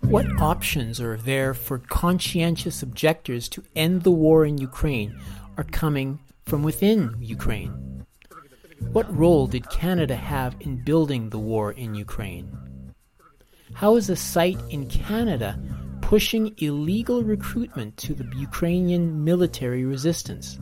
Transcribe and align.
What 0.00 0.26
options 0.40 1.00
are 1.00 1.16
there 1.16 1.54
for 1.54 1.78
conscientious 1.78 2.82
objectors 2.82 3.48
to 3.50 3.64
end 3.76 4.02
the 4.02 4.10
war 4.10 4.46
in 4.46 4.58
Ukraine 4.58 5.18
are 5.56 5.64
coming 5.64 6.18
from 6.44 6.62
within 6.62 7.16
Ukraine? 7.20 8.04
What 8.92 9.14
role 9.14 9.46
did 9.46 9.68
Canada 9.70 10.16
have 10.16 10.56
in 10.60 10.82
building 10.84 11.28
the 11.28 11.38
war 11.38 11.72
in 11.72 11.94
Ukraine? 11.94 12.48
How 13.74 13.96
is 13.96 14.08
a 14.08 14.16
site 14.16 14.60
in 14.70 14.88
Canada 14.88 15.58
pushing 16.00 16.54
illegal 16.58 17.22
recruitment 17.22 17.96
to 17.98 18.14
the 18.14 18.26
Ukrainian 18.36 19.24
military 19.24 19.84
resistance? 19.84 20.58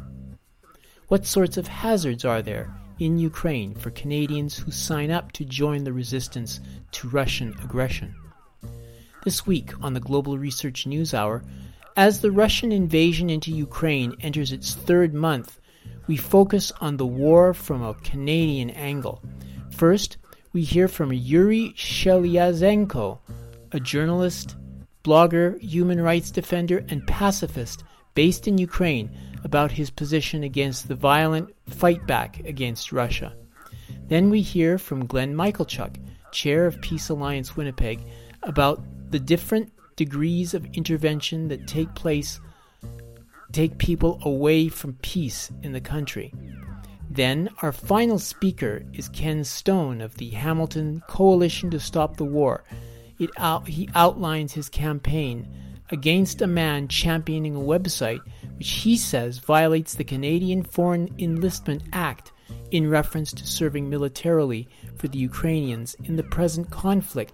What 1.09 1.25
sorts 1.25 1.57
of 1.57 1.69
hazards 1.69 2.25
are 2.25 2.43
there 2.43 2.75
in 2.99 3.19
Ukraine 3.19 3.75
for 3.75 3.91
Canadians 3.91 4.59
who 4.59 4.73
sign 4.73 5.13
up 5.13 5.31
to 5.33 5.45
join 5.45 5.85
the 5.85 5.93
resistance 5.93 6.61
to 6.93 7.09
Russian 7.09 7.55
aggression? 7.63 8.15
This 9.27 9.45
week 9.45 9.73
on 9.83 9.93
the 9.93 9.99
Global 9.99 10.39
Research 10.39 10.87
News 10.87 11.13
Hour, 11.13 11.43
as 11.97 12.21
the 12.21 12.31
Russian 12.31 12.71
invasion 12.71 13.29
into 13.29 13.51
Ukraine 13.51 14.15
enters 14.21 14.53
its 14.53 14.77
third 14.77 15.15
month, 15.15 15.59
we 16.07 16.17
focus 16.17 16.71
on 16.81 16.97
the 16.97 17.07
war 17.07 17.53
from 17.53 17.83
a 17.83 17.95
Canadian 17.95 18.71
angle. 18.71 19.21
First, 19.73 20.19
we 20.53 20.63
hear 20.63 20.87
from 20.87 21.13
Yuri 21.13 21.73
Sheliazhenko, 21.77 23.19
a 23.73 23.81
journalist, 23.81 24.55
blogger, 25.03 25.61
human 25.61 26.01
rights 26.01 26.31
defender, 26.31 26.87
and 26.89 27.05
pacifist 27.09 27.83
based 28.15 28.47
in 28.47 28.59
Ukraine 28.59 29.11
about 29.43 29.73
his 29.73 29.91
position 29.91 30.45
against 30.45 30.87
the 30.87 30.95
violent 30.95 31.53
fight 31.69 32.07
back 32.07 32.39
against 32.45 32.93
Russia. 32.93 33.35
Then 34.07 34.31
we 34.31 34.41
hear 34.41 34.79
from 34.79 35.05
Glenn 35.05 35.35
Michalchuk, 35.35 35.97
chair 36.31 36.65
of 36.65 36.81
Peace 36.81 37.09
Alliance 37.09 37.57
Winnipeg, 37.57 38.07
about 38.45 38.81
the 39.11 39.19
different 39.19 39.73
degrees 39.97 40.55
of 40.55 40.67
intervention 40.75 41.49
that 41.49 41.67
take 41.67 41.95
place 41.95 42.41
take 43.53 43.79
people 43.79 44.19
away 44.23 44.69
from 44.69 44.93
peace 45.03 45.51
in 45.63 45.73
the 45.73 45.81
country. 45.81 46.33
Then 47.09 47.49
our 47.63 47.73
final 47.73 48.19
speaker 48.19 48.83
is 48.93 49.09
Ken 49.09 49.45
Stone 49.45 50.01
of 50.01 50.17
the 50.17 50.31
Hamilton 50.31 51.03
Coalition 51.09 51.71
to 51.71 51.81
Stop 51.81 52.17
the 52.17 52.25
War. 52.25 52.65
Out, 53.39 53.67
he 53.67 53.89
outlines 53.95 54.53
his 54.53 54.69
campaign 54.69 55.49
against 55.91 56.43
a 56.43 56.47
man 56.47 56.89
championing 56.89 57.57
a 57.57 57.61
website 57.61 58.21
which 58.59 58.71
he 58.71 58.97
says 58.97 59.39
violates 59.39 59.95
the 59.95 60.05
Canadian 60.05 60.63
Foreign 60.63 61.09
Enlistment 61.19 61.83
Act 61.93 62.33
in 62.71 62.91
reference 62.91 63.33
to 63.33 63.47
serving 63.47 63.89
militarily 63.89 64.69
for 64.97 65.09
the 65.09 65.19
Ukrainians 65.19 65.97
in 66.05 66.17
the 66.17 66.23
present 66.25 66.71
conflict 66.71 67.33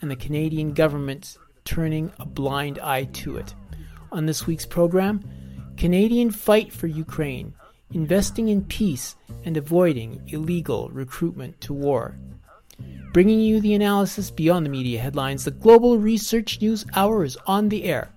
and 0.00 0.10
the 0.10 0.16
Canadian 0.16 0.72
government's 0.72 1.38
turning 1.64 2.12
a 2.18 2.26
blind 2.26 2.78
eye 2.78 3.04
to 3.04 3.36
it. 3.36 3.54
On 4.12 4.26
this 4.26 4.46
week's 4.46 4.66
program, 4.66 5.22
Canadian 5.76 6.30
Fight 6.30 6.72
for 6.72 6.86
Ukraine, 6.86 7.54
investing 7.92 8.48
in 8.48 8.64
peace 8.64 9.16
and 9.44 9.56
avoiding 9.56 10.22
illegal 10.28 10.88
recruitment 10.90 11.60
to 11.62 11.72
war. 11.72 12.16
Bringing 13.12 13.40
you 13.40 13.60
the 13.60 13.74
analysis 13.74 14.30
beyond 14.30 14.64
the 14.64 14.70
media 14.70 15.00
headlines, 15.00 15.44
the 15.44 15.50
Global 15.50 15.98
Research 15.98 16.60
News 16.60 16.86
Hour 16.94 17.24
is 17.24 17.36
on 17.46 17.68
the 17.68 17.84
air. 17.84 18.10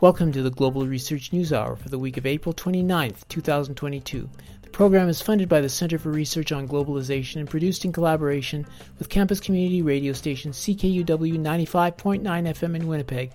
Welcome 0.00 0.30
to 0.32 0.42
the 0.42 0.50
Global 0.50 0.86
Research 0.86 1.32
News 1.32 1.52
Hour 1.52 1.74
for 1.74 1.88
the 1.88 1.98
week 1.98 2.16
of 2.16 2.24
April 2.24 2.54
29th, 2.54 3.26
2022. 3.28 4.30
Program 4.78 5.08
is 5.08 5.20
funded 5.20 5.48
by 5.48 5.60
the 5.60 5.68
Center 5.68 5.98
for 5.98 6.10
Research 6.10 6.52
on 6.52 6.68
Globalization 6.68 7.40
and 7.40 7.50
produced 7.50 7.84
in 7.84 7.92
collaboration 7.92 8.64
with 9.00 9.08
campus 9.08 9.40
community 9.40 9.82
radio 9.82 10.12
station 10.12 10.52
CKUW 10.52 11.04
95.9 11.04 12.22
FM 12.22 12.76
in 12.76 12.86
Winnipeg 12.86 13.32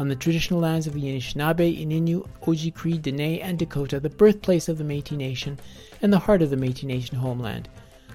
on 0.00 0.08
the 0.08 0.16
traditional 0.16 0.58
lands 0.58 0.88
of 0.88 0.94
the 0.94 1.02
Anishinaabe, 1.02 1.80
Ininu, 1.80 2.26
Oji-Cree, 2.42 2.98
Dene, 2.98 3.40
and 3.40 3.56
Dakota, 3.56 4.00
the 4.00 4.10
birthplace 4.10 4.68
of 4.68 4.78
the 4.78 4.84
Métis 4.84 5.16
Nation 5.16 5.60
and 6.02 6.12
the 6.12 6.18
heart 6.18 6.42
of 6.42 6.50
the 6.50 6.56
Métis 6.56 6.82
Nation 6.82 7.16
homeland. 7.16 7.68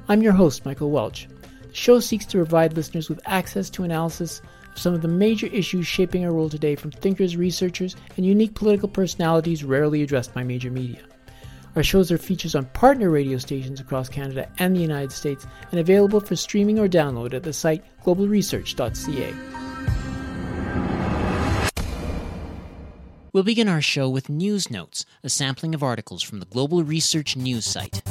I'm 0.09 0.21
your 0.21 0.33
host, 0.33 0.65
Michael 0.65 0.91
Welch. 0.91 1.29
The 1.69 1.73
show 1.73 2.01
seeks 2.01 2.25
to 2.25 2.37
provide 2.39 2.73
listeners 2.73 3.07
with 3.07 3.21
access 3.25 3.69
to 3.69 3.85
analysis 3.85 4.41
of 4.73 4.77
some 4.77 4.93
of 4.93 5.01
the 5.01 5.07
major 5.07 5.47
issues 5.47 5.87
shaping 5.87 6.25
our 6.25 6.33
world 6.33 6.51
today 6.51 6.75
from 6.75 6.91
thinkers, 6.91 7.37
researchers, 7.37 7.95
and 8.17 8.25
unique 8.25 8.53
political 8.53 8.89
personalities 8.89 9.63
rarely 9.63 10.03
addressed 10.03 10.33
by 10.33 10.43
major 10.43 10.69
media. 10.69 10.99
Our 11.75 11.83
shows 11.83 12.11
are 12.11 12.17
features 12.17 12.55
on 12.55 12.65
partner 12.67 13.09
radio 13.09 13.37
stations 13.37 13.81
across 13.81 14.07
Canada 14.07 14.49
and 14.59 14.75
the 14.75 14.79
United 14.79 15.11
States 15.11 15.45
and 15.71 15.79
available 15.79 16.21
for 16.21 16.35
streaming 16.35 16.79
or 16.79 16.87
download 16.87 17.33
at 17.33 17.43
the 17.43 17.53
site 17.53 17.83
globalresearch.ca. 18.03 19.33
We'll 23.33 23.43
begin 23.43 23.67
our 23.67 23.81
show 23.81 24.09
with 24.09 24.29
News 24.29 24.71
Notes, 24.71 25.05
a 25.21 25.27
sampling 25.29 25.75
of 25.75 25.83
articles 25.83 26.23
from 26.23 26.39
the 26.39 26.45
Global 26.45 26.85
Research 26.85 27.35
News 27.35 27.65
site. 27.65 28.01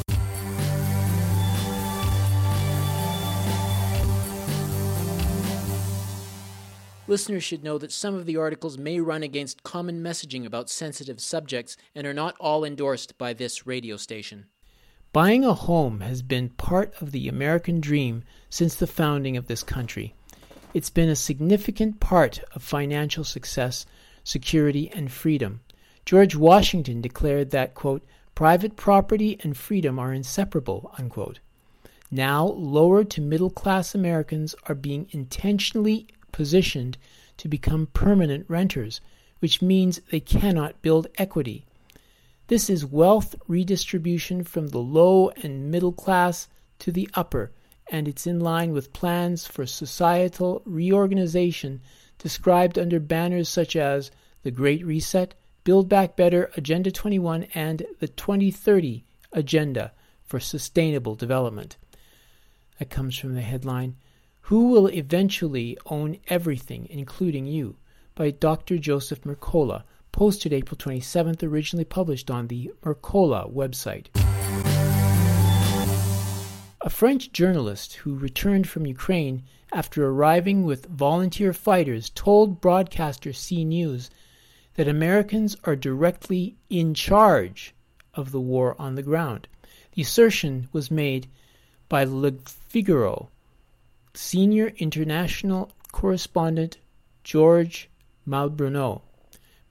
Listeners 7.06 7.44
should 7.44 7.62
know 7.62 7.76
that 7.78 7.92
some 7.92 8.14
of 8.14 8.24
the 8.24 8.38
articles 8.38 8.78
may 8.78 8.98
run 8.98 9.22
against 9.22 9.62
common 9.62 10.02
messaging 10.02 10.46
about 10.46 10.70
sensitive 10.70 11.20
subjects 11.20 11.76
and 11.94 12.06
are 12.06 12.14
not 12.14 12.34
all 12.40 12.64
endorsed 12.64 13.18
by 13.18 13.34
this 13.34 13.66
radio 13.66 13.98
station. 13.98 14.46
Buying 15.12 15.44
a 15.44 15.54
home 15.54 16.00
has 16.00 16.22
been 16.22 16.48
part 16.48 16.94
of 17.00 17.12
the 17.12 17.28
American 17.28 17.80
dream 17.80 18.24
since 18.48 18.74
the 18.74 18.86
founding 18.86 19.36
of 19.36 19.46
this 19.46 19.62
country. 19.62 20.14
It's 20.72 20.90
been 20.90 21.10
a 21.10 21.16
significant 21.16 22.00
part 22.00 22.40
of 22.52 22.62
financial 22.62 23.22
success, 23.22 23.86
security, 24.24 24.90
and 24.90 25.12
freedom. 25.12 25.60
George 26.06 26.34
Washington 26.34 27.00
declared 27.00 27.50
that, 27.50 27.74
quote, 27.74 28.04
private 28.34 28.76
property 28.76 29.38
and 29.42 29.56
freedom 29.56 29.98
are 29.98 30.12
inseparable, 30.12 30.92
unquote. 30.98 31.38
Now, 32.10 32.46
lower 32.46 33.04
to 33.04 33.20
middle 33.20 33.50
class 33.50 33.94
Americans 33.94 34.54
are 34.64 34.74
being 34.74 35.06
intentionally 35.10 36.08
positioned 36.34 36.98
to 37.36 37.46
become 37.46 37.86
permanent 37.86 38.44
renters, 38.48 39.00
which 39.38 39.62
means 39.62 40.00
they 40.10 40.18
cannot 40.18 40.82
build 40.82 41.06
equity. 41.16 41.64
This 42.48 42.68
is 42.68 42.84
wealth 42.84 43.36
redistribution 43.46 44.42
from 44.42 44.68
the 44.68 44.80
low 44.80 45.30
and 45.44 45.70
middle 45.70 45.92
class 45.92 46.48
to 46.80 46.90
the 46.90 47.08
upper, 47.14 47.52
and 47.86 48.08
it's 48.08 48.26
in 48.26 48.40
line 48.40 48.72
with 48.72 48.92
plans 48.92 49.46
for 49.46 49.64
societal 49.64 50.60
reorganization 50.64 51.80
described 52.18 52.80
under 52.80 52.98
banners 52.98 53.48
such 53.48 53.76
as 53.76 54.10
the 54.42 54.50
Great 54.50 54.84
Reset, 54.84 55.34
Build 55.62 55.88
Back 55.88 56.16
Better, 56.16 56.50
Agenda 56.56 56.90
21, 56.90 57.44
and 57.54 57.86
the 58.00 58.08
2030 58.08 59.04
Agenda 59.32 59.92
for 60.24 60.40
Sustainable 60.40 61.14
Development. 61.14 61.76
That 62.80 62.90
comes 62.90 63.16
from 63.16 63.34
the 63.34 63.42
headline 63.42 63.94
who 64.48 64.68
Will 64.68 64.88
Eventually 64.88 65.78
Own 65.86 66.18
Everything, 66.28 66.86
Including 66.90 67.46
You? 67.46 67.76
by 68.14 68.30
Dr. 68.30 68.76
Joseph 68.76 69.22
Mercola, 69.22 69.84
posted 70.12 70.52
April 70.52 70.76
27th, 70.76 71.42
originally 71.42 71.86
published 71.86 72.30
on 72.30 72.48
the 72.48 72.70
Mercola 72.82 73.50
website. 73.50 74.08
A 76.82 76.90
French 76.90 77.32
journalist 77.32 77.94
who 77.94 78.18
returned 78.18 78.68
from 78.68 78.84
Ukraine 78.84 79.44
after 79.72 80.06
arriving 80.06 80.64
with 80.64 80.90
volunteer 80.90 81.54
fighters 81.54 82.10
told 82.10 82.60
broadcaster 82.60 83.30
CNews 83.30 84.10
that 84.74 84.86
Americans 84.86 85.56
are 85.64 85.74
directly 85.74 86.54
in 86.68 86.92
charge 86.92 87.74
of 88.12 88.30
the 88.30 88.42
war 88.42 88.76
on 88.78 88.94
the 88.94 89.02
ground. 89.02 89.48
The 89.92 90.02
assertion 90.02 90.68
was 90.70 90.90
made 90.90 91.28
by 91.88 92.04
Le 92.04 92.32
Figaro, 92.32 93.30
Senior 94.14 94.68
international 94.76 95.72
correspondent 95.90 96.78
George 97.24 97.90
Malbrunot. 98.26 99.02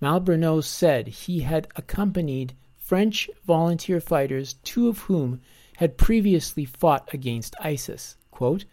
Malbrunot 0.01 0.65
said 0.65 1.07
he 1.07 1.39
had 1.39 1.67
accompanied 1.75 2.53
French 2.77 3.29
volunteer 3.45 4.01
fighters, 4.01 4.55
two 4.63 4.89
of 4.89 4.99
whom 4.99 5.39
had 5.77 5.97
previously 5.97 6.65
fought 6.65 7.09
against 7.13 7.55
ISIS. 7.61 8.17
Quote, 8.31 8.65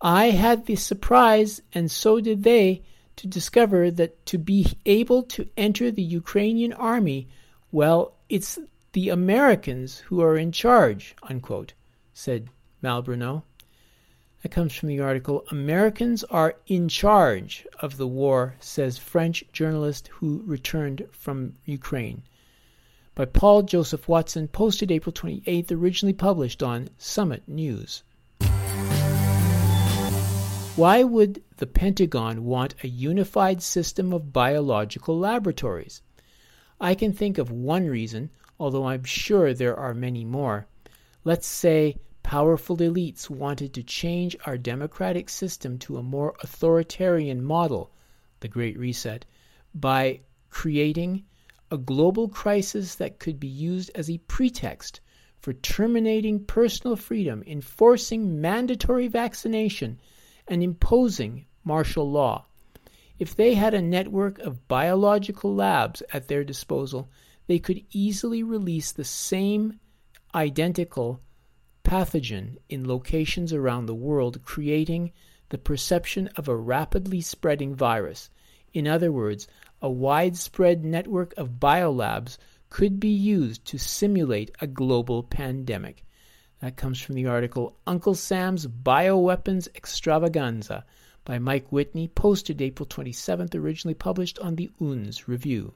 I 0.00 0.30
had 0.30 0.64
the 0.64 0.76
surprise, 0.76 1.60
and 1.74 1.90
so 1.90 2.20
did 2.20 2.42
they, 2.42 2.82
to 3.16 3.26
discover 3.26 3.90
that 3.90 4.24
to 4.26 4.38
be 4.38 4.66
able 4.86 5.22
to 5.24 5.46
enter 5.58 5.90
the 5.90 6.02
Ukrainian 6.02 6.72
army, 6.72 7.28
well, 7.70 8.14
it's 8.30 8.58
the 8.92 9.10
Americans 9.10 9.98
who 9.98 10.22
are 10.22 10.38
in 10.38 10.52
charge, 10.52 11.14
unquote, 11.22 11.74
said 12.14 12.48
Malbrunot. 12.82 13.42
That 14.42 14.50
comes 14.50 14.74
from 14.74 14.88
the 14.88 15.00
article 15.00 15.44
Americans 15.50 16.24
are 16.24 16.56
in 16.66 16.88
charge 16.88 17.66
of 17.80 17.96
the 17.96 18.06
war, 18.06 18.54
says 18.60 18.98
French 18.98 19.44
journalist 19.52 20.08
who 20.08 20.42
returned 20.46 21.06
from 21.10 21.54
Ukraine. 21.64 22.22
By 23.14 23.26
Paul 23.26 23.62
Joseph 23.62 24.08
Watson, 24.08 24.48
posted 24.48 24.90
April 24.90 25.12
28th, 25.12 25.72
originally 25.72 26.14
published 26.14 26.62
on 26.62 26.88
Summit 26.96 27.42
News. 27.46 28.02
Why 30.76 31.02
would 31.02 31.42
the 31.60 31.66
Pentagon 31.66 32.46
want 32.46 32.74
a 32.82 32.88
unified 32.88 33.62
system 33.62 34.14
of 34.14 34.32
biological 34.32 35.18
laboratories. 35.18 36.00
I 36.80 36.94
can 36.94 37.12
think 37.12 37.36
of 37.36 37.50
one 37.50 37.86
reason, 37.86 38.30
although 38.58 38.86
I'm 38.86 39.04
sure 39.04 39.52
there 39.52 39.76
are 39.76 39.92
many 39.92 40.24
more. 40.24 40.66
Let's 41.22 41.46
say 41.46 41.98
powerful 42.30 42.76
elites 42.76 43.28
wanted 43.28 43.74
to 43.74 43.82
change 43.82 44.36
our 44.46 44.56
democratic 44.56 45.28
system 45.28 45.76
to 45.76 45.96
a 45.96 46.02
more 46.02 46.32
authoritarian 46.44 47.42
model, 47.42 47.90
the 48.38 48.46
Great 48.46 48.78
Reset, 48.78 49.26
by 49.74 50.20
creating 50.48 51.24
a 51.72 51.76
global 51.76 52.28
crisis 52.28 52.94
that 52.94 53.18
could 53.18 53.40
be 53.40 53.48
used 53.48 53.90
as 53.96 54.08
a 54.08 54.18
pretext 54.28 55.00
for 55.40 55.52
terminating 55.54 56.44
personal 56.44 56.94
freedom, 56.94 57.42
enforcing 57.48 58.40
mandatory 58.40 59.08
vaccination, 59.08 59.98
and 60.46 60.62
imposing 60.62 61.46
martial 61.64 62.08
law. 62.08 62.46
If 63.18 63.34
they 63.34 63.54
had 63.54 63.74
a 63.74 63.82
network 63.82 64.38
of 64.38 64.68
biological 64.68 65.52
labs 65.52 66.00
at 66.12 66.28
their 66.28 66.44
disposal, 66.44 67.10
they 67.48 67.58
could 67.58 67.82
easily 67.90 68.44
release 68.44 68.92
the 68.92 69.02
same 69.02 69.80
identical 70.32 71.20
pathogen 71.90 72.56
in 72.68 72.86
locations 72.86 73.52
around 73.52 73.86
the 73.86 73.94
world, 73.96 74.40
creating 74.44 75.10
the 75.48 75.58
perception 75.58 76.28
of 76.36 76.46
a 76.46 76.54
rapidly 76.54 77.20
spreading 77.20 77.74
virus. 77.74 78.30
In 78.72 78.86
other 78.86 79.10
words, 79.10 79.48
a 79.82 79.90
widespread 79.90 80.84
network 80.84 81.34
of 81.36 81.58
biolabs 81.58 82.38
could 82.68 83.00
be 83.00 83.08
used 83.08 83.64
to 83.64 83.76
simulate 83.76 84.52
a 84.60 84.68
global 84.68 85.24
pandemic. 85.24 86.04
That 86.60 86.76
comes 86.76 87.00
from 87.00 87.16
the 87.16 87.26
article 87.26 87.76
Uncle 87.88 88.14
Sam's 88.14 88.68
Bioweapons 88.68 89.66
Extravaganza 89.74 90.84
by 91.24 91.40
Mike 91.40 91.72
Whitney, 91.72 92.06
posted 92.06 92.62
April 92.62 92.86
27th, 92.86 93.52
originally 93.56 93.94
published 93.94 94.38
on 94.38 94.54
the 94.54 94.70
Unz 94.80 95.26
Review. 95.26 95.74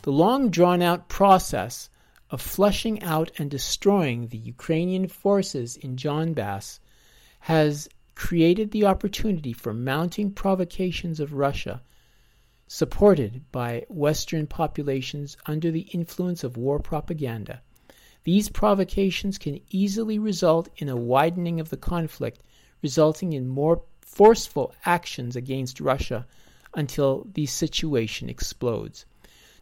The 0.00 0.12
long 0.12 0.48
drawn 0.48 0.80
out 0.80 1.10
process 1.10 1.90
of 2.30 2.40
flushing 2.40 3.02
out 3.02 3.30
and 3.38 3.50
destroying 3.50 4.28
the 4.28 4.38
Ukrainian 4.38 5.06
forces 5.08 5.76
in 5.76 5.96
Donbass 5.96 6.80
has 7.40 7.88
created 8.14 8.70
the 8.70 8.84
opportunity 8.84 9.52
for 9.52 9.74
mounting 9.74 10.30
provocations 10.32 11.20
of 11.20 11.34
Russia, 11.34 11.82
supported 12.66 13.42
by 13.52 13.84
Western 13.88 14.46
populations 14.46 15.36
under 15.46 15.70
the 15.70 15.86
influence 15.92 16.42
of 16.42 16.56
war 16.56 16.78
propaganda. 16.78 17.60
These 18.24 18.48
provocations 18.48 19.36
can 19.36 19.60
easily 19.68 20.18
result 20.18 20.70
in 20.78 20.88
a 20.88 20.96
widening 20.96 21.60
of 21.60 21.68
the 21.68 21.76
conflict, 21.76 22.42
resulting 22.82 23.34
in 23.34 23.46
more 23.46 23.82
forceful 24.00 24.74
actions 24.86 25.36
against 25.36 25.80
Russia 25.80 26.26
until 26.74 27.26
the 27.34 27.46
situation 27.46 28.30
explodes. 28.30 29.04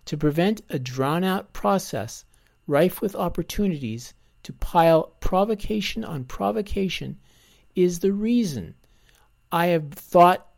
To 0.07 0.17
prevent 0.17 0.63
a 0.71 0.79
drawn 0.79 1.25
out 1.25 1.53
process 1.53 2.25
rife 2.67 3.01
with 3.01 3.17
opportunities 3.17 4.15
to 4.43 4.53
pile 4.53 5.15
provocation 5.21 6.05
on 6.05 6.25
provocation 6.25 7.19
is 7.75 7.99
the 7.99 8.13
reason 8.13 8.75
I 9.51 9.67
have 9.67 9.93
thought 9.93 10.49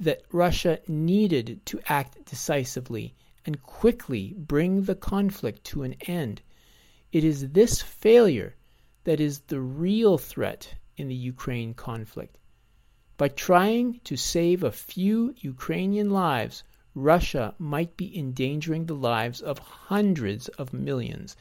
that 0.00 0.22
Russia 0.32 0.80
needed 0.88 1.64
to 1.66 1.80
act 1.86 2.24
decisively 2.24 3.14
and 3.46 3.62
quickly 3.62 4.34
bring 4.36 4.82
the 4.82 4.94
conflict 4.94 5.64
to 5.64 5.82
an 5.82 5.94
end. 6.06 6.42
It 7.12 7.24
is 7.24 7.50
this 7.50 7.82
failure 7.82 8.56
that 9.04 9.20
is 9.20 9.40
the 9.40 9.60
real 9.60 10.18
threat 10.18 10.74
in 10.96 11.08
the 11.08 11.14
Ukraine 11.14 11.74
conflict. 11.74 12.38
By 13.16 13.28
trying 13.28 14.00
to 14.04 14.16
save 14.16 14.62
a 14.62 14.72
few 14.72 15.34
Ukrainian 15.38 16.10
lives, 16.10 16.64
Russia 16.94 17.54
might 17.58 17.96
be 17.96 18.18
endangering 18.18 18.86
the 18.86 18.94
lives 18.94 19.40
of 19.40 19.58
hundreds 19.58 20.48
of 20.48 20.72
millions. 20.72 21.36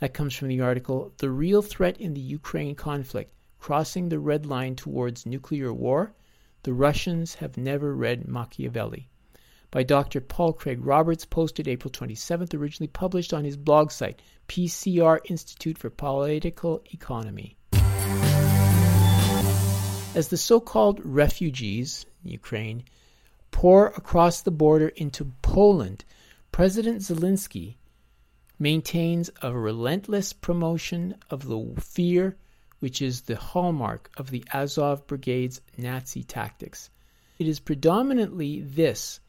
That 0.00 0.14
comes 0.14 0.34
from 0.34 0.48
the 0.48 0.60
article 0.60 1.12
The 1.18 1.30
Real 1.30 1.62
Threat 1.62 2.00
in 2.00 2.14
the 2.14 2.20
Ukraine 2.20 2.74
Conflict 2.74 3.32
crossing 3.62 4.08
the 4.08 4.18
red 4.18 4.44
line 4.44 4.74
towards 4.74 5.24
nuclear 5.24 5.72
war, 5.72 6.12
the 6.64 6.72
Russians 6.72 7.34
have 7.36 7.56
never 7.56 7.94
read 7.94 8.26
Machiavelli. 8.26 9.08
By 9.70 9.84
Dr. 9.84 10.20
Paul 10.20 10.52
Craig 10.52 10.84
Roberts, 10.84 11.24
posted 11.24 11.68
April 11.68 11.92
27th, 11.92 12.54
originally 12.54 12.88
published 12.88 13.32
on 13.32 13.44
his 13.44 13.56
blog 13.56 13.92
site, 13.92 14.20
PCR 14.48 15.20
Institute 15.26 15.78
for 15.78 15.90
Political 15.90 16.82
Economy. 16.92 17.56
As 20.16 20.26
the 20.28 20.36
so 20.36 20.58
called 20.58 21.00
refugees, 21.04 22.04
Ukraine, 22.24 22.82
pour 23.52 23.88
across 23.88 24.42
the 24.42 24.50
border 24.50 24.88
into 24.88 25.32
Poland, 25.40 26.04
President 26.50 27.02
Zelensky 27.02 27.76
maintains 28.58 29.30
a 29.40 29.56
relentless 29.56 30.32
promotion 30.32 31.14
of 31.30 31.46
the 31.46 31.80
fear 31.80 32.36
which 32.80 33.00
is 33.00 33.20
the 33.22 33.36
hallmark 33.36 34.10
of 34.16 34.30
the 34.30 34.44
Azov 34.52 35.06
Brigade's 35.06 35.60
Nazi 35.78 36.24
tactics. 36.24 36.90
It 37.38 37.46
is 37.46 37.60
predominantly 37.60 38.62
this 38.62 39.20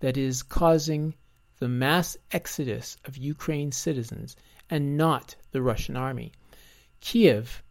that 0.00 0.16
is 0.16 0.42
causing 0.42 1.14
the 1.58 1.68
mass 1.68 2.16
exodus 2.32 2.96
of 3.04 3.18
Ukraine 3.18 3.72
citizens 3.72 4.36
and 4.70 4.96
not 4.96 5.36
the 5.52 5.60
Russian 5.60 5.96
army. 5.96 6.32
Kiev 7.00 7.62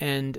and 0.00 0.38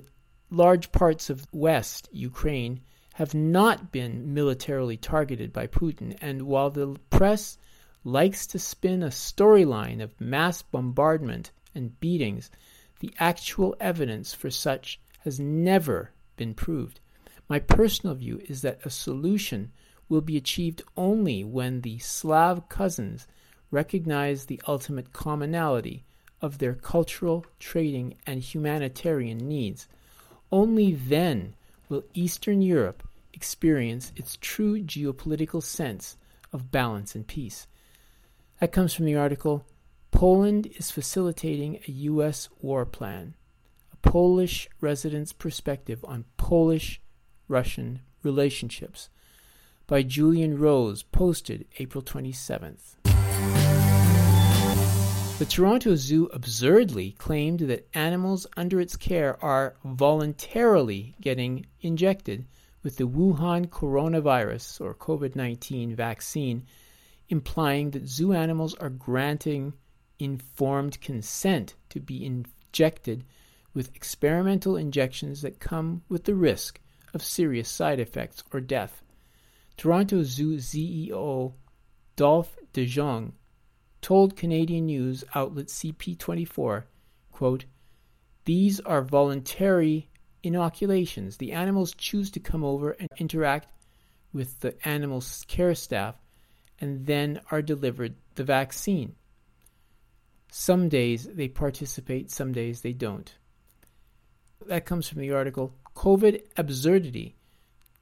large 0.50 0.92
parts 0.92 1.30
of 1.30 1.48
West 1.54 2.10
Ukraine 2.12 2.82
have 3.14 3.34
not 3.34 3.92
been 3.92 4.34
militarily 4.34 4.98
targeted 4.98 5.54
by 5.54 5.68
Putin, 5.68 6.18
and 6.22 6.42
while 6.44 6.70
the 6.70 6.96
press 7.10 7.58
likes 8.04 8.48
to 8.48 8.60
spin 8.60 9.04
a 9.04 9.08
storyline 9.08 10.02
of 10.02 10.20
mass 10.20 10.62
bombardment 10.62 11.52
and 11.76 12.00
beatings, 12.00 12.50
the 13.00 13.14
actual 13.20 13.76
evidence 13.80 14.34
for 14.34 14.50
such 14.50 15.00
has 15.20 15.40
never 15.40 16.12
been 16.38 16.54
proved. 16.54 17.00
My 17.48 17.60
personal 17.60 18.16
view 18.16 18.42
is 18.48 18.62
that 18.64 18.86
a 18.86 18.90
solution 18.90 19.72
will 20.10 20.22
be 20.22 20.38
achieved 20.38 20.82
only 20.98 21.44
when 21.44 21.82
the 21.82 22.00
Slav 22.00 22.68
cousins 22.68 23.28
recognize 23.72 24.46
the 24.46 24.62
ultimate 24.68 25.14
commonality 25.14 26.04
of 26.42 26.58
their 26.58 26.74
cultural, 26.74 27.46
trading, 27.60 28.16
and 28.26 28.42
humanitarian 28.42 29.38
needs. 29.38 29.88
Only 30.52 30.94
then 30.94 31.56
will 31.94 32.04
Eastern 32.16 32.64
Europe 32.64 33.08
experience 33.34 34.12
its 34.16 34.40
true 34.42 34.82
geopolitical 34.82 35.62
sense 35.62 36.18
of 36.52 36.72
balance 36.72 37.14
and 37.14 37.28
peace. 37.28 37.68
That 38.60 38.72
comes 38.72 38.96
from 38.96 39.06
the 39.06 39.16
article 39.16 39.64
Poland 40.10 40.68
is 40.76 40.90
facilitating 40.90 41.80
a 41.88 41.92
U.S. 41.92 42.50
war 42.62 42.84
plan, 42.86 43.36
a 43.92 43.98
Polish 43.98 44.68
resident's 44.82 45.34
perspective 45.34 46.04
on 46.08 46.26
Polish 46.36 47.00
Russian 47.48 48.00
relationships, 48.24 49.10
by 49.86 50.02
Julian 50.02 50.58
Rose, 50.58 51.04
posted 51.04 51.68
April 51.78 52.04
27th. 52.04 53.03
The 55.44 55.50
Toronto 55.50 55.96
Zoo 55.96 56.28
absurdly 56.28 57.12
claimed 57.12 57.60
that 57.60 57.90
animals 57.94 58.48
under 58.56 58.80
its 58.80 58.96
care 58.96 59.38
are 59.44 59.76
voluntarily 59.84 61.18
getting 61.20 61.66
injected 61.82 62.46
with 62.82 62.96
the 62.96 63.10
Wuhan 63.10 63.68
coronavirus 63.68 64.80
or 64.80 64.96
COVID 64.96 65.36
19 65.36 65.98
vaccine, 65.98 66.66
implying 67.28 67.92
that 67.92 68.08
zoo 68.08 68.32
animals 68.32 68.74
are 68.76 68.90
granting 68.90 69.74
informed 70.18 71.02
consent 71.02 71.76
to 71.90 72.00
be 72.00 72.26
injected 72.26 73.26
with 73.74 73.94
experimental 73.98 74.78
injections 74.78 75.42
that 75.42 75.60
come 75.60 76.04
with 76.08 76.24
the 76.24 76.36
risk 76.36 76.80
of 77.14 77.22
serious 77.22 77.68
side 77.68 78.00
effects 78.00 78.46
or 78.54 78.62
death. 78.62 79.04
Toronto 79.76 80.24
Zoo 80.24 80.56
CEO 80.56 81.52
Dolf 82.16 82.56
DeJong 82.74 83.34
told 84.04 84.36
Canadian 84.36 84.86
news 84.86 85.24
outlet 85.34 85.68
CP24, 85.68 86.84
quote, 87.32 87.66
These 88.46 88.80
are 88.82 89.02
voluntary 89.02 90.10
inoculations. 90.44 91.38
The 91.38 91.54
animals 91.54 91.96
choose 91.96 92.30
to 92.32 92.40
come 92.40 92.64
over 92.64 92.92
and 92.92 93.10
interact 93.18 93.68
with 94.34 94.60
the 94.60 94.76
animal 94.88 95.24
care 95.48 95.74
staff 95.74 96.16
and 96.80 97.06
then 97.06 97.40
are 97.50 97.62
delivered 97.62 98.16
the 98.36 98.44
vaccine. 98.44 99.16
Some 100.52 100.90
days 100.90 101.28
they 101.32 101.48
participate, 101.48 102.30
some 102.30 102.52
days 102.52 102.82
they 102.82 102.94
don't. 102.94 103.34
That 104.68 104.86
comes 104.86 105.08
from 105.08 105.22
the 105.22 105.32
article 105.32 105.74
COVID 105.96 106.42
Absurdity. 106.58 107.36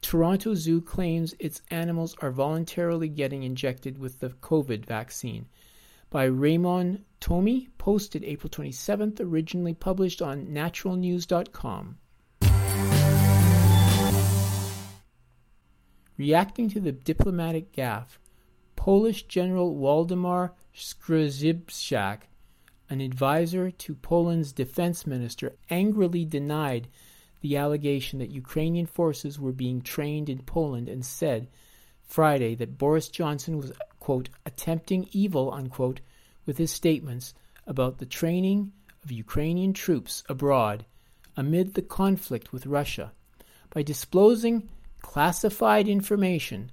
Toronto 0.02 0.56
Zoo 0.56 0.82
claims 0.82 1.36
its 1.38 1.62
animals 1.70 2.16
are 2.22 2.32
voluntarily 2.32 3.08
getting 3.08 3.44
injected 3.44 4.00
with 4.00 4.20
the 4.20 4.30
COVID 4.30 4.86
vaccine. 4.86 5.46
By 6.12 6.26
Ramon 6.26 7.06
Tomey, 7.22 7.70
posted 7.78 8.26
April 8.26 8.50
27th, 8.50 9.22
originally 9.22 9.74
published 9.74 10.22
on 10.22 10.48
naturalnews.com. 10.48 11.98
Reacting 16.18 16.70
to 16.70 16.82
the 16.82 16.92
diplomatic 16.92 17.72
gaffe, 17.72 18.18
Polish 18.76 19.24
General 19.24 19.74
Waldemar 19.74 20.52
Skrzypczak, 20.76 22.24
an 22.90 23.00
advisor 23.00 23.72
to 23.72 23.96
Poland's 23.96 24.52
defense 24.52 25.08
minister, 25.08 25.56
angrily 25.70 26.26
denied 26.26 26.90
the 27.40 27.56
allegation 27.56 28.20
that 28.20 28.32
Ukrainian 28.32 28.86
forces 28.86 29.40
were 29.40 29.54
being 29.54 29.82
trained 29.82 30.28
in 30.28 30.40
Poland 30.40 30.90
and 30.90 31.06
said 31.06 31.48
Friday 32.04 32.54
that 32.56 32.78
Boris 32.78 33.08
Johnson 33.08 33.56
was, 33.56 33.72
quote, 34.02 34.28
attempting 34.46 35.08
evil, 35.14 35.54
unquote, 35.54 36.02
with 36.46 36.58
his 36.58 36.72
statements 36.72 37.34
about 37.66 38.00
the 38.00 38.06
training 38.06 38.74
of 39.04 39.12
Ukrainian 39.12 39.72
troops 39.72 40.24
abroad 40.28 40.86
amid 41.38 41.76
the 41.76 41.82
conflict 41.82 42.52
with 42.52 42.66
Russia. 42.66 43.14
By 43.70 43.84
disclosing 43.84 44.68
classified 45.02 45.88
information, 45.88 46.72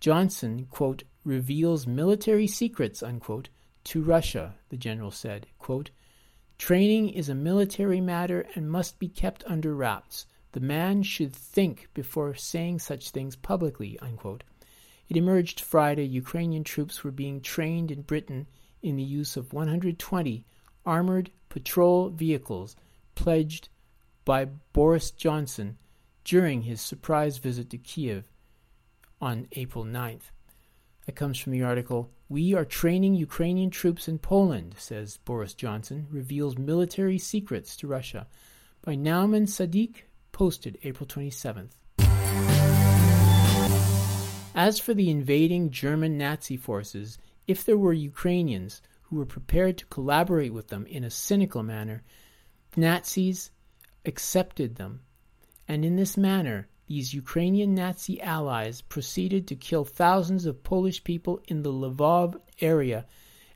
Johnson, 0.00 0.66
quote, 0.70 1.04
reveals 1.24 1.86
military 1.86 2.46
secrets, 2.46 3.02
unquote, 3.02 3.48
to 3.84 4.02
Russia, 4.02 4.56
the 4.68 4.76
general 4.76 5.10
said. 5.10 5.46
Quote, 5.58 5.90
Training 6.58 7.10
is 7.10 7.28
a 7.28 7.34
military 7.34 8.00
matter 8.00 8.46
and 8.54 8.70
must 8.70 8.98
be 8.98 9.08
kept 9.08 9.44
under 9.46 9.74
wraps. 9.74 10.26
The 10.52 10.60
man 10.60 11.04
should 11.04 11.32
think 11.32 11.88
before 11.94 12.34
saying 12.34 12.80
such 12.80 13.10
things 13.10 13.36
publicly. 13.36 13.96
Unquote. 14.00 14.42
It 15.08 15.16
emerged 15.16 15.60
Friday 15.60 16.04
Ukrainian 16.04 16.64
troops 16.64 17.02
were 17.02 17.10
being 17.10 17.40
trained 17.40 17.90
in 17.90 18.02
Britain 18.02 18.46
in 18.82 18.96
the 18.96 19.02
use 19.02 19.36
of 19.36 19.52
120 19.52 20.44
armored 20.84 21.30
patrol 21.48 22.10
vehicles 22.10 22.76
pledged 23.14 23.68
by 24.24 24.44
Boris 24.44 25.10
Johnson 25.10 25.78
during 26.24 26.62
his 26.62 26.80
surprise 26.80 27.38
visit 27.38 27.70
to 27.70 27.78
Kiev 27.78 28.30
on 29.20 29.48
April 29.52 29.84
9th. 29.84 30.30
That 31.06 31.16
comes 31.16 31.38
from 31.38 31.52
the 31.52 31.62
article 31.62 32.10
We 32.28 32.52
are 32.52 32.66
training 32.66 33.14
Ukrainian 33.14 33.70
troops 33.70 34.08
in 34.08 34.18
Poland, 34.18 34.74
says 34.76 35.16
Boris 35.24 35.54
Johnson, 35.54 36.06
reveals 36.10 36.58
military 36.58 37.16
secrets 37.16 37.76
to 37.76 37.86
Russia 37.86 38.26
by 38.82 38.94
Nauman 38.94 39.48
Sadiq, 39.48 40.02
posted 40.32 40.76
April 40.82 41.06
27th. 41.06 41.77
As 44.60 44.80
for 44.80 44.92
the 44.92 45.08
invading 45.08 45.70
German 45.70 46.18
Nazi 46.18 46.56
forces, 46.56 47.16
if 47.46 47.64
there 47.64 47.78
were 47.78 47.92
Ukrainians 47.92 48.82
who 49.02 49.14
were 49.14 49.24
prepared 49.24 49.78
to 49.78 49.86
collaborate 49.86 50.52
with 50.52 50.66
them 50.66 50.84
in 50.86 51.04
a 51.04 51.10
cynical 51.10 51.62
manner, 51.62 52.02
Nazis 52.76 53.52
accepted 54.04 54.74
them, 54.74 55.02
and 55.68 55.84
in 55.84 55.94
this 55.94 56.16
manner 56.16 56.66
these 56.88 57.14
Ukrainian 57.14 57.72
Nazi 57.72 58.20
allies 58.20 58.80
proceeded 58.80 59.46
to 59.46 59.54
kill 59.54 59.84
thousands 59.84 60.44
of 60.44 60.64
Polish 60.64 61.04
people 61.04 61.40
in 61.46 61.62
the 61.62 61.72
Lvov 61.72 62.40
area, 62.60 63.06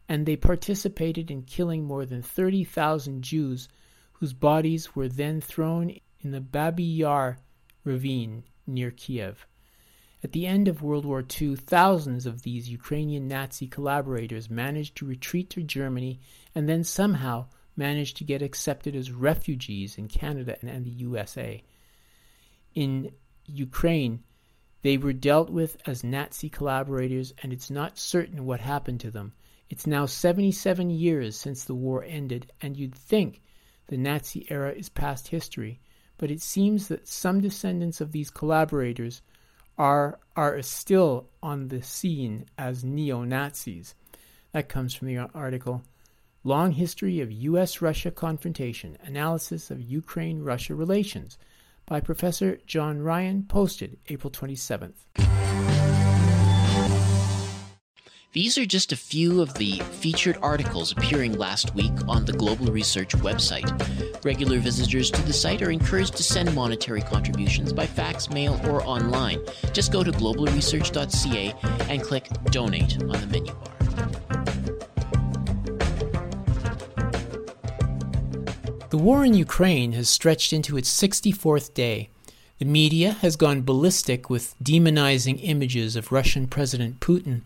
and 0.09 0.25
they 0.25 0.37
participated 0.37 1.33
in 1.33 1.43
killing 1.43 1.83
more 1.83 2.07
than 2.07 2.23
30,000 2.23 3.23
Jews, 3.23 3.69
whose 4.13 4.35
bodies 4.35 4.95
were 4.95 5.09
then 5.09 5.41
thrown 5.41 5.99
in 6.21 6.31
the 6.31 6.41
Babi 6.41 6.85
Yar 6.85 7.39
ravine 7.83 8.45
near 8.69 8.93
Kiev. 8.93 9.49
At 10.25 10.31
the 10.31 10.47
end 10.47 10.69
of 10.69 10.83
World 10.83 11.05
War 11.05 11.25
II, 11.41 11.57
thousands 11.57 12.27
of 12.27 12.43
these 12.43 12.71
Ukrainian 12.71 13.27
Nazi 13.27 13.67
collaborators 13.67 14.49
managed 14.49 14.95
to 14.97 15.05
retreat 15.05 15.51
to 15.51 15.65
Germany 15.65 16.21
and 16.55 16.69
then 16.69 16.85
somehow 16.85 17.47
managed 17.77 18.19
to 18.19 18.25
get 18.25 18.41
accepted 18.41 18.95
as 18.95 19.11
refugees 19.11 19.99
in 19.99 20.07
Canada 20.07 20.57
and, 20.63 20.85
the 20.85 20.91
USA. 20.91 21.65
In 22.75 23.13
Ukraine, 23.47 24.23
they 24.83 24.97
were 24.97 25.13
dealt 25.13 25.51
with 25.51 25.77
as 25.87 26.05
Nazi 26.05 26.49
collaborators, 26.49 27.35
and 27.43 27.53
it's 27.53 27.71
not 27.71 27.99
certain 27.99 28.45
what 28.45 28.61
happened 28.61 29.01
to 29.01 29.11
them. 29.11 29.33
It's 29.71 29.89
now 29.89 30.07
77 30.07 30.91
years 30.91 31.37
since 31.37 31.65
the 31.65 31.75
war 31.75 32.05
ended, 32.05 32.53
and 32.61 32.77
you'd 32.77 32.95
think 32.95 33.41
the 33.89 33.97
Nazi 33.97 34.47
era 34.51 34.73
is 34.73 34.89
past 34.89 35.29
history, 35.29 35.81
but 36.17 36.31
it 36.31 36.43
seems 36.43 36.87
that 36.87 37.09
some 37.09 37.41
descendants 37.41 38.01
of 38.01 38.13
these 38.13 38.31
collaborators 38.31 39.21
are, 39.79 40.19
are 40.37 40.61
still 40.63 41.29
on 41.43 41.69
the 41.69 41.83
scene 41.83 42.47
as 42.59 42.85
neo 42.85 43.25
Nazis. 43.25 43.95
That 44.53 44.69
comes 44.69 44.95
from 44.95 45.09
the 45.09 45.19
article 45.19 45.83
Long 46.45 46.73
History 46.73 47.21
of 47.21 47.31
U.S. 47.31 47.81
Russia 47.81 48.11
Confrontation 48.11 48.99
Analysis 49.05 49.71
of 49.71 49.81
Ukraine 49.81 50.43
Russia 50.43 50.75
Relations 50.75 51.39
by 51.87 52.01
Professor 52.01 52.59
John 52.67 53.01
Ryan, 53.01 53.45
posted 53.45 53.99
April 54.09 54.31
27th. 54.31 55.42
These 58.33 58.57
are 58.57 58.65
just 58.65 58.93
a 58.93 58.97
few 58.97 59.43
of 59.43 59.53
the 59.55 59.73
featured 60.01 60.39
articles 60.41 60.93
appearing 60.93 61.37
last 61.37 61.75
week 61.75 61.93
on 62.09 62.25
the 62.25 62.33
Global 62.33 62.73
Research 62.73 63.15
website. 63.17 63.69
Regular 64.25 64.59
visitors 64.59 65.11
to 65.11 65.21
the 65.21 65.35
site 65.35 65.61
are 65.61 65.71
encouraged 65.71 66.17
to 66.17 66.23
send 66.23 66.55
monetary 66.55 67.03
contributions 67.03 67.75
by 67.75 67.85
fax, 67.85 68.31
mail, 68.31 68.59
or 68.65 68.83
online. 68.85 69.39
Just 69.75 69.93
go 69.93 70.03
to 70.03 70.11
globalresearch.ca 70.11 71.55
and 71.91 72.03
click 72.03 72.27
Donate 72.45 73.03
on 73.03 73.21
the 73.21 73.27
menu 73.27 73.53
bar. 73.53 73.69
The 78.89 78.97
war 78.99 79.27
in 79.27 79.35
Ukraine 79.35 79.93
has 79.93 80.09
stretched 80.09 80.55
into 80.55 80.79
its 80.79 80.91
64th 80.91 81.75
day. 81.75 82.09
The 82.59 82.65
media 82.65 83.13
has 83.13 83.37
gone 83.37 83.61
ballistic 83.61 84.31
with 84.31 84.55
demonizing 84.63 85.39
images 85.43 85.97
of 85.97 86.13
Russian 86.13 86.47
President 86.47 87.01
Putin, 87.01 87.43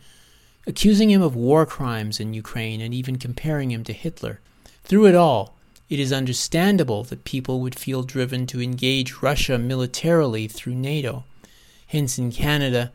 accusing 0.66 1.10
him 1.10 1.22
of 1.22 1.36
war 1.36 1.64
crimes 1.64 2.18
in 2.18 2.34
Ukraine 2.34 2.80
and 2.80 2.92
even 2.92 3.16
comparing 3.16 3.70
him 3.70 3.84
to 3.84 3.92
Hitler. 3.92 4.40
Through 4.84 5.06
it 5.06 5.14
all, 5.14 5.56
it 5.88 6.00
is 6.00 6.12
understandable 6.12 7.04
that 7.04 7.24
people 7.24 7.60
would 7.60 7.78
feel 7.78 8.02
driven 8.02 8.46
to 8.48 8.60
engage 8.60 9.22
Russia 9.22 9.58
militarily 9.58 10.48
through 10.48 10.74
NATO. 10.74 11.24
Hence, 11.86 12.18
in 12.18 12.32
Canada, 12.32 12.92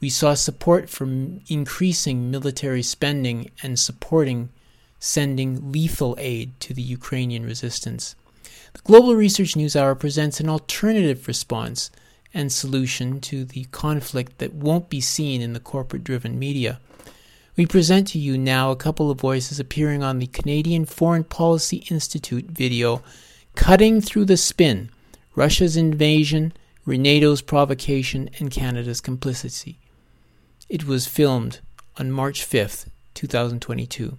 we 0.00 0.08
saw 0.08 0.34
support 0.34 0.88
for 0.88 1.06
increasing 1.48 2.30
military 2.30 2.82
spending 2.82 3.50
and 3.62 3.78
supporting 3.78 4.48
sending 4.98 5.72
lethal 5.72 6.14
aid 6.18 6.58
to 6.60 6.72
the 6.72 6.80
Ukrainian 6.80 7.44
resistance. 7.44 8.14
The 8.72 8.80
Global 8.82 9.14
Research 9.14 9.56
News 9.56 9.76
Hour 9.76 9.94
presents 9.94 10.40
an 10.40 10.48
alternative 10.48 11.28
response 11.28 11.90
and 12.32 12.50
solution 12.50 13.20
to 13.20 13.44
the 13.44 13.64
conflict 13.64 14.38
that 14.38 14.54
won't 14.54 14.88
be 14.88 15.00
seen 15.00 15.42
in 15.42 15.52
the 15.52 15.60
corporate 15.60 16.04
driven 16.04 16.38
media. 16.38 16.80
We 17.54 17.66
present 17.66 18.08
to 18.08 18.18
you 18.18 18.38
now 18.38 18.70
a 18.70 18.76
couple 18.76 19.10
of 19.10 19.20
voices 19.20 19.60
appearing 19.60 20.02
on 20.02 20.18
the 20.18 20.26
Canadian 20.26 20.86
Foreign 20.86 21.22
Policy 21.22 21.84
Institute 21.90 22.46
video 22.46 23.02
Cutting 23.54 24.00
Through 24.00 24.24
the 24.24 24.38
Spin 24.38 24.88
Russia's 25.34 25.76
Invasion, 25.76 26.54
NATO's 26.86 27.42
Provocation, 27.42 28.30
and 28.38 28.50
Canada's 28.50 29.02
Complicity. 29.02 29.78
It 30.70 30.86
was 30.86 31.06
filmed 31.06 31.60
on 31.98 32.10
March 32.10 32.40
5th, 32.40 32.86
2022. 33.12 34.16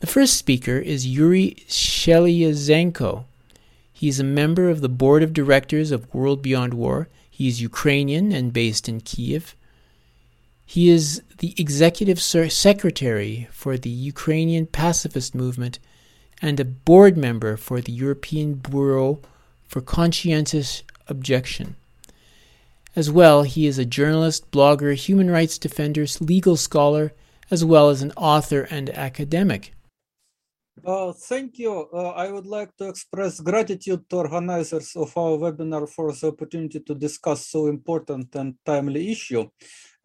The 0.00 0.06
first 0.08 0.36
speaker 0.36 0.76
is 0.76 1.06
Yuri 1.06 1.62
Sheliazhenko. 1.68 3.26
He 3.92 4.08
is 4.08 4.18
a 4.18 4.24
member 4.24 4.68
of 4.68 4.80
the 4.80 4.88
board 4.88 5.22
of 5.22 5.32
directors 5.32 5.92
of 5.92 6.12
World 6.12 6.42
Beyond 6.42 6.74
War. 6.74 7.08
He 7.30 7.46
is 7.46 7.62
Ukrainian 7.62 8.32
and 8.32 8.52
based 8.52 8.88
in 8.88 9.02
Kiev. 9.02 9.54
He 10.70 10.90
is 10.90 11.22
the 11.38 11.54
executive 11.56 12.20
secretary 12.20 13.48
for 13.50 13.78
the 13.78 13.88
Ukrainian 13.88 14.66
pacifist 14.66 15.34
movement 15.34 15.78
and 16.42 16.60
a 16.60 16.64
board 16.66 17.16
member 17.16 17.56
for 17.56 17.80
the 17.80 17.90
European 17.90 18.52
Bureau 18.52 19.18
for 19.66 19.80
Conscientious 19.80 20.82
Objection. 21.06 21.76
As 22.94 23.10
well, 23.10 23.44
he 23.44 23.66
is 23.66 23.78
a 23.78 23.86
journalist, 23.86 24.50
blogger, 24.50 24.94
human 24.94 25.30
rights 25.30 25.56
defender, 25.56 26.04
legal 26.20 26.58
scholar, 26.58 27.12
as 27.50 27.64
well 27.64 27.88
as 27.88 28.02
an 28.02 28.12
author 28.18 28.68
and 28.70 28.90
academic. 28.90 29.72
Uh, 30.84 31.12
thank 31.12 31.58
you. 31.58 31.88
Uh, 31.94 32.10
I 32.10 32.30
would 32.30 32.46
like 32.46 32.76
to 32.76 32.88
express 32.88 33.40
gratitude 33.40 34.04
to 34.10 34.16
organizers 34.16 34.94
of 34.96 35.16
our 35.16 35.38
webinar 35.38 35.88
for 35.88 36.12
the 36.12 36.26
opportunity 36.26 36.80
to 36.80 36.94
discuss 36.94 37.46
so 37.46 37.68
important 37.68 38.34
and 38.34 38.56
timely 38.66 39.10
issue. 39.10 39.48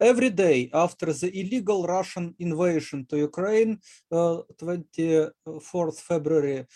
Every 0.04 0.28
day 0.28 0.68
after 0.74 1.14
the 1.14 1.30
illegal 1.32 1.86
Russian 1.86 2.34
invasion 2.38 3.06
to 3.08 3.16
Ukraine, 3.16 3.78
uh, 4.12 4.42
24th 4.60 5.98
February, 5.98 6.66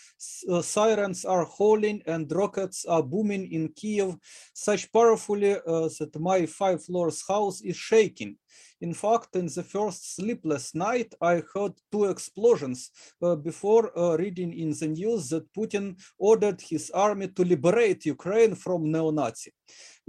uh, 0.49 0.63
sirens 0.63 1.25
are 1.25 1.45
howling 1.45 2.01
and 2.07 2.31
rockets 2.31 2.85
are 2.85 3.03
booming 3.03 3.45
in 3.51 3.67
Kiev 3.67 4.17
such 4.55 4.91
powerfully 4.91 5.53
uh, 5.53 5.89
that 5.99 6.19
my 6.19 6.47
five 6.47 6.83
floors 6.83 7.23
house 7.27 7.61
is 7.61 7.77
shaking. 7.77 8.35
In 8.81 8.93
fact, 8.93 9.35
in 9.35 9.45
the 9.45 9.63
first 9.63 10.15
sleepless 10.15 10.73
night, 10.73 11.13
I 11.21 11.43
heard 11.53 11.73
two 11.91 12.05
explosions 12.05 12.89
uh, 13.21 13.35
before 13.35 13.91
uh, 13.97 14.15
reading 14.17 14.53
in 14.53 14.71
the 14.71 14.87
news 14.87 15.29
that 15.29 15.53
Putin 15.53 16.01
ordered 16.17 16.61
his 16.61 16.89
army 16.91 17.27
to 17.27 17.43
liberate 17.43 18.05
Ukraine 18.05 18.55
from 18.55 18.91
neo-Nazi. 18.91 19.51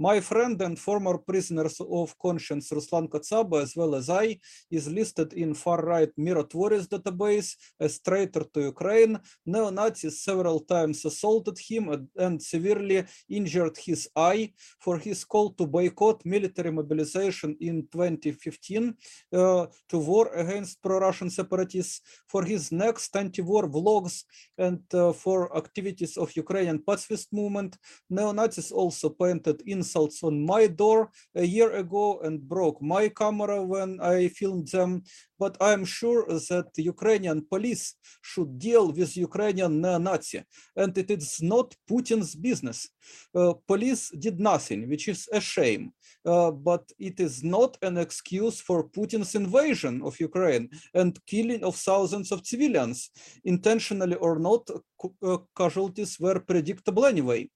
My 0.01 0.19
friend 0.19 0.59
and 0.63 0.79
former 0.79 1.19
prisoners 1.19 1.79
of 1.79 2.17
conscience 2.17 2.71
Ruslan 2.71 3.07
Kotsaba, 3.07 3.61
as 3.61 3.75
well 3.75 3.93
as 3.93 4.09
I, 4.09 4.39
is 4.71 4.89
listed 4.89 5.33
in 5.33 5.53
far-right 5.53 6.09
Myrotvorets 6.17 6.87
database 6.87 7.55
as 7.79 7.99
traitor 7.99 8.43
to 8.51 8.61
Ukraine. 8.73 9.19
Neo-Nazis 9.45 10.23
several 10.23 10.61
times 10.61 11.05
assaulted 11.05 11.59
him 11.59 12.09
and 12.17 12.41
severely 12.41 13.03
injured 13.29 13.77
his 13.77 14.09
eye 14.15 14.51
for 14.79 14.97
his 14.97 15.23
call 15.23 15.51
to 15.51 15.67
boycott 15.67 16.25
military 16.25 16.71
mobilization 16.71 17.55
in 17.61 17.87
2015 17.91 18.95
uh, 19.33 19.67
to 19.87 19.97
war 19.99 20.33
against 20.33 20.81
pro-Russian 20.81 21.29
separatists, 21.29 22.01
for 22.27 22.43
his 22.43 22.71
next 22.71 23.15
anti-war 23.15 23.69
vlogs 23.69 24.23
and 24.57 24.81
uh, 24.95 25.13
for 25.13 25.55
activities 25.55 26.17
of 26.17 26.35
Ukrainian 26.35 26.79
pacifist 26.81 27.31
movement. 27.31 27.77
Neo-Nazis 28.09 28.71
also 28.71 29.09
painted 29.09 29.61
insults 29.91 30.23
on 30.23 30.45
my 30.45 30.67
door 30.67 31.09
a 31.35 31.43
year 31.43 31.71
ago 31.71 32.19
and 32.23 32.47
broke 32.47 32.81
my 32.81 33.09
camera 33.09 33.61
when 33.63 33.99
I 34.01 34.29
filmed 34.29 34.67
them. 34.69 35.03
But 35.39 35.57
I 35.59 35.73
am 35.73 35.85
sure 35.85 36.25
that 36.27 36.67
Ukrainian 36.77 37.45
police 37.49 37.95
should 38.21 38.59
deal 38.59 38.91
with 38.91 39.17
Ukrainian 39.17 39.81
neo-Nazi 39.81 40.43
and 40.75 40.95
it 40.97 41.09
is 41.09 41.41
not 41.41 41.75
Putin's 41.89 42.35
business. 42.35 42.87
Uh, 43.35 43.53
police 43.67 44.11
did 44.25 44.39
nothing, 44.39 44.87
which 44.87 45.07
is 45.07 45.27
a 45.33 45.41
shame, 45.41 45.83
uh, 46.25 46.51
but 46.51 46.83
it 46.99 47.19
is 47.19 47.43
not 47.43 47.71
an 47.81 47.97
excuse 47.97 48.61
for 48.61 48.87
Putin's 48.95 49.33
invasion 49.33 50.01
of 50.07 50.19
Ukraine 50.19 50.69
and 50.93 51.19
killing 51.25 51.63
of 51.63 51.75
thousands 51.75 52.31
of 52.31 52.45
civilians, 52.45 53.09
intentionally 53.43 54.17
or 54.25 54.37
not, 54.37 54.63
uh, 54.69 55.37
casualties 55.57 56.19
were 56.19 56.39
predictable 56.39 57.05
anyway. 57.07 57.49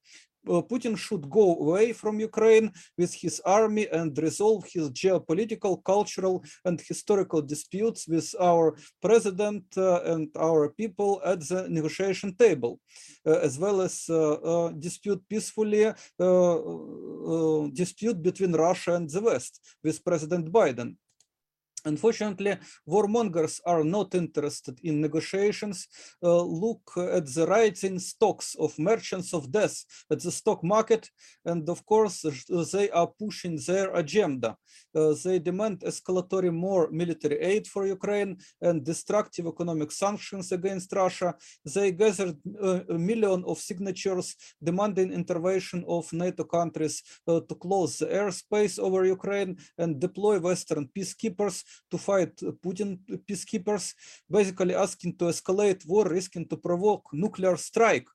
Uh, 0.48 0.62
Putin 0.62 0.98
should 0.98 1.30
go 1.30 1.58
away 1.58 1.94
from 1.94 2.20
Ukraine 2.20 2.72
with 2.98 3.14
his 3.14 3.42
army 3.46 3.88
and 3.92 4.18
resolve 4.18 4.66
his 4.72 4.90
geopolitical, 4.92 5.84
cultural, 5.84 6.44
and 6.66 6.80
historical 6.80 7.42
disputes 7.42 8.08
with 8.08 8.34
our 8.40 8.76
president 9.02 9.64
uh, 9.78 10.02
and 10.14 10.30
our 10.38 10.70
people 10.70 11.22
at 11.26 11.40
the 11.50 11.68
negotiation 11.70 12.36
table, 12.36 12.80
uh, 13.26 13.40
as 13.48 13.58
well 13.58 13.82
as 13.82 13.94
dispute 14.80 15.22
peacefully 15.30 15.86
dispute 17.74 18.22
between 18.22 18.54
Russia 18.54 18.94
and 18.96 19.10
the 19.10 19.22
West 19.22 19.54
with 19.84 20.04
President 20.04 20.52
Biden. 20.52 20.96
Unfortunately, 21.86 22.58
warmongers 22.90 23.62
are 23.66 23.84
not 23.84 24.16
interested 24.16 24.80
in 24.84 25.02
negotiations. 25.02 25.88
Uh, 26.24 26.42
look 26.42 26.82
at 26.98 27.26
the 27.34 27.46
rising 27.46 28.00
stocks 28.00 28.56
of 28.56 28.78
merchants 28.80 29.34
of 29.34 29.52
death 29.52 29.86
at 30.12 30.20
the 30.20 30.32
stock 30.32 30.64
market, 30.64 31.10
and 31.46 31.70
of 31.70 31.86
course, 31.86 32.26
they 32.74 32.90
are 32.90 33.08
pushing 33.08 33.60
their 33.68 33.94
agenda. 33.94 34.58
Uh, 34.96 35.14
they 35.24 35.38
demand 35.38 35.82
escalatory 35.82 36.52
more 36.52 36.90
military 36.92 37.40
aid 37.40 37.68
for 37.68 37.86
Ukraine 37.86 38.38
and 38.62 38.84
destructive 38.84 39.46
economic 39.46 39.92
sanctions 39.92 40.52
against 40.52 40.92
Russia. 40.94 41.36
They 41.66 41.92
gathered 41.92 42.38
uh, 42.62 42.80
a 42.90 42.98
million 42.98 43.44
of 43.46 43.60
signatures 43.60 44.36
demanding 44.64 45.12
intervention 45.14 45.84
of 45.88 46.12
NATO 46.14 46.46
countries 46.46 47.04
uh, 47.28 47.42
to 47.48 47.56
close 47.56 48.00
the 48.00 48.08
airspace 48.08 48.80
over 48.80 49.06
Ukraine 49.06 49.58
and 49.78 50.00
deploy 50.00 50.40
Western 50.40 50.90
peacekeepers 50.96 51.64
to 51.92 51.98
fight 51.98 52.36
Putin 52.64 53.00
peacekeepers, 53.28 53.94
basically 54.30 54.76
asking 54.76 55.18
to 55.18 55.26
escalate 55.26 55.86
war, 55.88 56.08
risking 56.08 56.48
to 56.48 56.58
provoke 56.58 57.10
nuclear 57.14 57.58
strike. 57.58 58.08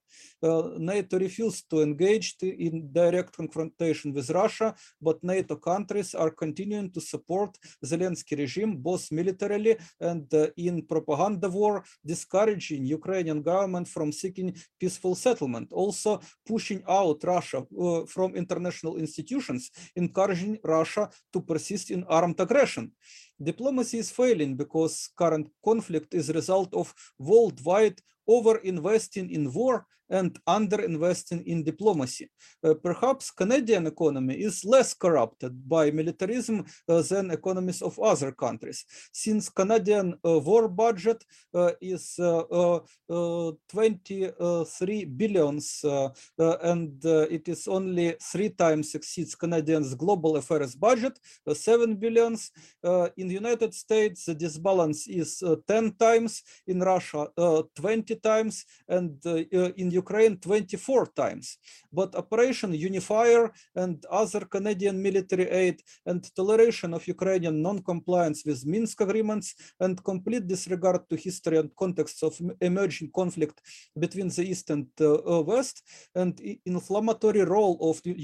Uh, 0.43 0.71
NATO 0.79 1.19
refused 1.19 1.69
to 1.71 1.83
engage 1.83 2.37
in 2.43 2.90
direct 2.93 3.37
confrontation 3.37 4.12
with 4.12 4.31
Russia, 4.31 4.75
but 5.00 5.23
NATO 5.23 5.56
countries 5.56 6.15
are 6.15 6.30
continuing 6.30 6.91
to 6.93 7.00
support 7.00 7.56
Zelensky 7.84 8.39
regime 8.39 8.76
both 8.76 9.13
militarily 9.13 9.76
and 10.00 10.32
uh, 10.34 10.47
in 10.56 10.87
propaganda 10.87 11.49
war, 11.49 11.84
discouraging 12.04 12.87
Ukrainian 12.87 13.43
government 13.43 13.87
from 13.89 14.13
seeking 14.13 14.54
peaceful 14.78 15.15
settlement, 15.15 15.73
also 15.73 16.21
pushing 16.47 16.82
out 16.89 17.23
Russia 17.25 17.61
uh, 17.61 18.06
from 18.06 18.34
international 18.34 18.97
institutions, 18.97 19.71
encouraging 19.95 20.58
Russia 20.65 21.08
to 21.32 21.41
persist 21.41 21.91
in 21.91 22.04
armed 22.04 22.41
aggression. 22.41 22.93
Diplomacy 23.43 23.99
is 23.99 24.11
failing 24.11 24.56
because 24.56 25.11
current 25.17 25.49
conflict 25.65 26.15
is 26.15 26.28
a 26.28 26.34
result 26.34 26.75
of 26.75 26.95
worldwide 27.19 28.00
over-investing 28.26 29.30
in 29.30 29.52
war 29.52 29.87
and 30.10 30.38
under-investing 30.46 31.42
in 31.46 31.62
diplomacy. 31.62 32.28
Uh, 32.62 32.75
perhaps 32.75 33.30
Canadian 33.30 33.86
economy 33.86 34.34
is 34.34 34.64
less 34.64 34.92
corrupted 34.92 35.68
by 35.68 35.90
militarism 35.90 36.64
uh, 36.88 37.02
than 37.02 37.30
economies 37.30 37.80
of 37.82 37.99
other 37.99 38.32
countries, 38.32 38.84
since 39.12 39.49
Canadian 39.49 40.14
uh, 40.25 40.38
war 40.38 40.68
budget 40.68 41.25
uh, 41.54 41.73
is 41.80 42.18
uh, 42.18 42.80
uh, 43.08 43.52
23 43.68 45.04
billions 45.04 45.84
and 46.38 47.04
it 47.04 47.49
is 47.49 47.66
only 47.68 48.16
three 48.23 48.50
times 48.50 48.94
exceeds 48.94 49.34
Canadians 49.34 49.94
global 49.94 50.36
affairs 50.36 50.75
budget, 50.75 51.18
7 51.52 51.96
billions. 51.96 52.50
in 53.16 53.28
the 53.28 53.34
United 53.34 53.75
States, 53.75 54.25
the 54.25 54.34
disbalance 54.34 55.06
is 55.08 55.42
10 55.66 55.92
times, 55.99 56.42
in 56.66 56.80
Russia 56.80 57.28
20 57.75 58.16
times, 58.16 58.64
and 58.88 59.18
in 59.76 59.90
Ukraine 60.02 60.36
24 60.36 61.06
times. 61.23 61.47
But 61.93 62.15
Operation 62.15 62.71
Unifier 62.91 63.43
and 63.75 63.97
other 64.10 64.43
Canadian 64.54 64.97
military 65.08 65.49
aid 65.63 65.76
and 66.06 66.21
toleration 66.34 66.91
of 66.95 67.06
Ukrainian 67.06 67.56
non-compliance 67.63 68.41
with 68.49 68.67
Minsk 68.67 69.00
agreements 69.00 69.49
and 69.84 70.02
complete 70.10 70.45
disregard 70.47 71.02
to 71.08 71.17
history 71.17 71.58
and 71.58 71.71
context 71.82 72.23
of 72.23 72.32
emerging 72.60 73.10
conflict 73.21 73.56
between 74.04 74.28
the 74.36 74.45
East 74.50 74.67
and 74.75 74.86
uh, 75.00 75.43
West 75.52 75.76
and 76.15 76.32
inflammatory 76.65 77.43
role 77.56 77.76
of 77.91 77.97
the 78.04 78.15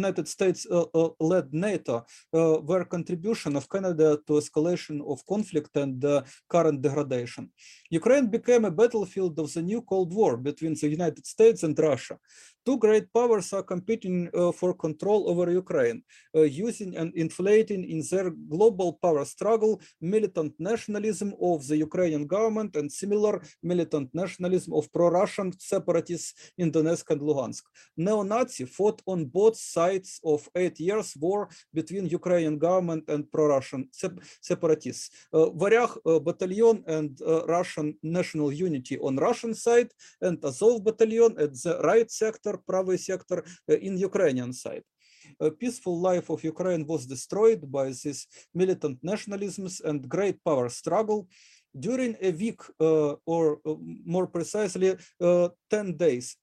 United 0.00 0.26
States-led 0.28 1.14
uh, 1.20 1.36
uh, 1.38 1.42
NATO 1.52 1.96
uh, 2.34 2.60
were 2.68 2.84
contribution 2.84 3.56
of 3.56 3.68
Canada 3.68 4.18
to 4.26 4.32
escalation 4.42 4.96
of 5.12 5.24
conflict 5.26 5.76
and 5.76 6.04
uh, 6.04 6.22
current 6.48 6.80
degradation. 6.82 7.50
Ukraine 7.90 8.26
became 8.26 8.64
a 8.64 8.70
battlefield 8.70 9.38
of 9.38 9.52
the 9.54 9.62
new 9.62 9.80
Cold 9.82 10.10
War 10.14 10.36
between 10.36 10.74
the 10.74 10.88
United 10.88 11.21
States 11.26 11.62
and 11.62 11.78
Russia. 11.78 12.18
Two 12.64 12.78
great 12.78 13.12
powers 13.12 13.52
are 13.52 13.64
competing 13.64 14.30
uh, 14.32 14.52
for 14.52 14.72
control 14.72 15.28
over 15.28 15.50
Ukraine, 15.50 16.02
uh, 16.36 16.42
using 16.42 16.96
and 16.96 17.12
inflating 17.16 17.82
in 17.82 18.04
their 18.08 18.30
global 18.30 18.98
power 19.02 19.24
struggle 19.24 19.80
militant 20.00 20.52
nationalism 20.60 21.34
of 21.42 21.66
the 21.66 21.76
Ukrainian 21.78 22.24
government 22.24 22.76
and 22.76 22.90
similar 23.02 23.42
militant 23.62 24.08
nationalism 24.14 24.72
of 24.74 24.92
pro-Russian 24.92 25.48
separatists 25.58 26.52
in 26.56 26.70
Donetsk 26.70 27.10
and 27.10 27.20
Luhansk. 27.20 27.64
Neo-Nazi 27.96 28.64
fought 28.66 29.02
on 29.06 29.24
both 29.24 29.56
sides 29.56 30.20
of 30.24 30.48
eight 30.54 30.78
years 30.78 31.16
war 31.18 31.48
between 31.74 32.06
Ukrainian 32.20 32.58
government 32.58 33.04
and 33.08 33.30
pro-Russian 33.32 33.88
separatists. 34.40 35.10
Uh, 35.32 35.50
Varyag 35.60 35.92
uh, 36.06 36.20
battalion 36.20 36.84
and 36.86 37.10
uh, 37.22 37.44
Russian 37.46 37.98
national 38.02 38.52
unity 38.52 38.96
on 38.98 39.16
Russian 39.16 39.52
side 39.66 39.90
and 40.20 40.36
Azov 40.44 40.84
battalion 40.84 41.11
at 41.11 41.53
the 41.63 41.79
right 41.83 42.09
sector 42.09 42.37
sector, 42.37 42.59
правый 42.65 42.97
сектор 42.97 43.43
in 43.67 43.97
Ukrainian 43.97 44.53
side. 44.53 44.83
A 45.39 45.51
peaceful 45.51 45.99
life 45.99 46.29
of 46.29 46.43
Ukraine 46.43 46.85
was 46.85 47.05
destroyed 47.05 47.61
by 47.77 47.87
this 48.03 48.27
militant 48.53 48.97
nationalisms 49.03 49.81
and 49.83 50.07
great 50.07 50.37
power 50.43 50.69
struggle 50.69 51.27
during 51.77 52.15
a 52.21 52.31
week, 52.31 52.61
uh, 52.79 53.13
or 53.25 53.59
uh, 53.65 53.75
more 54.05 54.27
precisely, 54.27 54.95
uh, 55.21 55.49
10 55.69 55.97
days 55.97 56.37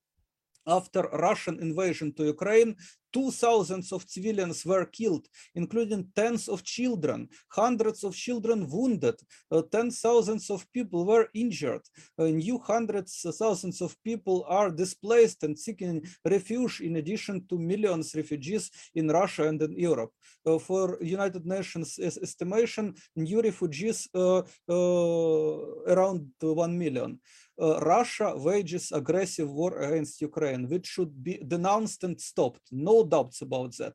after 0.69 1.01
Russian 1.27 1.59
invasion 1.61 2.13
to 2.13 2.23
Ukraine, 2.25 2.75
two 3.11 3.31
thousands 3.31 3.91
of 3.91 4.05
civilians 4.07 4.65
were 4.65 4.85
killed, 4.85 5.27
including 5.55 6.07
tens 6.15 6.47
of 6.47 6.63
children, 6.63 7.27
hundreds 7.49 8.03
of 8.03 8.15
children 8.15 8.67
wounded, 8.69 9.15
uh, 9.51 9.61
ten 9.71 9.89
thousands 9.91 10.49
of 10.49 10.65
people 10.71 11.05
were 11.05 11.27
injured, 11.33 11.81
uh, 12.19 12.25
new 12.25 12.57
hundreds 12.59 13.25
of 13.25 13.35
thousands 13.35 13.81
of 13.81 13.95
people 14.03 14.45
are 14.47 14.69
displaced 14.71 15.43
and 15.43 15.57
seeking 15.57 16.03
refuge 16.25 16.81
in 16.81 16.97
addition 16.97 17.45
to 17.47 17.57
millions 17.57 18.15
refugees 18.15 18.69
in 18.95 19.07
Russia 19.07 19.47
and 19.47 19.61
in 19.61 19.77
Europe. 19.77 20.11
Uh, 20.45 20.59
for 20.59 20.97
United 21.01 21.45
Nations 21.45 21.99
estimation, 21.99 22.93
new 23.15 23.41
refugees 23.41 24.07
uh, 24.13 24.41
uh, 24.69 25.57
around 25.87 26.27
1 26.39 26.77
million. 26.77 27.19
Russia 27.59 28.33
wages 28.35 28.91
aggressive 28.91 29.51
war 29.51 29.77
against 29.79 30.21
Ukraine, 30.21 30.67
which 30.69 30.87
should 30.87 31.23
be 31.23 31.37
denounced 31.45 32.03
and 32.03 32.19
stopped. 32.19 32.61
No 32.71 33.05
doubts 33.05 33.41
about 33.41 33.75
that. 33.77 33.93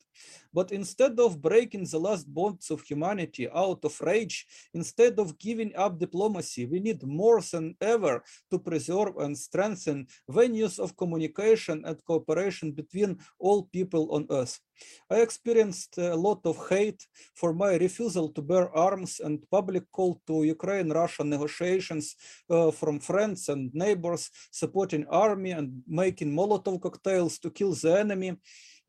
But 0.52 0.70
instead 0.70 1.18
of 1.18 1.40
breaking 1.40 1.86
the 1.90 1.98
last 1.98 2.32
bonds 2.32 2.70
of 2.70 2.82
humanity 2.82 3.48
out 3.48 3.84
of 3.84 4.00
rage, 4.00 4.46
instead 4.74 5.18
of 5.18 5.38
giving 5.38 5.74
up 5.76 5.98
diplomacy, 5.98 6.66
we 6.66 6.80
need 6.80 7.02
more 7.04 7.40
than 7.40 7.74
ever 7.80 8.22
to 8.50 8.58
preserve 8.58 9.16
and 9.18 9.36
strengthen 9.36 10.06
venues 10.30 10.78
of 10.78 10.96
communication 10.96 11.82
and 11.84 12.04
cooperation 12.04 12.72
between 12.72 13.18
all 13.38 13.64
people 13.64 14.12
on 14.12 14.26
earth. 14.30 14.60
I 15.10 15.16
experienced 15.20 15.98
a 15.98 16.16
lot 16.16 16.40
of 16.44 16.68
hate 16.68 17.06
for 17.34 17.52
my 17.52 17.76
refusal 17.76 18.28
to 18.30 18.42
bear 18.42 18.74
arms 18.76 19.20
and 19.20 19.44
public 19.50 19.90
call 19.92 20.20
to 20.26 20.44
Ukraine-Russia 20.44 21.24
negotiations 21.24 22.16
uh, 22.50 22.70
from 22.70 22.98
friends 23.00 23.48
and 23.48 23.72
neighbors 23.74 24.30
supporting 24.50 25.06
army 25.06 25.52
and 25.52 25.82
making 25.86 26.32
Molotov 26.32 26.80
cocktails 26.80 27.38
to 27.38 27.50
kill 27.50 27.74
the 27.74 28.00
enemy 28.00 28.36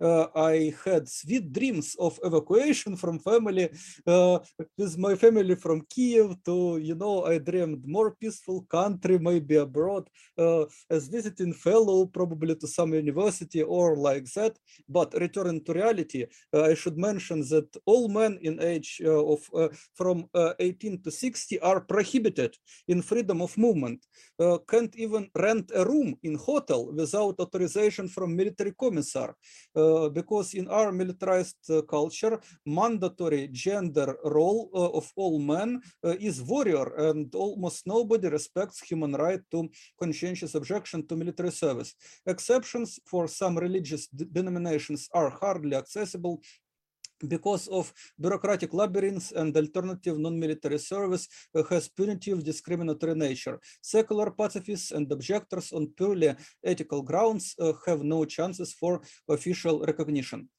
uh, 0.02 0.28
I 0.36 0.74
had 0.84 1.08
sweet 1.08 1.52
dreams 1.52 1.96
of 2.00 2.20
evacuation 2.24 2.98
from 2.98 3.20
family 3.20 3.70
uh, 4.06 4.40
with 4.78 4.98
my 4.98 5.16
family 5.16 5.56
from 5.56 5.86
Kiev 5.90 6.36
to, 6.46 6.78
you 6.78 6.96
know, 6.96 7.26
I 7.26 7.38
dreamed 7.38 7.88
more 7.88 8.12
peaceful 8.12 8.66
country, 8.70 9.18
maybe 9.20 9.56
abroad, 9.56 10.10
uh, 10.38 10.66
as 10.90 11.08
visiting 11.08 11.54
fellow, 11.54 12.06
probably 12.08 12.56
to 12.56 12.68
some 12.68 12.94
university 12.94 13.62
or 13.62 13.96
like 13.96 14.26
that. 14.34 14.58
But 14.90 15.14
returning 15.14 15.64
to 15.64 15.74
reality, 15.74 16.26
I 16.54 16.74
should 16.74 16.98
mention 16.98 17.42
that 17.50 17.68
all 17.86 18.08
men 18.08 18.38
in 18.42 18.62
age 18.62 19.02
of 19.06 19.40
from 19.94 20.26
18 20.60 21.02
to 21.04 21.12
60 21.12 21.60
are 21.60 21.82
prohibited 21.82 22.56
in 22.88 23.02
freedom 23.02 23.42
of 23.42 23.58
movement, 23.58 24.06
can't 24.70 24.96
even 24.96 25.30
rent 25.36 25.72
a 25.74 25.86
room 25.86 26.16
in 26.24 26.36
hotel 26.36 26.92
without 26.94 27.40
authorization 27.40 28.08
from 28.08 28.36
military 28.36 28.74
commissar. 28.74 29.36
Uh, 29.76 29.85
because 30.10 30.54
in 30.54 30.67
our 30.67 30.91
militarized 30.91 31.63
uh, 31.69 31.82
culture, 31.84 32.39
mandatory 32.65 33.48
gender 33.52 34.15
role 34.24 34.69
uh, 34.74 34.89
of 35.00 35.12
all 35.15 35.39
men 35.39 35.82
is 36.04 36.41
warrior, 36.41 36.88
and 37.08 37.34
almost 37.36 37.88
nobody 37.88 38.28
respects 38.30 38.82
human 38.82 39.13
right 39.13 39.41
to 39.52 39.69
conscientious 40.00 40.56
objection 40.56 41.06
to 41.08 41.15
military 41.15 41.52
service. 41.52 41.95
Exceptions 42.26 43.00
for 43.06 43.28
some 43.28 43.58
religious 43.58 44.08
denominations 44.08 45.10
are 45.13 45.30
hardly 45.30 45.76
accessible 45.76 46.41
because 47.28 47.67
of 47.67 47.93
bureaucratic 48.19 48.73
labyrinths 48.73 49.32
and 49.32 49.56
alternative 49.56 50.17
non-military 50.17 50.80
service 50.80 51.28
uh, 51.56 51.63
has 51.69 51.88
punitive 51.88 52.43
discriminatory 52.43 53.15
nature. 53.15 53.60
Secular 53.82 54.32
pacifists 54.32 54.91
and 54.91 55.12
objectors 55.12 55.71
on 55.71 55.88
purely 55.97 56.34
ethical 56.63 57.01
grounds 57.01 57.56
uh, 57.60 57.73
have 57.86 58.04
no 58.04 58.25
chances 58.25 58.73
for 58.73 59.01
official 59.30 59.84
recognition. 59.86 60.49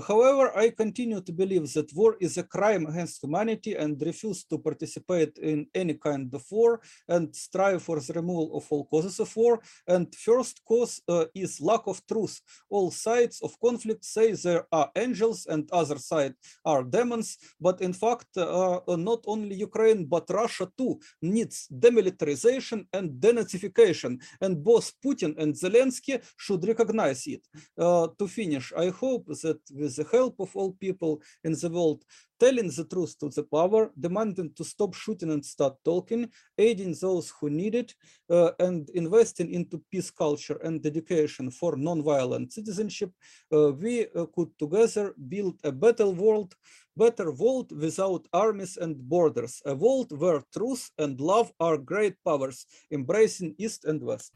However, 0.00 0.56
I 0.56 0.70
continue 0.70 1.20
to 1.20 1.32
believe 1.32 1.72
that 1.72 1.94
war 1.94 2.16
is 2.20 2.36
a 2.36 2.42
crime 2.42 2.86
against 2.86 3.22
humanity 3.22 3.74
and 3.74 4.00
refuse 4.00 4.44
to 4.44 4.58
participate 4.58 5.38
in 5.38 5.66
any 5.74 5.94
kind 5.94 6.32
of 6.34 6.44
war 6.50 6.80
and 7.08 7.34
strive 7.34 7.82
for 7.82 8.00
the 8.00 8.12
removal 8.12 8.56
of 8.58 8.66
all 8.70 8.84
causes 8.86 9.20
of 9.20 9.34
war. 9.36 9.60
And 9.86 10.14
first 10.14 10.60
cause 10.64 11.00
uh, 11.08 11.26
is 11.34 11.60
lack 11.60 11.86
of 11.86 12.06
truth. 12.06 12.40
All 12.68 12.90
sides 12.90 13.40
of 13.42 13.58
conflict 13.60 14.04
say 14.04 14.32
there 14.32 14.66
are 14.70 14.90
angels 14.96 15.46
and 15.46 15.70
other 15.72 15.98
side 15.98 16.34
are 16.64 16.82
demons, 16.82 17.38
but 17.60 17.80
in 17.80 17.92
fact, 17.92 18.36
uh, 18.36 18.80
not 18.88 19.20
only 19.26 19.56
Ukraine, 19.56 20.04
but 20.04 20.28
Russia 20.28 20.68
too 20.76 21.00
needs 21.22 21.68
demilitarization 21.72 22.86
and 22.92 23.10
denazification. 23.20 24.20
And 24.40 24.62
both 24.62 24.92
Putin 25.04 25.38
and 25.38 25.54
Zelensky 25.54 26.22
should 26.36 26.66
recognize 26.66 27.26
it. 27.26 27.42
Uh, 27.78 28.08
to 28.18 28.28
finish, 28.28 28.72
I 28.76 28.90
hope 28.90 29.26
that 29.42 29.60
with 29.86 29.96
the 29.96 30.16
help 30.16 30.34
of 30.40 30.50
all 30.56 30.72
people 30.72 31.12
in 31.44 31.52
the 31.52 31.70
world, 31.70 32.00
telling 32.40 32.68
the 32.76 32.86
truth 32.92 33.12
to 33.20 33.28
the 33.36 33.44
power, 33.56 33.82
demanding 34.06 34.50
to 34.58 34.64
stop 34.64 34.92
shooting 34.94 35.30
and 35.30 35.44
start 35.44 35.74
talking, 35.84 36.22
aiding 36.58 36.94
those 37.00 37.32
who 37.36 37.48
need 37.48 37.74
it, 37.82 37.94
uh, 38.30 38.50
and 38.66 38.90
investing 39.02 39.48
into 39.58 39.82
peace 39.90 40.10
culture 40.10 40.58
and 40.66 40.84
education 40.84 41.50
for 41.50 41.76
non-violent 41.76 42.52
citizenship, 42.52 43.10
uh, 43.52 43.72
we 43.82 43.94
uh, 44.06 44.26
could 44.34 44.50
together 44.58 45.14
build 45.28 45.56
a 45.64 45.72
better 45.72 46.08
world, 46.08 46.50
better 46.96 47.30
world 47.42 47.68
without 47.84 48.26
armies 48.32 48.76
and 48.76 48.94
borders, 49.14 49.62
a 49.66 49.74
world 49.74 50.10
where 50.20 50.42
truth 50.56 50.90
and 50.98 51.20
love 51.20 51.52
are 51.60 51.78
great 51.78 52.16
powers, 52.24 52.66
embracing 52.90 53.54
East 53.58 53.84
and 53.84 54.02
West. 54.02 54.32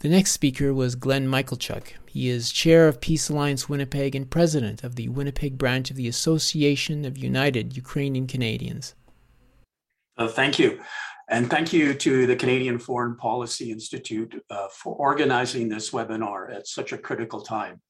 The 0.00 0.10
next 0.10 0.32
speaker 0.32 0.74
was 0.74 0.94
Glenn 0.94 1.26
Michalchuk. 1.26 1.94
He 2.06 2.28
is 2.28 2.52
chair 2.52 2.86
of 2.86 3.00
Peace 3.00 3.30
Alliance 3.30 3.66
Winnipeg 3.66 4.14
and 4.14 4.30
president 4.30 4.84
of 4.84 4.96
the 4.96 5.08
Winnipeg 5.08 5.56
branch 5.56 5.90
of 5.90 5.96
the 5.96 6.06
Association 6.06 7.06
of 7.06 7.16
United 7.16 7.76
Ukrainian 7.78 8.26
Canadians. 8.26 8.94
Uh, 10.18 10.28
thank 10.28 10.58
you. 10.58 10.80
And 11.30 11.48
thank 11.48 11.72
you 11.72 11.94
to 11.94 12.26
the 12.26 12.36
Canadian 12.36 12.78
Foreign 12.78 13.16
Policy 13.16 13.70
Institute 13.70 14.34
uh, 14.50 14.68
for 14.70 14.94
organizing 14.96 15.68
this 15.70 15.90
webinar 15.90 16.54
at 16.54 16.68
such 16.68 16.92
a 16.92 16.98
critical 16.98 17.40
time. 17.40 17.80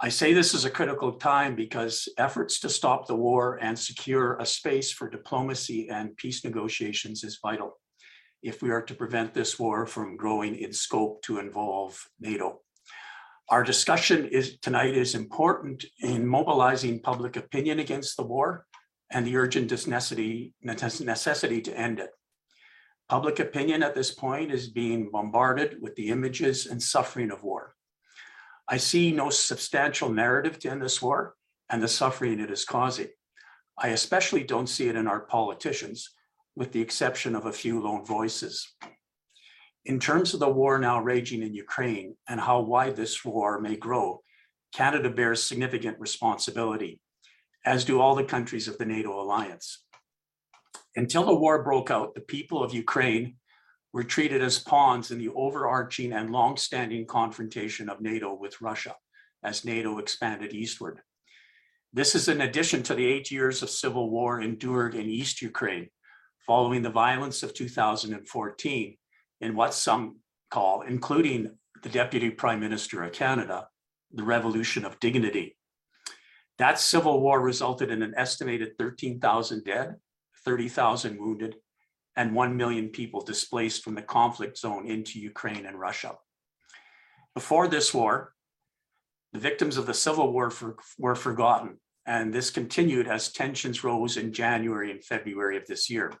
I 0.00 0.08
say 0.08 0.32
this 0.32 0.54
is 0.54 0.64
a 0.64 0.70
critical 0.70 1.12
time 1.12 1.54
because 1.54 2.08
efforts 2.16 2.58
to 2.60 2.70
stop 2.70 3.06
the 3.06 3.16
war 3.16 3.58
and 3.60 3.78
secure 3.78 4.38
a 4.38 4.46
space 4.46 4.92
for 4.92 5.10
diplomacy 5.10 5.88
and 5.90 6.16
peace 6.16 6.42
negotiations 6.42 7.22
is 7.22 7.38
vital 7.42 7.78
if 8.42 8.62
we 8.62 8.70
are 8.70 8.82
to 8.82 8.94
prevent 8.94 9.34
this 9.34 9.58
war 9.58 9.86
from 9.86 10.16
growing 10.16 10.56
in 10.56 10.72
scope 10.72 11.22
to 11.22 11.38
involve 11.38 12.08
NATO. 12.20 12.60
Our 13.50 13.62
discussion 13.62 14.26
is, 14.26 14.58
tonight 14.58 14.94
is 14.94 15.14
important 15.14 15.84
in 16.00 16.26
mobilizing 16.26 17.00
public 17.00 17.36
opinion 17.36 17.78
against 17.78 18.16
the 18.16 18.24
war 18.24 18.66
and 19.10 19.26
the 19.26 19.36
urgent 19.36 19.70
necessity, 19.70 20.52
necessity 20.62 21.62
to 21.62 21.78
end 21.78 21.98
it. 21.98 22.10
Public 23.08 23.38
opinion 23.38 23.82
at 23.82 23.94
this 23.94 24.14
point 24.14 24.52
is 24.52 24.68
being 24.68 25.10
bombarded 25.10 25.78
with 25.80 25.94
the 25.96 26.08
images 26.10 26.66
and 26.66 26.82
suffering 26.82 27.30
of 27.30 27.42
war. 27.42 27.74
I 28.68 28.76
see 28.76 29.12
no 29.12 29.30
substantial 29.30 30.10
narrative 30.10 30.58
to 30.58 30.70
end 30.70 30.82
this 30.82 31.00
war 31.00 31.34
and 31.70 31.82
the 31.82 31.88
suffering 31.88 32.40
it 32.40 32.50
is 32.50 32.66
causing. 32.66 33.08
I 33.78 33.88
especially 33.88 34.44
don't 34.44 34.68
see 34.68 34.88
it 34.88 34.96
in 34.96 35.06
our 35.06 35.20
politicians 35.20 36.10
with 36.58 36.72
the 36.72 36.80
exception 36.80 37.36
of 37.36 37.46
a 37.46 37.52
few 37.52 37.80
lone 37.80 38.04
voices. 38.04 38.74
In 39.84 40.00
terms 40.00 40.34
of 40.34 40.40
the 40.40 40.48
war 40.48 40.76
now 40.80 41.00
raging 41.00 41.42
in 41.42 41.54
Ukraine 41.54 42.16
and 42.28 42.40
how 42.40 42.60
wide 42.60 42.96
this 42.96 43.24
war 43.24 43.60
may 43.60 43.76
grow, 43.76 44.22
Canada 44.74 45.08
bears 45.08 45.42
significant 45.42 45.98
responsibility, 46.00 47.00
as 47.64 47.84
do 47.84 48.00
all 48.00 48.16
the 48.16 48.24
countries 48.24 48.66
of 48.66 48.76
the 48.76 48.84
NATO 48.84 49.22
alliance. 49.22 49.84
Until 50.96 51.24
the 51.24 51.34
war 51.34 51.62
broke 51.62 51.92
out, 51.92 52.16
the 52.16 52.20
people 52.20 52.62
of 52.62 52.74
Ukraine 52.74 53.36
were 53.92 54.02
treated 54.02 54.42
as 54.42 54.58
pawns 54.58 55.12
in 55.12 55.18
the 55.18 55.28
overarching 55.28 56.12
and 56.12 56.30
long-standing 56.30 57.06
confrontation 57.06 57.88
of 57.88 58.00
NATO 58.00 58.34
with 58.34 58.60
Russia 58.60 58.96
as 59.44 59.64
NATO 59.64 59.98
expanded 59.98 60.52
eastward. 60.52 61.00
This 61.92 62.16
is 62.16 62.28
in 62.28 62.40
addition 62.40 62.82
to 62.82 62.96
the 62.96 63.06
eight 63.06 63.30
years 63.30 63.62
of 63.62 63.70
civil 63.70 64.10
war 64.10 64.40
endured 64.40 64.96
in 64.96 65.08
East 65.08 65.40
Ukraine, 65.40 65.88
following 66.48 66.80
the 66.80 66.88
violence 66.88 67.42
of 67.42 67.52
2014 67.52 68.96
in 69.42 69.54
what 69.54 69.74
some 69.74 70.16
call, 70.50 70.80
including 70.80 71.50
the 71.82 71.90
Deputy 71.90 72.30
Prime 72.30 72.58
Minister 72.58 73.04
of 73.04 73.12
Canada, 73.12 73.68
the 74.14 74.22
Revolution 74.22 74.86
of 74.86 74.98
Dignity. 74.98 75.58
That 76.56 76.80
civil 76.80 77.20
war 77.20 77.38
resulted 77.42 77.90
in 77.90 78.02
an 78.02 78.14
estimated 78.16 78.78
13,000 78.78 79.62
dead, 79.62 79.96
30,000 80.42 81.20
wounded, 81.20 81.56
and 82.16 82.34
1 82.34 82.56
million 82.56 82.88
people 82.88 83.20
displaced 83.20 83.84
from 83.84 83.94
the 83.94 84.02
conflict 84.02 84.56
zone 84.56 84.86
into 84.86 85.20
Ukraine 85.20 85.66
and 85.66 85.78
Russia. 85.78 86.16
Before 87.34 87.68
this 87.68 87.92
war, 87.92 88.32
the 89.34 89.38
victims 89.38 89.76
of 89.76 89.84
the 89.84 89.92
civil 89.92 90.32
war 90.32 90.48
for, 90.50 90.78
were 90.98 91.14
forgotten, 91.14 91.78
and 92.06 92.32
this 92.32 92.48
continued 92.48 93.06
as 93.06 93.30
tensions 93.30 93.84
rose 93.84 94.16
in 94.16 94.32
January 94.32 94.90
and 94.90 95.04
February 95.04 95.58
of 95.58 95.66
this 95.66 95.90
year 95.90 96.14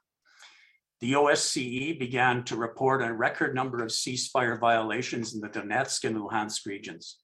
the 1.00 1.12
OSCE 1.12 1.98
began 1.98 2.42
to 2.44 2.56
report 2.56 3.02
a 3.02 3.12
record 3.12 3.54
number 3.54 3.82
of 3.82 3.90
ceasefire 3.90 4.58
violations 4.58 5.34
in 5.34 5.40
the 5.40 5.48
Donetsk 5.48 6.04
and 6.04 6.16
Luhansk 6.16 6.66
regions. 6.66 7.18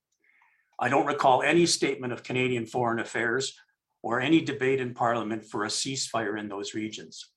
I 0.79 0.89
don't 0.89 1.07
recall 1.07 1.43
any 1.43 1.67
statement 1.67 2.13
of 2.13 2.23
Canadian 2.23 2.67
Foreign 2.67 3.01
Affairs 3.01 3.57
or 4.03 4.21
any 4.21 4.41
debate 4.41 4.81
in 4.81 4.95
Parliament 4.95 5.45
for 5.45 5.65
a 5.65 5.69
ceasefire 5.69 6.39
in 6.39 6.49
those 6.49 6.75
regions. 6.75 7.31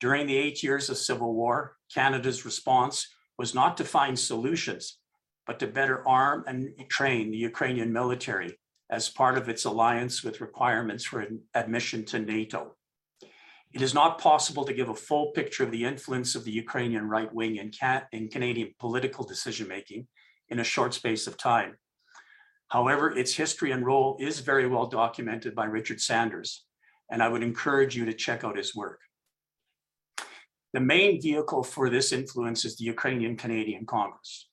During 0.00 0.26
the 0.26 0.36
eight 0.36 0.62
years 0.62 0.90
of 0.90 0.98
civil 0.98 1.34
war, 1.34 1.76
Canada's 1.92 2.44
response 2.44 3.08
was 3.38 3.54
not 3.54 3.76
to 3.76 3.84
find 3.84 4.18
solutions, 4.18 4.98
but 5.46 5.58
to 5.60 5.66
better 5.66 6.06
arm 6.06 6.44
and 6.46 6.70
train 6.88 7.30
the 7.30 7.38
Ukrainian 7.38 7.92
military 7.92 8.58
as 8.90 9.08
part 9.08 9.38
of 9.38 9.48
its 9.48 9.64
alliance 9.64 10.24
with 10.24 10.40
requirements 10.40 11.04
for 11.04 11.26
admission 11.54 12.04
to 12.06 12.18
NATO. 12.18 12.76
It 13.74 13.82
is 13.82 13.92
not 13.92 14.20
possible 14.20 14.64
to 14.64 14.72
give 14.72 14.88
a 14.88 14.94
full 14.94 15.32
picture 15.32 15.64
of 15.64 15.72
the 15.72 15.84
influence 15.84 16.36
of 16.36 16.44
the 16.44 16.52
Ukrainian 16.52 17.08
right 17.08 17.32
wing 17.34 17.56
in, 17.56 17.72
in 18.12 18.28
Canadian 18.28 18.72
political 18.78 19.24
decision 19.24 19.66
making 19.66 20.06
in 20.48 20.60
a 20.60 20.64
short 20.64 20.94
space 20.94 21.26
of 21.26 21.36
time. 21.36 21.76
However, 22.68 23.10
its 23.10 23.34
history 23.34 23.72
and 23.72 23.84
role 23.84 24.16
is 24.20 24.38
very 24.38 24.68
well 24.68 24.86
documented 24.86 25.56
by 25.56 25.64
Richard 25.64 26.00
Sanders, 26.00 26.64
and 27.10 27.20
I 27.20 27.28
would 27.28 27.42
encourage 27.42 27.96
you 27.96 28.04
to 28.04 28.12
check 28.12 28.44
out 28.44 28.56
his 28.56 28.76
work. 28.76 29.00
The 30.72 30.80
main 30.80 31.20
vehicle 31.20 31.64
for 31.64 31.90
this 31.90 32.12
influence 32.12 32.64
is 32.64 32.76
the 32.76 32.84
Ukrainian 32.84 33.36
Canadian 33.36 33.86
Congress. 33.86 34.50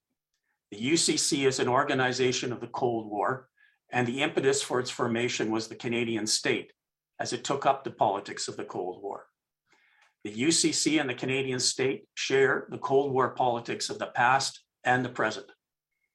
The 0.71 0.79
UCC 0.79 1.45
is 1.47 1.59
an 1.59 1.67
organization 1.67 2.51
of 2.51 2.59
the 2.59 2.67
Cold 2.67 3.07
War, 3.07 3.49
and 3.91 4.07
the 4.07 4.23
impetus 4.23 4.63
for 4.63 4.79
its 4.79 4.89
formation 4.89 5.51
was 5.51 5.67
the 5.67 5.75
Canadian 5.75 6.25
state 6.25 6.71
as 7.21 7.33
it 7.33 7.43
took 7.43 7.67
up 7.67 7.83
the 7.83 7.91
politics 7.91 8.47
of 8.47 8.57
the 8.57 8.63
Cold 8.63 8.99
War. 9.03 9.27
The 10.23 10.33
UCC 10.33 10.99
and 10.99 11.07
the 11.07 11.13
Canadian 11.13 11.59
state 11.59 12.05
share 12.15 12.65
the 12.71 12.79
Cold 12.79 13.13
War 13.13 13.29
politics 13.35 13.91
of 13.91 13.99
the 13.99 14.07
past 14.07 14.63
and 14.83 15.05
the 15.05 15.09
present. 15.09 15.45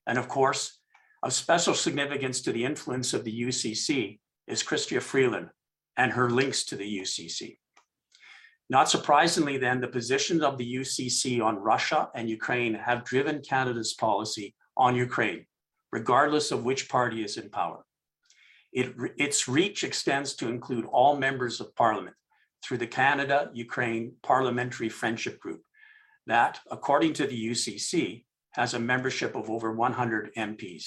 And 0.09 0.19
of 0.19 0.27
course, 0.27 0.81
of 1.23 1.33
special 1.33 1.75
significance 1.75 2.40
to 2.42 2.53
the 2.53 2.64
influence 2.64 3.14
of 3.14 3.23
the 3.23 3.40
UCC 3.42 4.19
is 4.49 4.64
Chrystia 4.64 5.01
Freeland 5.01 5.51
and 5.97 6.11
her 6.11 6.29
links 6.29 6.64
to 6.64 6.77
the 6.77 7.01
UCC. 7.01 7.59
Not 8.69 8.90
surprisingly, 8.90 9.59
then, 9.59 9.81
the 9.81 9.87
positions 9.87 10.42
of 10.42 10.59
the 10.59 10.75
UCC 10.75 11.40
on 11.40 11.55
Russia 11.57 12.11
and 12.16 12.29
Ukraine 12.29 12.75
have 12.75 13.05
driven 13.05 13.42
Canada's 13.42 13.95
policy 13.95 14.57
on 14.77 14.97
Ukraine, 14.97 15.47
regardless 15.92 16.51
of 16.51 16.64
which 16.64 16.88
party 16.88 17.23
is 17.23 17.37
in 17.37 17.49
power. 17.49 17.86
It, 18.77 18.95
its 19.17 19.49
reach 19.49 19.85
extends 19.85 20.35
to 20.35 20.51
include 20.51 20.85
all 20.85 21.17
members 21.17 21.62
of 21.62 21.75
parliament 21.77 22.15
through 22.62 22.77
the 22.77 22.87
Canada 22.87 23.51
Ukraine 23.55 24.12
Parliamentary 24.23 24.91
Friendship 24.91 25.41
Group, 25.41 25.62
that, 26.27 26.61
according 26.71 27.15
to 27.15 27.27
the 27.27 27.51
UCC, 27.51 28.27
has 28.51 28.75
a 28.75 28.79
membership 28.79 29.35
of 29.35 29.49
over 29.49 29.73
100 29.73 30.35
MPs. 30.35 30.85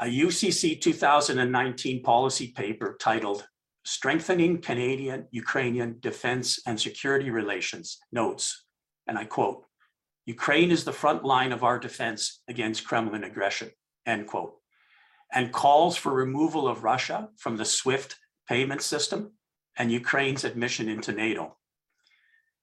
A 0.00 0.06
UCC 0.06 0.80
2019 0.80 2.02
policy 2.02 2.48
paper 2.56 2.96
titled 3.00 3.46
Strengthening 3.84 4.60
Canadian 4.60 5.28
Ukrainian 5.30 5.98
Defense 6.00 6.58
and 6.66 6.80
Security 6.80 7.30
Relations 7.30 7.98
notes, 8.10 8.64
and 9.06 9.16
I 9.16 9.26
quote, 9.26 9.64
Ukraine 10.26 10.72
is 10.72 10.84
the 10.84 10.92
front 10.92 11.24
line 11.24 11.52
of 11.52 11.62
our 11.62 11.78
defense 11.78 12.42
against 12.48 12.84
Kremlin 12.84 13.22
aggression, 13.22 13.70
end 14.06 14.26
quote, 14.26 14.59
and 15.32 15.52
calls 15.52 15.96
for 15.96 16.12
removal 16.12 16.66
of 16.66 16.84
Russia 16.84 17.28
from 17.36 17.56
the 17.56 17.64
SWIFT 17.64 18.16
payment 18.48 18.82
system 18.82 19.32
and 19.78 19.92
Ukraine's 19.92 20.44
admission 20.44 20.88
into 20.88 21.12
NATO. 21.12 21.56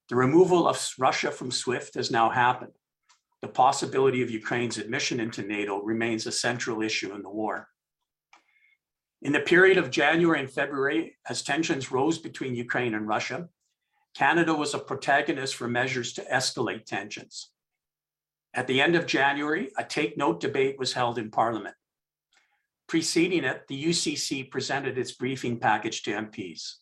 The 0.10 0.16
removal 0.16 0.68
of 0.68 0.94
Russia 1.00 1.32
from 1.32 1.52
SWIFT 1.52 1.96
has 1.96 2.12
now 2.12 2.30
happened. 2.30 2.74
The 3.42 3.48
possibility 3.48 4.22
of 4.22 4.32
Ukraine's 4.32 4.78
admission 4.78 5.20
into 5.20 5.44
NATO 5.44 5.82
remains 5.82 6.26
a 6.26 6.32
central 6.32 6.82
issue 6.82 7.14
in 7.14 7.22
the 7.22 7.30
war. 7.30 7.68
In 9.22 9.32
the 9.32 9.40
period 9.40 9.78
of 9.78 9.92
January 9.92 10.40
and 10.40 10.50
February, 10.50 11.18
as 11.30 11.42
tensions 11.42 11.92
rose 11.92 12.18
between 12.18 12.56
Ukraine 12.56 12.94
and 12.94 13.08
Russia, 13.08 13.50
Canada 14.16 14.54
was 14.54 14.74
a 14.74 14.80
protagonist 14.80 15.56
for 15.56 15.68
measures 15.68 16.14
to 16.14 16.24
escalate 16.24 16.86
tensions. 16.86 17.52
At 18.54 18.68
the 18.68 18.82
end 18.82 18.96
of 18.96 19.06
January, 19.06 19.72
a 19.78 19.84
take 19.84 20.18
note 20.18 20.40
debate 20.40 20.80
was 20.80 20.94
held 20.94 21.18
in 21.18 21.30
Parliament. 21.30 21.76
Preceding 22.88 23.44
it, 23.44 23.68
the 23.68 23.86
UCC 23.86 24.50
presented 24.50 24.98
its 24.98 25.12
briefing 25.12 25.60
package 25.60 26.04
to 26.04 26.12
MPs. 26.12 26.76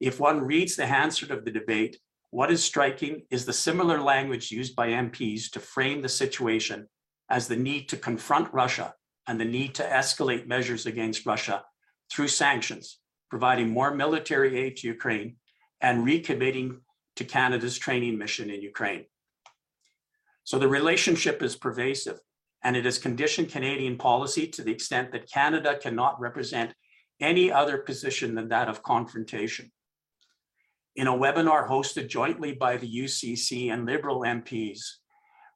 If 0.00 0.18
one 0.18 0.40
reads 0.40 0.76
the 0.76 0.86
answer 0.86 1.32
of 1.32 1.44
the 1.44 1.50
debate, 1.50 1.98
what 2.30 2.50
is 2.50 2.64
striking 2.64 3.22
is 3.30 3.44
the 3.44 3.52
similar 3.52 4.00
language 4.00 4.50
used 4.50 4.74
by 4.74 4.88
MPs 4.88 5.50
to 5.52 5.60
frame 5.60 6.02
the 6.02 6.08
situation 6.08 6.88
as 7.30 7.46
the 7.46 7.56
need 7.56 7.88
to 7.90 7.96
confront 7.96 8.52
Russia 8.52 8.94
and 9.28 9.40
the 9.40 9.44
need 9.44 9.74
to 9.76 9.82
escalate 9.82 10.46
measures 10.46 10.86
against 10.86 11.26
Russia 11.26 11.62
through 12.10 12.28
sanctions, 12.28 12.98
providing 13.30 13.70
more 13.70 13.94
military 13.94 14.58
aid 14.58 14.76
to 14.78 14.88
Ukraine, 14.88 15.36
and 15.80 16.06
recommitting 16.06 16.78
to 17.16 17.24
Canada's 17.24 17.78
training 17.78 18.18
mission 18.18 18.50
in 18.50 18.60
Ukraine. 18.62 19.04
So 20.44 20.58
the 20.58 20.68
relationship 20.68 21.42
is 21.42 21.56
pervasive, 21.56 22.18
and 22.64 22.76
it 22.76 22.86
has 22.86 22.98
conditioned 22.98 23.50
Canadian 23.50 23.98
policy 23.98 24.46
to 24.48 24.62
the 24.62 24.72
extent 24.72 25.12
that 25.12 25.30
Canada 25.30 25.78
cannot 25.80 26.18
represent 26.18 26.74
any 27.20 27.52
other 27.52 27.78
position 27.78 28.34
than 28.34 28.48
that 28.48 28.68
of 28.68 28.82
confrontation. 28.82 29.70
In 30.96 31.06
a 31.06 31.12
webinar 31.12 31.68
hosted 31.68 32.08
jointly 32.08 32.52
by 32.52 32.78
the 32.78 32.90
UCC 32.90 33.72
and 33.72 33.84
Liberal 33.84 34.20
MPs 34.20 34.80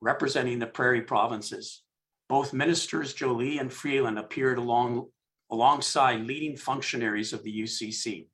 representing 0.02 0.58
the 0.58 0.66
Prairie 0.66 1.02
provinces, 1.02 1.82
both 2.28 2.52
ministers 2.52 3.14
Joly 3.14 3.58
and 3.58 3.72
Freeland 3.72 4.18
appeared 4.18 4.58
along, 4.58 5.06
alongside 5.50 6.26
leading 6.26 6.56
functionaries 6.56 7.32
of 7.32 7.42
the 7.42 7.62
UCC. 7.62 8.26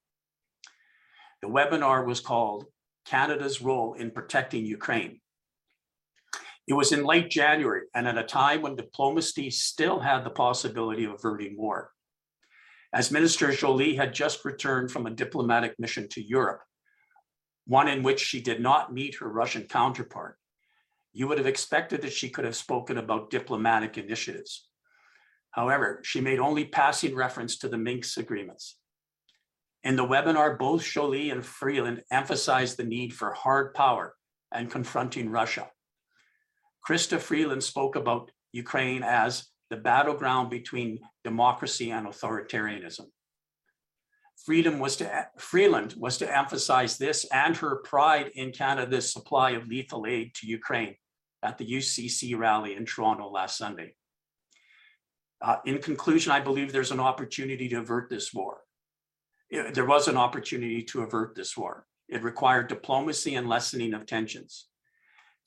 The 1.43 1.49
webinar 1.49 2.05
was 2.05 2.21
called 2.21 2.65
Canada's 3.05 3.63
Role 3.63 3.95
in 3.95 4.11
Protecting 4.11 4.67
Ukraine. 4.67 5.21
It 6.67 6.75
was 6.75 6.93
in 6.93 7.05
late 7.05 7.31
January 7.31 7.83
and 7.95 8.09
at 8.09 8.17
a 8.17 8.25
time 8.25 8.63
when 8.63 8.77
diplomacy 8.77 9.51
still 9.51 10.01
had 10.01 10.25
the 10.25 10.31
possibility 10.31 11.05
of 11.05 11.13
averting 11.13 11.57
war. 11.59 11.91
As 12.93 13.11
Minister 13.11 13.53
Joly 13.53 13.97
had 13.97 14.15
just 14.15 14.45
returned 14.45 14.91
from 14.91 15.07
a 15.07 15.11
diplomatic 15.11 15.75
mission 15.79 16.09
to 16.11 16.23
Europe, 16.23 16.63
one 17.67 17.89
in 17.89 18.03
which 18.03 18.21
she 18.21 18.41
did 18.41 18.61
not 18.61 18.95
meet 18.95 19.17
her 19.17 19.29
Russian 19.29 19.65
counterpart, 19.65 20.39
you 21.13 21.29
would 21.29 21.39
have 21.39 21.47
expected 21.47 22.03
that 22.03 22.13
she 22.13 22.31
could 22.31 22.45
have 22.45 22.57
spoken 22.57 22.99
about 22.99 23.31
diplomatic 23.31 23.99
initiatives. 23.99 24.69
However, 25.51 26.01
she 26.03 26.21
made 26.21 26.39
only 26.39 26.65
passing 26.65 27.15
reference 27.15 27.59
to 27.59 27.69
the 27.69 27.79
Minsk 27.79 28.19
agreements. 28.19 28.77
In 29.83 29.97
the 29.97 30.07
webinar, 30.07 30.59
both 30.59 30.83
Joly 30.83 31.31
and 31.31 31.45
Freeland 31.45 32.03
emphasized 32.11 32.77
the 32.77 32.85
need 32.85 33.13
for 33.13 33.33
hard 33.33 33.75
power 33.75 34.15
and 34.51 34.71
confronting 34.71 35.31
Russia. 35.31 35.69
Chrystia 36.87 37.19
Freeland 37.19 37.65
spoke 37.65 37.97
about 37.97 38.31
Ukraine 38.53 39.03
as 39.03 39.49
the 39.71 39.77
battleground 39.77 40.51
between 40.51 41.01
democracy 41.25 41.91
and 41.91 42.07
authoritarianism. 42.07 43.07
Freedom 44.45 44.79
was 44.79 44.97
to, 44.97 45.27
Freeland 45.39 45.95
was 45.97 46.19
to 46.19 46.37
emphasize 46.37 46.99
this 46.99 47.25
and 47.33 47.57
her 47.57 47.77
pride 47.77 48.31
in 48.35 48.53
Canada's 48.53 49.11
supply 49.11 49.51
of 49.53 49.67
lethal 49.67 50.07
aid 50.07 50.35
to 50.35 50.47
Ukraine 50.47 50.97
at 51.43 51.57
the 51.57 51.67
UCC 51.67 52.37
rally 52.37 52.75
in 52.75 52.85
Toronto 52.85 53.31
last 53.31 53.57
Sunday. 53.57 53.95
Uh, 55.41 55.57
in 55.65 55.79
conclusion, 55.79 56.33
I 56.33 56.41
believe 56.41 56.73
there's 56.73 56.91
an 56.91 57.01
opportunity 57.01 57.69
to 57.69 57.81
avert 57.81 58.11
this 58.11 58.33
war. 58.35 58.59
There 59.51 59.85
was 59.85 60.09
an 60.09 60.17
opportunity 60.17 60.83
to 60.85 61.03
avert 61.03 61.35
this 61.35 61.57
war. 61.57 61.87
It 62.09 62.23
required 62.23 62.69
diplomacy 62.69 63.35
and 63.35 63.49
lessening 63.49 63.95
of 63.95 64.07
tensions. 64.07 64.67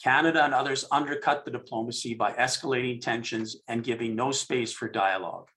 Canada 0.03 0.43
and 0.43 0.53
others 0.53 0.85
undercut 0.91 1.43
the 1.43 1.51
diplomacy 1.51 2.13
by 2.13 2.31
escalating 2.33 3.01
tensions 3.01 3.57
and 3.67 3.83
giving 3.83 4.15
no 4.15 4.31
space 4.31 4.71
for 4.71 4.87
dialogue. 4.87 5.49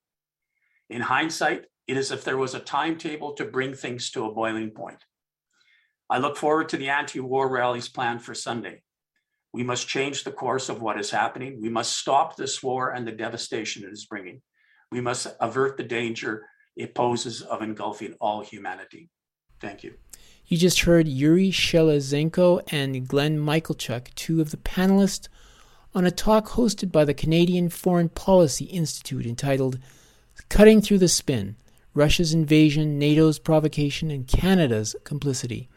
In 0.89 1.03
hindsight, 1.03 1.67
it 1.87 1.97
is 1.97 2.11
if 2.11 2.25
there 2.25 2.39
was 2.39 2.55
a 2.55 2.61
timetable 2.61 3.35
to 3.35 3.45
bring 3.45 3.75
things 3.75 4.11
to 4.13 4.25
a 4.25 4.33
boiling 4.33 4.71
point. 4.71 5.05
I 6.09 6.19
look 6.19 6.37
forward 6.37 6.69
to 6.71 6.77
the 6.77 6.89
anti 6.89 7.21
war 7.21 7.49
rallies 7.49 7.89
planned 7.89 8.23
for 8.23 8.35
Sunday. 8.35 8.83
We 9.53 9.63
must 9.63 9.89
change 9.89 10.25
the 10.25 10.33
course 10.33 10.69
of 10.69 10.81
what 10.81 10.99
is 10.99 11.11
happening. 11.11 11.61
We 11.61 11.69
must 11.69 11.97
stop 11.97 12.37
this 12.37 12.63
war 12.63 12.91
and 12.91 13.07
the 13.07 13.13
devastation 13.13 13.85
it 13.85 13.93
is 13.93 14.07
bringing. 14.07 14.43
We 14.91 15.01
must 15.01 15.27
avert 15.41 15.77
the 15.77 15.85
danger 15.85 16.47
it 16.77 16.95
poses 16.95 17.43
of 17.43 17.63
engulfing 17.63 18.15
all 18.21 18.41
humanity. 18.41 19.11
Thank 19.61 19.85
you. 19.85 19.95
You 20.51 20.59
just 20.59 20.81
heard 20.81 21.07
Yuri 21.07 21.53
Sheliazhenko 21.53 22.73
and 22.73 23.07
Glenn 23.07 23.39
Michalchuk, 23.39 24.13
two 24.17 24.41
of 24.41 24.51
the 24.51 24.57
panelists, 24.57 25.29
on 25.95 26.05
a 26.05 26.11
talk 26.11 26.49
hosted 26.49 26.91
by 26.91 27.05
the 27.05 27.15
Canadian 27.15 27.69
Foreign 27.69 28.09
Policy 28.09 28.65
Institute 28.65 29.27
entitled 29.27 29.79
Cutting 30.49 30.81
Through 30.81 30.99
the 30.99 31.07
Spin 31.07 31.55
Russia's 31.95 32.35
Invasion, 32.35 32.99
NATO's 32.99 33.39
Provocation, 33.39 34.11
and 34.11 34.27
Canada's 34.27 34.97
Complicity. 35.05 35.69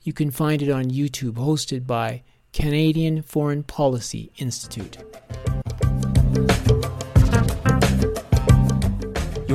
You 0.00 0.14
can 0.14 0.30
find 0.30 0.62
it 0.62 0.70
on 0.70 0.86
YouTube, 0.86 1.34
hosted 1.34 1.86
by 1.86 2.22
Canadian 2.54 3.20
Foreign 3.20 3.64
Policy 3.64 4.32
Institute. 4.38 4.96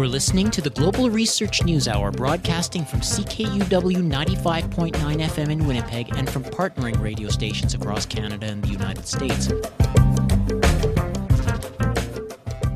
You're 0.01 0.09
listening 0.09 0.49
to 0.49 0.61
the 0.61 0.71
Global 0.71 1.11
Research 1.11 1.63
News 1.63 1.87
Hour, 1.87 2.09
broadcasting 2.09 2.85
from 2.85 3.01
CKUW 3.01 3.69
95.9 3.69 4.93
FM 4.95 5.51
in 5.51 5.67
Winnipeg 5.67 6.15
and 6.15 6.27
from 6.27 6.43
partnering 6.43 6.99
radio 6.99 7.29
stations 7.29 7.75
across 7.75 8.07
Canada 8.07 8.47
and 8.47 8.63
the 8.63 8.69
United 8.69 9.05
States. 9.05 9.49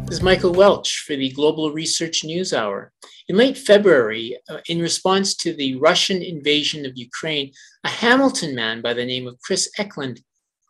This 0.06 0.18
is 0.18 0.22
Michael 0.22 0.54
Welch 0.54 1.04
for 1.08 1.16
the 1.16 1.32
Global 1.32 1.72
Research 1.72 2.24
News 2.24 2.54
Hour. 2.54 2.94
In 3.28 3.38
late 3.38 3.58
February, 3.58 4.38
uh, 4.48 4.60
in 4.70 4.80
response 4.80 5.34
to 5.38 5.52
the 5.52 5.78
Russian 5.78 6.22
invasion 6.22 6.86
of 6.86 6.96
Ukraine, 6.96 7.52
a 7.84 7.90
Hamilton 7.90 8.54
man 8.54 8.84
by 8.84 8.94
the 8.94 9.04
name 9.04 9.26
of 9.26 9.42
Chris 9.42 9.68
Eklund 9.80 10.22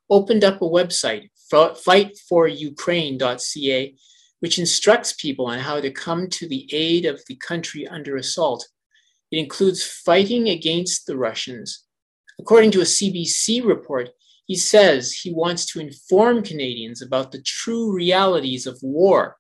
opened 0.10 0.46
up 0.46 0.62
a 0.62 0.65
website, 0.65 1.32
fightforukraine.ca, 1.52 3.96
which 4.39 4.60
instructs 4.60 5.13
people 5.13 5.48
on 5.48 5.60
how 5.60 5.80
to 5.80 5.91
come 5.91 6.30
to 6.30 6.48
the 6.48 6.67
aid 6.74 7.06
of 7.06 7.21
the 7.28 7.36
country 7.36 7.88
under 7.88 8.17
assault. 8.17 8.67
It 9.32 9.38
includes 9.38 9.84
fighting 9.84 10.50
against 10.50 11.08
the 11.08 11.17
Russians. 11.17 11.86
According 12.39 12.71
to 12.71 12.82
a 12.82 12.86
CBC 12.86 13.65
report, 13.65 14.10
he 14.45 14.56
says 14.56 15.12
he 15.12 15.34
wants 15.34 15.65
to 15.67 15.80
inform 15.80 16.43
Canadians 16.43 17.02
about 17.02 17.32
the 17.32 17.41
true 17.41 17.91
realities 17.93 18.67
of 18.67 18.78
war. 18.84 19.38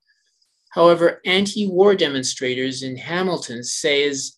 However, 0.71 1.21
anti 1.25 1.67
war 1.67 1.95
demonstrators 1.95 2.81
in 2.83 2.97
Hamilton 2.97 3.63
says 3.63 4.37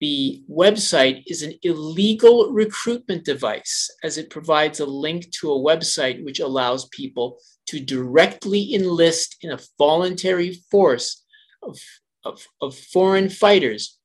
the 0.00 0.42
website 0.50 1.22
is 1.26 1.42
an 1.42 1.54
illegal 1.62 2.50
recruitment 2.52 3.24
device 3.24 3.90
as 4.02 4.16
it 4.16 4.30
provides 4.30 4.80
a 4.80 4.86
link 4.86 5.30
to 5.32 5.52
a 5.52 5.58
website 5.58 6.24
which 6.24 6.40
allows 6.40 6.88
people 6.88 7.38
to 7.66 7.78
directly 7.78 8.74
enlist 8.74 9.36
in 9.42 9.52
a 9.52 9.58
voluntary 9.78 10.62
force 10.70 11.24
of, 11.62 11.78
of, 12.24 12.42
of 12.62 12.76
foreign 12.76 13.28
fighters, 13.28 13.98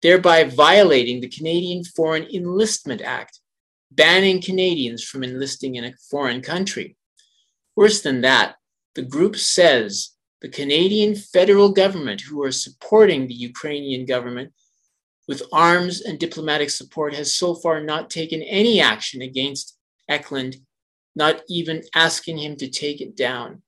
thereby 0.00 0.44
violating 0.44 1.20
the 1.20 1.28
Canadian 1.28 1.84
Foreign 1.84 2.26
Enlistment 2.32 3.02
Act, 3.02 3.40
banning 3.90 4.40
Canadians 4.40 5.04
from 5.04 5.22
enlisting 5.22 5.74
in 5.74 5.84
a 5.84 5.94
foreign 6.10 6.40
country. 6.40 6.96
Worse 7.76 8.00
than 8.00 8.22
that, 8.22 8.56
the 8.94 9.02
group 9.02 9.36
says 9.36 10.10
the 10.40 10.48
Canadian 10.48 11.14
federal 11.14 11.70
government, 11.70 12.22
who 12.22 12.42
are 12.42 12.52
supporting 12.52 13.26
the 13.26 13.34
Ukrainian 13.34 14.06
government, 14.06 14.52
with 15.28 15.42
arms 15.52 16.00
and 16.00 16.18
diplomatic 16.18 16.70
support, 16.70 17.14
has 17.14 17.34
so 17.34 17.54
far 17.54 17.80
not 17.82 18.10
taken 18.10 18.42
any 18.42 18.80
action 18.80 19.20
against 19.20 19.76
Eklund, 20.08 20.56
not 21.14 21.42
even 21.48 21.82
asking 21.94 22.38
him 22.38 22.56
to 22.56 22.68
take 22.68 23.00
it 23.00 23.14
down. 23.14 23.62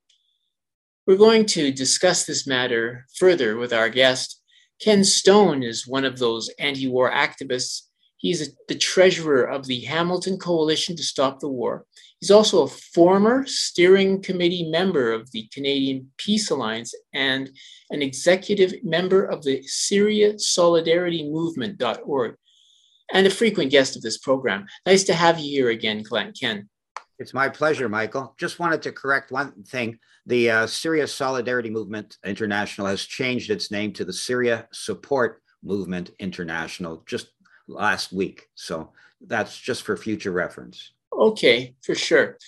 We're 1.07 1.17
going 1.17 1.45
to 1.47 1.71
discuss 1.71 2.25
this 2.25 2.47
matter 2.47 3.07
further 3.17 3.57
with 3.57 3.73
our 3.73 3.91
guest. 3.91 4.41
Ken 4.81 5.05
Stone 5.05 5.63
is 5.63 5.87
one 5.87 6.05
of 6.05 6.19
those 6.19 6.49
anti 6.59 6.89
war 6.89 7.11
activists. 7.11 7.83
He's 8.17 8.55
the 8.69 8.75
treasurer 8.75 9.45
of 9.45 9.67
the 9.67 9.81
Hamilton 9.81 10.39
Coalition 10.39 10.97
to 10.97 11.03
Stop 11.03 11.41
the 11.41 11.49
War. 11.49 11.85
He's 12.21 12.31
also 12.31 12.63
a 12.65 12.69
former 12.69 13.47
steering 13.47 14.23
committee 14.23 14.69
member 14.69 15.13
of 15.13 15.31
the 15.33 15.49
Canadian 15.53 16.11
Peace 16.19 16.51
Alliance 16.51 16.95
and 17.15 17.51
an 17.91 18.03
executive 18.03 18.75
member 18.85 19.25
of 19.25 19.43
the 19.43 19.63
Syria 19.63 20.39
Solidarity 20.39 21.29
Movement.org 21.31 22.37
and 23.13 23.27
a 23.27 23.31
frequent 23.31 23.71
guest 23.71 23.97
of 23.97 24.03
this 24.03 24.19
program. 24.19 24.67
Nice 24.85 25.05
to 25.05 25.15
have 25.15 25.39
you 25.39 25.51
here 25.51 25.71
again, 25.71 26.03
Glenn 26.03 26.33
Ken. 26.39 26.69
It's 27.19 27.35
my 27.35 27.49
pleasure, 27.49 27.89
Michael. 27.89 28.35
Just 28.39 28.59
wanted 28.59 28.83
to 28.83 28.93
correct 28.93 29.31
one 29.33 29.63
thing. 29.65 29.99
The 30.27 30.51
uh, 30.51 30.67
Syria 30.67 31.07
Solidarity 31.07 31.71
Movement 31.71 32.19
International 32.25 32.87
has 32.87 33.03
changed 33.03 33.51
its 33.51 33.71
name 33.71 33.93
to 33.95 34.05
the 34.05 34.13
Syria 34.13 34.69
Support 34.73 35.43
Movement 35.63 36.11
International 36.19 37.03
just 37.07 37.31
last 37.67 38.13
week. 38.13 38.47
So 38.55 38.93
that's 39.27 39.59
just 39.59 39.83
for 39.83 39.97
future 39.97 40.33
reference. 40.33 40.93
Okay, 41.21 41.75
for 41.83 41.95
sure. 41.95 42.39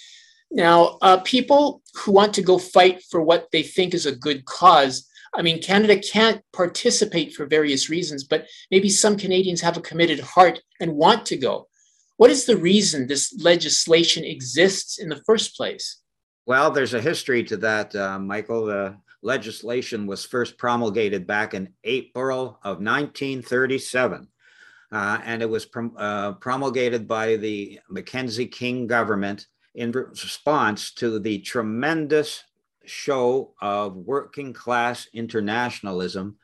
Now, 0.50 0.98
uh, 1.02 1.18
people 1.18 1.82
who 1.94 2.12
want 2.12 2.34
to 2.34 2.42
go 2.42 2.58
fight 2.58 3.02
for 3.10 3.22
what 3.22 3.48
they 3.52 3.62
think 3.62 3.92
is 3.92 4.06
a 4.06 4.16
good 4.16 4.46
cause, 4.46 5.06
I 5.34 5.42
mean, 5.42 5.62
Canada 5.62 5.98
can't 5.98 6.42
participate 6.52 7.34
for 7.34 7.46
various 7.46 7.90
reasons, 7.90 8.24
but 8.24 8.46
maybe 8.70 8.88
some 8.88 9.16
Canadians 9.16 9.60
have 9.60 9.76
a 9.76 9.82
committed 9.82 10.20
heart 10.20 10.60
and 10.80 10.96
want 10.96 11.26
to 11.26 11.36
go. 11.36 11.68
What 12.16 12.30
is 12.30 12.46
the 12.46 12.56
reason 12.56 13.06
this 13.06 13.34
legislation 13.42 14.24
exists 14.24 14.98
in 14.98 15.08
the 15.08 15.22
first 15.26 15.56
place? 15.56 16.00
Well, 16.46 16.70
there's 16.70 16.94
a 16.94 17.00
history 17.00 17.44
to 17.44 17.56
that, 17.58 17.94
uh, 17.94 18.18
Michael. 18.18 18.66
The 18.66 18.96
legislation 19.22 20.06
was 20.06 20.24
first 20.24 20.58
promulgated 20.58 21.26
back 21.26 21.54
in 21.54 21.74
April 21.84 22.58
of 22.62 22.78
1937 22.78 24.28
uh, 24.92 25.18
and 25.24 25.40
it 25.40 25.48
was 25.48 25.64
prom- 25.64 25.94
uh, 25.96 26.32
promulgated 26.32 27.08
by 27.08 27.36
the 27.36 27.80
Mackenzie 27.88 28.46
King 28.46 28.86
government 28.86 29.46
in 29.74 29.90
response 29.90 30.92
to 30.92 31.18
the 31.18 31.38
tremendous 31.38 32.44
show 32.84 33.54
of 33.60 33.96
working 33.96 34.52
class 34.52 35.08
internationalism 35.14 36.36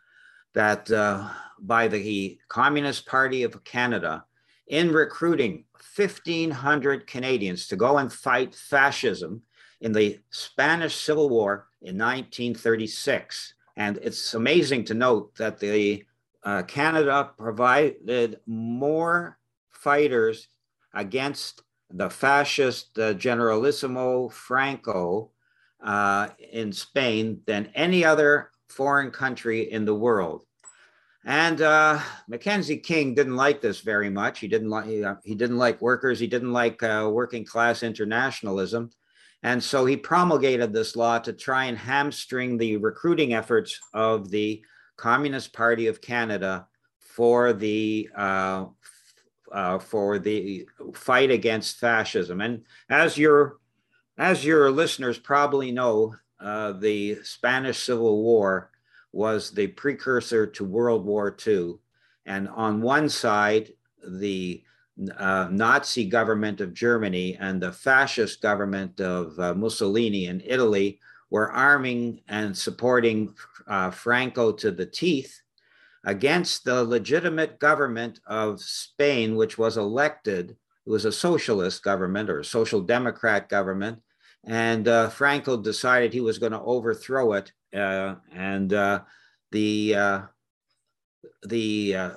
that 0.55 0.91
uh, 0.91 1.29
by 1.61 1.89
the 1.89 2.39
Communist 2.49 3.07
Party 3.07 3.43
of 3.43 3.63
Canada 3.65 4.25
in 4.69 4.93
recruiting 4.93 5.65
1,500 5.97 7.07
Canadians 7.07 7.67
to 7.69 7.77
go 7.77 7.99
and 7.99 8.13
fight 8.13 8.55
fascism 8.55 9.43
in 9.81 9.93
the 9.93 10.21
Spanish 10.31 10.97
Civil 10.97 11.29
War 11.29 11.69
in 11.83 11.97
1936. 11.99 13.55
And 13.77 13.99
it's 13.99 14.35
amazing 14.35 14.85
to 14.87 14.95
note 14.95 15.37
that 15.37 15.59
the 15.59 16.05
uh, 16.49 16.63
Canada 16.63 17.31
provided 17.37 18.41
more 18.47 19.39
fighters 19.69 20.49
against 20.95 21.63
the 21.91 22.09
fascist 22.09 22.99
uh, 22.99 23.13
Generalissimo 23.13 24.31
Franco 24.31 25.31
uh, 25.85 26.29
in 26.51 26.73
Spain 26.73 27.43
than 27.47 27.71
any 27.75 28.03
other 28.03 28.51
foreign 28.71 29.11
country 29.11 29.71
in 29.71 29.85
the 29.85 29.95
world. 29.95 30.43
And 31.27 31.61
uh, 31.61 32.01
Mackenzie 32.29 32.79
King 32.79 33.15
didn't 33.15 33.37
like 33.37 33.61
this 33.61 33.81
very 33.81 34.09
much. 34.09 34.39
He 34.39 34.49
didn't 34.49 34.71
like 34.71 34.87
he, 34.87 35.05
uh, 35.05 35.17
he 35.25 35.35
didn't 35.35 35.59
like 35.59 35.83
workers. 35.83 36.19
He 36.19 36.29
didn't 36.29 36.55
like 36.55 36.83
uh, 36.83 37.11
working 37.13 37.45
class 37.45 37.83
internationalism, 37.83 38.89
and 39.43 39.63
so 39.63 39.85
he 39.85 39.99
promulgated 39.99 40.73
this 40.73 40.97
law 40.97 41.19
to 41.19 41.35
try 41.35 41.67
and 41.67 41.77
hamstring 41.77 42.57
the 42.57 42.79
recruiting 42.79 43.35
efforts 43.35 43.79
of 43.93 44.31
the 44.31 44.63
Communist 44.99 45.55
Party 45.55 45.87
of 45.87 46.03
Canada 46.03 46.67
for 46.99 47.55
the 47.55 48.11
uh, 48.15 48.67
uh, 49.51 49.79
for 49.79 50.19
the 50.19 50.69
fight 50.95 51.31
against 51.31 51.79
fascism. 51.79 52.43
And 52.43 52.65
as 52.91 53.17
your 53.17 53.59
as 54.19 54.45
your 54.45 54.71
listeners 54.71 55.19
probably 55.19 55.73
know, 55.73 56.15
uh, 56.41 56.73
the 56.73 57.19
Spanish 57.23 57.79
Civil 57.79 58.23
War 58.23 58.71
was 59.13 59.53
the 59.53 59.69
precursor 59.69 60.47
to 60.47 60.65
World 60.65 61.05
War 61.05 61.35
II. 61.47 61.75
And 62.27 62.49
on 62.49 62.83
one 62.83 63.09
side, 63.09 63.73
the 64.07 64.63
uh, 65.17 65.49
Nazi 65.51 66.07
government 66.07 66.61
of 66.61 66.75
Germany 66.75 67.37
and 67.41 67.63
the 67.63 67.73
fascist 67.73 68.43
government 68.43 69.01
of 69.01 69.39
uh, 69.39 69.55
Mussolini 69.55 70.27
in 70.27 70.43
Italy 70.45 71.01
were 71.31 71.53
arming 71.53 72.21
and 72.29 72.57
supporting 72.57 73.35
uh, 73.67 73.91
Franco 73.91 74.53
to 74.53 74.71
the 74.71 74.87
teeth 74.87 75.41
against 76.05 76.65
the 76.65 76.83
legitimate 76.85 77.59
government 77.59 78.21
of 78.27 78.61
Spain, 78.61 79.37
which 79.37 79.59
was 79.59 79.77
elected. 79.77 80.57
It 80.87 80.91
was 80.91 81.05
a 81.05 81.13
socialist 81.13 81.83
government 81.83 82.31
or 82.31 82.41
a 82.41 82.45
social 82.45 82.81
democrat 82.81 83.49
government. 83.49 84.01
And 84.45 84.89
uh, 84.89 85.11
Franco 85.11 85.57
decided 85.57 86.13
he 86.13 86.21
was 86.21 86.39
going 86.39 86.53
to 86.53 86.61
overthrow 86.61 87.35
it. 87.35 87.53
Uh, 87.75 88.15
and 88.33 88.73
uh, 88.73 89.01
the, 89.51 89.95
uh, 89.95 90.21
the, 91.47 91.97
uh, 91.97 92.11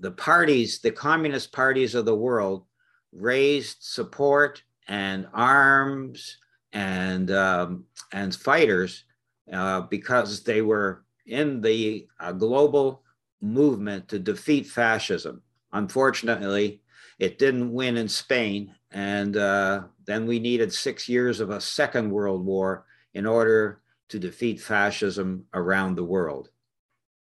the 0.00 0.10
parties, 0.10 0.80
the 0.80 0.90
communist 0.90 1.52
parties 1.52 1.94
of 1.94 2.06
the 2.06 2.16
world, 2.16 2.64
raised 3.12 3.76
support 3.80 4.62
and 4.88 5.28
arms 5.32 6.38
and 6.72 7.30
um, 7.30 7.84
and 8.12 8.34
fighters 8.34 9.04
uh, 9.52 9.82
because 9.82 10.42
they 10.42 10.62
were 10.62 11.04
in 11.26 11.60
the 11.60 12.06
uh, 12.18 12.32
global 12.32 13.02
movement 13.40 14.08
to 14.08 14.18
defeat 14.18 14.66
fascism. 14.66 15.42
Unfortunately, 15.72 16.82
it 17.18 17.38
didn't 17.38 17.72
win 17.72 17.96
in 17.96 18.08
Spain, 18.08 18.74
and 18.90 19.36
uh, 19.36 19.82
then 20.06 20.26
we 20.26 20.38
needed 20.38 20.72
six 20.72 21.08
years 21.08 21.40
of 21.40 21.50
a 21.50 21.60
second 21.60 22.10
world 22.10 22.44
war 22.44 22.86
in 23.14 23.26
order 23.26 23.80
to 24.08 24.18
defeat 24.18 24.60
fascism 24.60 25.44
around 25.54 25.94
the 25.94 26.04
world. 26.04 26.50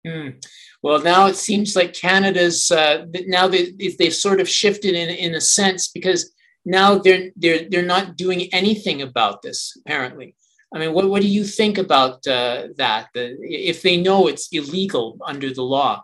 Mm. 0.05 0.43
Well, 0.81 1.01
now 1.01 1.27
it 1.27 1.35
seems 1.35 1.75
like 1.75 1.93
Canada's 1.93 2.71
uh, 2.71 3.05
now 3.25 3.47
they, 3.47 3.73
they've 3.97 4.13
sort 4.13 4.39
of 4.39 4.47
shifted 4.47 4.95
in 4.95 5.09
in 5.09 5.35
a 5.35 5.41
sense 5.41 5.89
because 5.89 6.31
now 6.67 6.97
they're 6.97 7.31
they're 7.37 7.67
they're 7.69 7.93
not 7.95 8.17
doing 8.17 8.49
anything 8.53 9.01
about 9.01 9.41
this 9.41 9.77
apparently. 9.79 10.35
I 10.73 10.79
mean 10.79 10.93
what, 10.93 11.09
what 11.09 11.21
do 11.21 11.27
you 11.27 11.45
think 11.45 11.77
about 11.77 12.27
uh, 12.27 12.67
that? 12.75 13.07
The, 13.13 13.37
if 13.41 13.81
they 13.81 13.95
know 13.97 14.27
it's 14.27 14.49
illegal 14.51 15.17
under 15.25 15.53
the 15.53 15.63
law? 15.63 16.03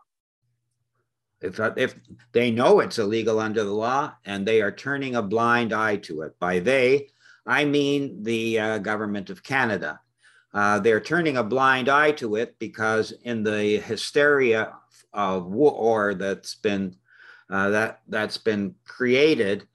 If, 1.41 1.59
if 1.75 1.95
they 2.31 2.49
know 2.51 2.79
it's 2.79 2.97
illegal 2.97 3.41
under 3.41 3.65
the 3.65 3.73
law 3.73 4.13
and 4.23 4.47
they 4.47 4.61
are 4.61 4.71
turning 4.71 5.15
a 5.15 5.21
blind 5.21 5.73
eye 5.73 5.97
to 6.07 6.21
it 6.21 6.39
by 6.39 6.59
they 6.59 7.09
i 7.45 7.65
mean 7.65 8.23
the 8.23 8.59
uh, 8.59 8.77
government 8.77 9.29
of 9.29 9.43
canada. 9.43 9.99
Uh, 10.53 10.79
they're 10.79 11.01
turning 11.01 11.37
a 11.37 11.43
blind 11.43 11.89
eye 11.89 12.11
to 12.11 12.35
it 12.35 12.57
because 12.59 13.11
in 13.23 13.43
the 13.43 13.79
hysteria 13.79 14.71
of 15.11 15.47
war 15.47 16.13
that's 16.13 16.55
been 16.55 16.95
uh, 17.49 17.69
that 17.69 18.01
that's 18.07 18.37
been 18.37 18.73
created 18.85 19.67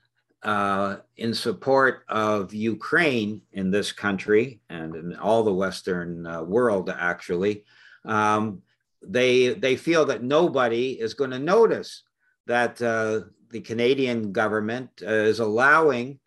uh, 0.42 0.96
in 1.16 1.34
support 1.34 2.04
of 2.08 2.54
Ukraine 2.54 3.42
in 3.52 3.70
this 3.70 3.92
country 3.92 4.60
and 4.68 4.94
in 4.94 5.16
all 5.16 5.42
the 5.42 5.52
Western 5.52 6.26
uh, 6.26 6.42
world, 6.42 6.90
actually, 6.90 7.64
um, 8.04 8.62
they 9.02 9.54
they 9.54 9.76
feel 9.76 10.04
that 10.06 10.22
nobody 10.22 10.92
is 11.00 11.14
going 11.14 11.30
to 11.30 11.38
notice 11.38 12.02
that 12.46 12.80
uh, 12.82 13.20
the 13.50 13.60
Canadian 13.60 14.32
government 14.32 14.90
is 15.02 15.40
allowing 15.40 16.18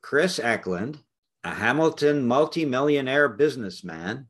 Chris 0.00 0.38
Eklund, 0.38 0.98
a 1.44 1.50
Hamilton 1.50 2.26
multimillionaire 2.26 3.28
businessman, 3.28 4.28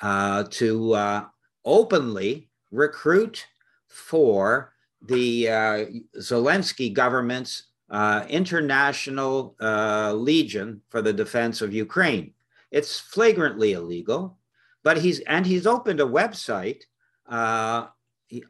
uh, 0.00 0.44
to 0.50 0.92
uh, 0.94 1.24
openly 1.64 2.48
recruit 2.70 3.46
for 3.88 4.72
the 5.06 5.48
uh, 5.48 5.84
Zelensky 6.18 6.92
government's 6.92 7.64
uh, 7.90 8.24
international 8.28 9.56
uh, 9.60 10.12
legion 10.14 10.82
for 10.88 11.02
the 11.02 11.12
defense 11.12 11.60
of 11.60 11.72
Ukraine. 11.74 12.32
It's 12.70 12.98
flagrantly 12.98 13.72
illegal, 13.72 14.38
but 14.82 14.98
he's 14.98 15.20
and 15.20 15.46
he's 15.46 15.66
opened 15.66 16.00
a 16.00 16.04
website. 16.04 16.82
Uh, 17.28 17.86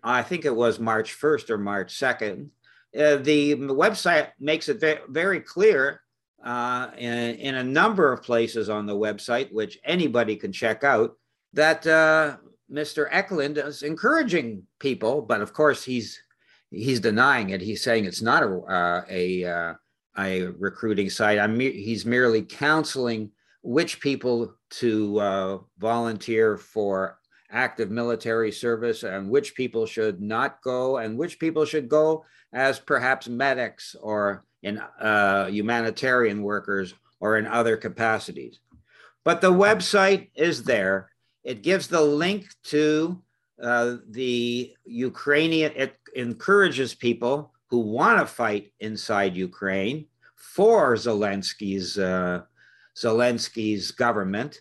I 0.03 0.23
think 0.23 0.45
it 0.45 0.55
was 0.55 0.79
March 0.79 1.19
1st 1.19 1.51
or 1.51 1.59
March 1.59 1.95
2nd. 1.95 2.49
Uh, 2.97 3.17
the 3.17 3.57
website 3.57 4.29
makes 4.39 4.69
it 4.69 4.81
very, 4.81 5.01
very 5.09 5.41
clear 5.41 6.01
uh, 6.43 6.91
in, 6.97 7.35
in, 7.37 7.55
a 7.57 7.65
number 7.65 8.13
of 8.13 8.23
places 8.23 8.69
on 8.69 8.87
the 8.87 8.95
website, 8.95 9.53
which 9.53 9.79
anybody 9.85 10.37
can 10.37 10.53
check 10.53 10.85
out, 10.85 11.17
that 11.53 11.87
uh, 11.87 12.37
Mr. 12.71 13.09
Eklund 13.11 13.59
is 13.59 13.83
encouraging 13.83 14.63
people, 14.79 15.23
but 15.23 15.41
of 15.41 15.53
course 15.53 15.83
he's 15.83 16.21
he's 16.75 17.01
denying 17.01 17.51
it. 17.51 17.61
He's 17.61 17.83
saying 17.83 18.05
it's 18.05 18.23
not 18.23 18.43
a 18.43 18.47
uh, 18.47 19.03
a, 19.09 19.45
uh, 19.45 19.75
a 20.19 20.43
recruiting 20.59 21.11
site. 21.11 21.39
I'm 21.39 21.57
me- 21.57 21.83
he's 21.83 22.05
merely 22.05 22.43
counseling 22.43 23.31
which 23.63 24.01
people 24.01 24.55
to 24.71 25.21
uh, 25.21 25.59
volunteer 25.79 26.57
for 26.57 27.19
active 27.51 27.91
military 27.91 28.51
service 28.51 29.05
and 29.05 29.31
which 29.31 29.55
people 29.55 29.87
should 29.87 30.21
not 30.21 30.61
go 30.63 30.99
and 30.99 31.17
which 31.17 31.39
people 31.39 31.65
should 31.65 31.89
go 31.89 32.25
as 32.53 32.79
perhaps 32.79 33.29
medics 33.29 33.95
or 34.01 34.45
in 34.63 34.79
uh, 34.79 35.47
humanitarian 35.47 36.43
workers 36.43 36.95
or 37.21 37.39
in 37.39 37.47
other 37.47 37.77
capacities. 37.77 38.59
But 39.25 39.41
the 39.41 39.53
website 39.53 40.31
is 40.35 40.65
there. 40.65 41.11
It 41.45 41.63
gives 41.63 41.89
the 41.89 42.01
link 42.01 42.47
to 42.65 43.23
uh, 43.63 43.97
the 44.11 44.75
Ukrainian, 44.85 45.73
it 45.77 45.97
encourages 46.15 46.95
people 46.95 47.53
who 47.69 47.79
want 47.81 48.19
to 48.19 48.27
fight 48.27 48.73
inside 48.81 49.37
Ukraine 49.37 50.07
for 50.35 50.95
Zelensky's 50.95 51.99
uh, 51.99 52.43
Zelensky's 52.97 53.91
government 53.91 54.61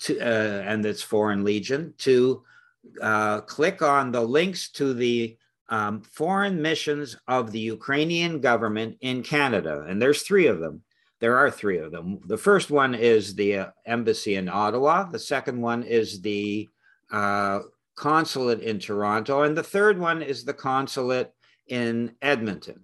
to, 0.00 0.18
uh, 0.18 0.62
and 0.66 0.84
its 0.86 1.02
foreign 1.02 1.44
legion 1.44 1.94
to 1.98 2.42
uh, 3.00 3.40
click 3.42 3.82
on 3.82 4.12
the 4.12 4.20
links 4.20 4.70
to 4.70 4.94
the 4.94 5.36
um, 5.68 6.02
foreign 6.02 6.60
missions 6.60 7.16
of 7.28 7.50
the 7.50 7.60
Ukrainian 7.60 8.40
government 8.40 8.96
in 9.00 9.22
Canada, 9.22 9.84
and 9.88 10.00
there's 10.00 10.22
three 10.22 10.46
of 10.46 10.60
them. 10.60 10.82
There 11.20 11.36
are 11.38 11.50
three 11.50 11.78
of 11.78 11.90
them. 11.90 12.20
The 12.26 12.36
first 12.36 12.70
one 12.70 12.94
is 12.94 13.34
the 13.34 13.56
uh, 13.58 13.66
embassy 13.86 14.34
in 14.36 14.48
Ottawa. 14.48 15.04
The 15.04 15.18
second 15.18 15.60
one 15.60 15.82
is 15.82 16.20
the 16.20 16.68
uh, 17.10 17.60
consulate 17.94 18.60
in 18.60 18.78
Toronto, 18.78 19.42
and 19.42 19.56
the 19.56 19.62
third 19.62 19.98
one 19.98 20.22
is 20.22 20.44
the 20.44 20.54
consulate 20.54 21.32
in 21.68 22.14
Edmonton. 22.22 22.80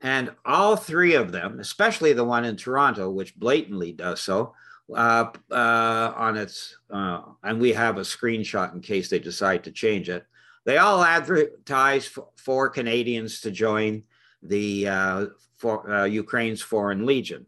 And 0.00 0.30
all 0.44 0.76
three 0.76 1.14
of 1.14 1.32
them, 1.32 1.58
especially 1.58 2.12
the 2.12 2.24
one 2.24 2.44
in 2.44 2.56
Toronto, 2.56 3.10
which 3.10 3.36
blatantly 3.36 3.92
does 3.92 4.20
so, 4.20 4.54
uh, 4.94 5.26
uh, 5.50 6.12
on 6.16 6.36
its, 6.36 6.78
uh, 6.90 7.22
and 7.42 7.60
we 7.60 7.72
have 7.72 7.98
a 7.98 8.02
screenshot 8.02 8.72
in 8.74 8.80
case 8.80 9.08
they 9.08 9.18
decide 9.18 9.64
to 9.64 9.72
change 9.72 10.08
it. 10.08 10.24
They 10.64 10.78
all 10.78 11.02
advertise 11.02 12.06
for, 12.06 12.28
for 12.36 12.68
Canadians 12.68 13.40
to 13.40 13.50
join 13.50 14.04
the 14.42 14.88
uh, 14.88 15.26
for, 15.56 15.90
uh, 15.90 16.04
Ukraine's 16.04 16.62
Foreign 16.62 17.04
Legion. 17.04 17.46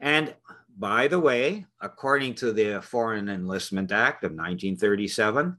And 0.00 0.34
by 0.78 1.08
the 1.08 1.20
way, 1.20 1.66
according 1.80 2.34
to 2.36 2.52
the 2.52 2.80
Foreign 2.80 3.28
Enlistment 3.28 3.92
Act 3.92 4.24
of 4.24 4.30
1937, 4.30 5.58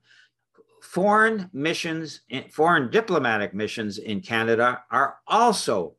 foreign 0.81 1.49
missions, 1.53 2.21
foreign 2.51 2.89
diplomatic 2.89 3.53
missions 3.53 3.97
in 3.97 4.19
Canada 4.19 4.83
are 4.89 5.17
also 5.27 5.95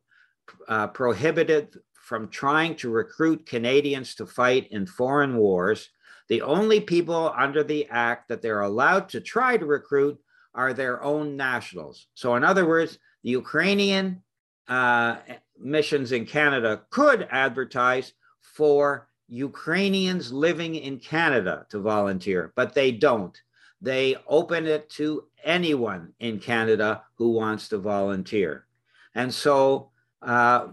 uh, 0.67 0.87
prohibited 0.87 1.79
from 1.93 2.27
trying 2.27 2.75
to 2.75 2.89
recruit 2.89 3.45
Canadians 3.45 4.13
to 4.15 4.25
fight 4.25 4.67
in 4.71 4.85
foreign 4.85 5.37
wars. 5.37 5.89
The 6.27 6.41
only 6.41 6.81
people 6.81 7.33
under 7.35 7.63
the 7.63 7.87
act 7.89 8.27
that 8.27 8.41
they're 8.41 8.61
allowed 8.61 9.09
to 9.09 9.21
try 9.21 9.57
to 9.57 9.65
recruit 9.65 10.19
are 10.53 10.73
their 10.73 11.01
own 11.01 11.37
nationals. 11.37 12.07
So, 12.13 12.35
in 12.35 12.43
other 12.43 12.67
words, 12.67 12.99
the 13.23 13.31
Ukrainian 13.31 14.21
uh, 14.67 15.17
missions 15.57 16.11
in 16.11 16.25
Canada 16.25 16.83
could 16.89 17.27
advertise 17.31 18.13
for 18.41 19.07
Ukrainians 19.27 20.31
living 20.31 20.75
in 20.75 20.99
Canada 20.99 21.65
to 21.69 21.79
volunteer, 21.79 22.51
but 22.55 22.73
they 22.73 22.91
don't 22.91 23.35
they 23.83 24.15
open 24.27 24.65
it 24.65 24.89
to 24.89 25.25
anyone 25.43 26.13
in 26.21 26.39
Canada 26.39 27.03
who 27.17 27.31
wants 27.31 27.67
to 27.67 27.77
volunteer. 27.77 28.65
And 29.13 29.31
so, 29.31 29.91
uh, 30.21 30.69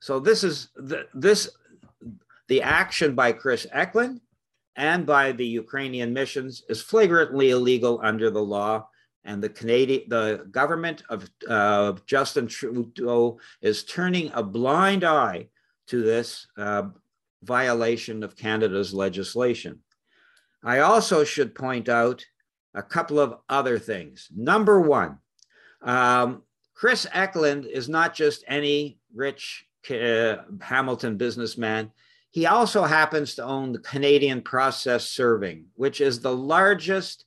so 0.00 0.18
this 0.18 0.42
is 0.42 0.70
the, 0.74 1.06
this 1.14 1.50
the 2.48 2.62
action 2.62 3.14
by 3.14 3.32
Chris 3.32 3.66
Eklund 3.70 4.20
and 4.76 5.04
by 5.04 5.32
the 5.32 5.46
Ukrainian 5.46 6.12
missions 6.14 6.62
is 6.70 6.80
flagrantly 6.80 7.50
illegal 7.50 8.00
under 8.02 8.30
the 8.30 8.42
law. 8.42 8.88
And 9.24 9.42
the 9.42 9.48
Canadian, 9.48 10.08
the 10.08 10.46
government 10.50 11.02
of 11.10 11.28
uh, 11.48 11.94
Justin 12.06 12.46
Trudeau 12.46 13.38
is 13.60 13.84
turning 13.84 14.30
a 14.32 14.42
blind 14.42 15.04
eye 15.04 15.48
to 15.88 16.02
this 16.02 16.46
uh, 16.56 16.84
violation 17.42 18.22
of 18.22 18.36
Canada's 18.36 18.94
legislation. 18.94 19.80
I 20.66 20.80
also 20.80 21.22
should 21.22 21.54
point 21.54 21.88
out 21.88 22.26
a 22.74 22.82
couple 22.82 23.20
of 23.20 23.36
other 23.48 23.78
things. 23.78 24.28
Number 24.34 24.80
one, 24.80 25.18
um, 25.80 26.42
Chris 26.74 27.06
Eklund 27.12 27.66
is 27.66 27.88
not 27.88 28.14
just 28.14 28.42
any 28.48 28.98
rich 29.14 29.64
uh, 29.88 30.38
Hamilton 30.60 31.16
businessman. 31.16 31.92
He 32.30 32.46
also 32.46 32.82
happens 32.82 33.36
to 33.36 33.44
own 33.44 33.72
the 33.72 33.78
Canadian 33.78 34.42
Process 34.42 35.08
Serving, 35.08 35.66
which 35.76 36.00
is 36.00 36.18
the 36.18 36.36
largest 36.36 37.26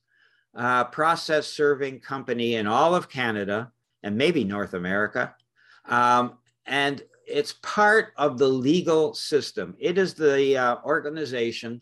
uh, 0.54 0.84
process 0.84 1.46
serving 1.46 2.00
company 2.00 2.56
in 2.56 2.66
all 2.66 2.94
of 2.94 3.08
Canada 3.08 3.72
and 4.02 4.18
maybe 4.18 4.44
North 4.44 4.74
America. 4.74 5.34
Um, 5.86 6.34
and 6.66 7.02
it's 7.26 7.54
part 7.62 8.12
of 8.18 8.36
the 8.36 8.48
legal 8.48 9.14
system. 9.14 9.76
It 9.78 9.96
is 9.96 10.12
the 10.12 10.58
uh, 10.58 10.76
organization 10.84 11.80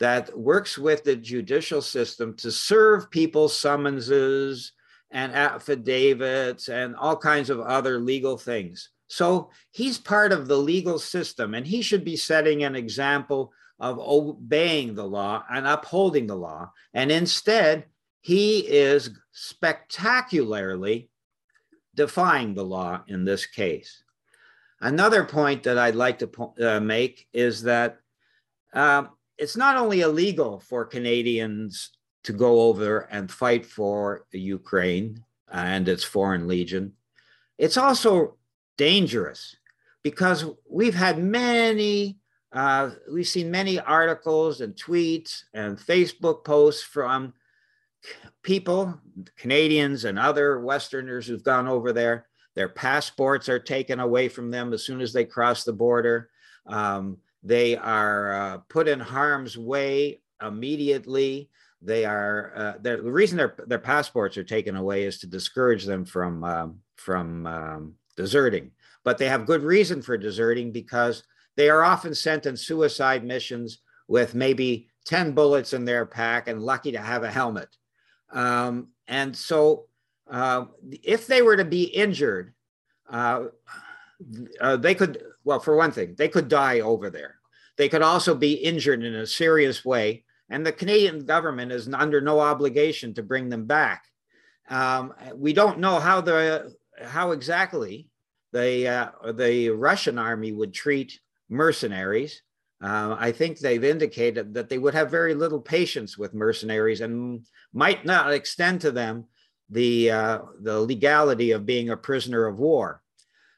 that 0.00 0.36
works 0.36 0.76
with 0.78 1.04
the 1.04 1.14
judicial 1.14 1.82
system 1.82 2.34
to 2.34 2.50
serve 2.50 3.10
people 3.10 3.48
summonses 3.48 4.72
and 5.10 5.32
affidavits 5.32 6.68
and 6.68 6.96
all 6.96 7.16
kinds 7.16 7.50
of 7.50 7.60
other 7.60 7.98
legal 7.98 8.38
things. 8.38 8.88
So 9.08 9.50
he's 9.70 9.98
part 9.98 10.32
of 10.32 10.48
the 10.48 10.56
legal 10.56 10.98
system 10.98 11.54
and 11.54 11.66
he 11.66 11.82
should 11.82 12.04
be 12.04 12.16
setting 12.16 12.64
an 12.64 12.74
example 12.74 13.52
of 13.78 13.98
obeying 13.98 14.94
the 14.94 15.06
law 15.06 15.44
and 15.50 15.66
upholding 15.66 16.26
the 16.26 16.36
law. 16.36 16.70
And 16.94 17.10
instead, 17.10 17.86
he 18.20 18.60
is 18.60 19.10
spectacularly 19.32 21.10
defying 21.94 22.54
the 22.54 22.64
law 22.64 23.02
in 23.08 23.24
this 23.24 23.46
case. 23.46 24.02
Another 24.80 25.24
point 25.24 25.64
that 25.64 25.76
I'd 25.76 25.94
like 25.94 26.20
to 26.20 26.52
uh, 26.62 26.80
make 26.80 27.26
is 27.32 27.62
that 27.64 27.98
uh, 28.72 29.04
it's 29.40 29.56
not 29.56 29.78
only 29.78 30.02
illegal 30.02 30.60
for 30.60 30.84
Canadians 30.84 31.92
to 32.24 32.34
go 32.34 32.60
over 32.60 33.08
and 33.10 33.32
fight 33.32 33.64
for 33.64 34.26
Ukraine 34.32 35.24
and 35.50 35.88
its 35.88 36.04
foreign 36.04 36.46
legion, 36.46 36.92
it's 37.56 37.78
also 37.78 38.36
dangerous 38.76 39.56
because 40.02 40.44
we've 40.70 40.94
had 40.94 41.18
many, 41.18 42.18
uh, 42.52 42.90
we've 43.10 43.26
seen 43.26 43.50
many 43.50 43.80
articles 43.80 44.60
and 44.60 44.74
tweets 44.74 45.44
and 45.54 45.78
Facebook 45.78 46.44
posts 46.44 46.82
from 46.82 47.32
people, 48.42 49.00
Canadians 49.36 50.04
and 50.04 50.18
other 50.18 50.60
Westerners 50.60 51.26
who've 51.26 51.42
gone 51.42 51.66
over 51.66 51.94
there. 51.94 52.26
Their 52.56 52.68
passports 52.68 53.48
are 53.48 53.58
taken 53.58 54.00
away 54.00 54.28
from 54.28 54.50
them 54.50 54.74
as 54.74 54.84
soon 54.84 55.00
as 55.00 55.14
they 55.14 55.24
cross 55.24 55.64
the 55.64 55.72
border. 55.72 56.28
Um, 56.66 57.16
they 57.42 57.76
are 57.76 58.32
uh, 58.34 58.58
put 58.68 58.88
in 58.88 59.00
harm's 59.00 59.56
way 59.56 60.20
immediately. 60.42 61.50
They 61.82 62.04
are 62.04 62.52
uh, 62.54 62.74
the 62.80 63.02
reason 63.02 63.38
their 63.38 63.54
their 63.66 63.78
passports 63.78 64.36
are 64.36 64.44
taken 64.44 64.76
away 64.76 65.04
is 65.04 65.18
to 65.20 65.26
discourage 65.26 65.84
them 65.84 66.04
from 66.04 66.44
um, 66.44 66.80
from 66.96 67.46
um, 67.46 67.94
deserting. 68.16 68.72
but 69.02 69.16
they 69.16 69.28
have 69.28 69.46
good 69.46 69.62
reason 69.62 70.02
for 70.02 70.16
deserting 70.18 70.72
because 70.72 71.22
they 71.56 71.70
are 71.70 71.82
often 71.82 72.14
sent 72.14 72.46
in 72.46 72.56
suicide 72.56 73.24
missions 73.24 73.78
with 74.08 74.34
maybe 74.34 74.88
10 75.06 75.32
bullets 75.32 75.72
in 75.72 75.84
their 75.84 76.04
pack 76.06 76.48
and 76.48 76.62
lucky 76.62 76.92
to 76.92 77.00
have 77.00 77.22
a 77.22 77.30
helmet. 77.30 77.68
Um, 78.32 78.88
and 79.08 79.36
so, 79.36 79.86
uh, 80.30 80.66
if 81.02 81.26
they 81.26 81.42
were 81.42 81.56
to 81.56 81.64
be 81.64 81.84
injured, 81.84 82.54
uh, 83.08 83.46
uh, 84.60 84.76
they 84.76 84.94
could, 84.94 85.22
well, 85.44 85.60
for 85.60 85.76
one 85.76 85.92
thing, 85.92 86.14
they 86.16 86.28
could 86.28 86.48
die 86.48 86.80
over 86.80 87.10
there. 87.10 87.36
They 87.76 87.88
could 87.88 88.02
also 88.02 88.34
be 88.34 88.52
injured 88.54 89.04
in 89.04 89.14
a 89.14 89.26
serious 89.26 89.84
way, 89.84 90.24
and 90.50 90.66
the 90.66 90.72
Canadian 90.72 91.24
government 91.24 91.72
is 91.72 91.88
under 91.92 92.20
no 92.20 92.40
obligation 92.40 93.14
to 93.14 93.22
bring 93.22 93.48
them 93.48 93.66
back. 93.66 94.04
Um, 94.68 95.14
we 95.34 95.52
don't 95.52 95.78
know 95.78 95.98
how 95.98 96.20
the 96.20 96.74
how 97.02 97.30
exactly 97.30 98.08
the 98.52 98.88
uh, 98.88 99.32
the 99.32 99.70
Russian 99.70 100.18
army 100.18 100.52
would 100.52 100.74
treat 100.74 101.18
mercenaries. 101.48 102.42
Uh, 102.82 103.14
I 103.18 103.32
think 103.32 103.58
they've 103.58 103.84
indicated 103.84 104.54
that 104.54 104.68
they 104.68 104.78
would 104.78 104.94
have 104.94 105.10
very 105.10 105.34
little 105.34 105.60
patience 105.60 106.16
with 106.16 106.34
mercenaries 106.34 107.02
and 107.02 107.44
might 107.72 108.06
not 108.06 108.32
extend 108.32 108.80
to 108.82 108.90
them 108.90 109.26
the 109.68 110.10
uh, 110.10 110.38
the 110.60 110.80
legality 110.80 111.52
of 111.52 111.66
being 111.66 111.90
a 111.90 111.96
prisoner 111.96 112.46
of 112.46 112.58
war. 112.58 113.02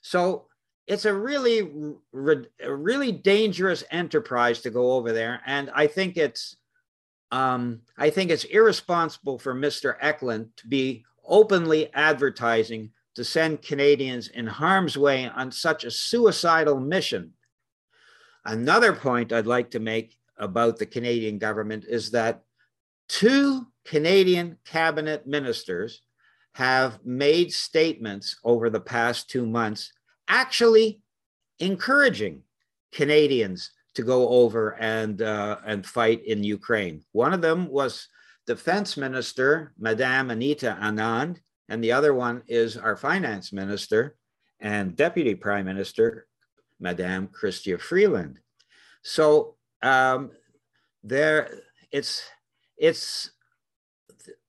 So 0.02 0.46
it's 0.86 1.04
a 1.04 1.14
really 1.14 1.70
really 2.12 3.12
dangerous 3.12 3.84
enterprise 3.90 4.60
to 4.60 4.70
go 4.70 4.92
over 4.92 5.12
there, 5.12 5.40
and 5.46 5.70
I 5.74 5.86
think 5.86 6.16
it's 6.16 6.56
um, 7.30 7.80
I 7.96 8.10
think 8.10 8.30
it's 8.30 8.44
irresponsible 8.44 9.38
for 9.38 9.54
Mr. 9.54 9.96
Eklund 10.00 10.50
to 10.58 10.66
be 10.66 11.04
openly 11.26 11.92
advertising 11.94 12.90
to 13.14 13.24
send 13.24 13.62
Canadians 13.62 14.28
in 14.28 14.46
harm's 14.46 14.98
way 14.98 15.28
on 15.28 15.50
such 15.50 15.84
a 15.84 15.90
suicidal 15.90 16.78
mission. 16.78 17.32
Another 18.44 18.92
point 18.92 19.32
I'd 19.32 19.46
like 19.46 19.70
to 19.70 19.80
make 19.80 20.18
about 20.36 20.78
the 20.78 20.86
Canadian 20.86 21.38
government 21.38 21.84
is 21.86 22.10
that 22.10 22.42
two 23.08 23.66
Canadian 23.84 24.58
cabinet 24.64 25.26
ministers 25.26 26.02
have 26.54 26.98
made 27.04 27.52
statements 27.52 28.36
over 28.44 28.68
the 28.68 28.80
past 28.80 29.30
two 29.30 29.46
months 29.46 29.92
actually 30.28 31.00
encouraging 31.58 32.42
Canadians 32.92 33.70
to 33.94 34.02
go 34.02 34.28
over 34.28 34.70
and 34.80 35.20
uh, 35.22 35.58
and 35.66 35.86
fight 35.86 36.24
in 36.24 36.44
Ukraine. 36.44 37.02
One 37.12 37.32
of 37.34 37.42
them 37.42 37.68
was 37.68 38.08
Defense 38.46 38.96
Minister 38.96 39.72
Madame 39.78 40.30
Anita 40.30 40.76
Anand, 40.80 41.38
and 41.68 41.82
the 41.82 41.92
other 41.92 42.14
one 42.14 42.42
is 42.48 42.76
our 42.76 42.96
Finance 42.96 43.52
Minister 43.52 44.16
and 44.60 44.96
Deputy 44.96 45.34
Prime 45.34 45.66
Minister 45.66 46.26
Madame 46.80 47.28
Chrystia 47.28 47.80
Freeland. 47.80 48.38
So 49.02 49.56
um, 49.82 50.30
there, 51.02 51.50
it's 51.90 52.24
it's 52.76 53.30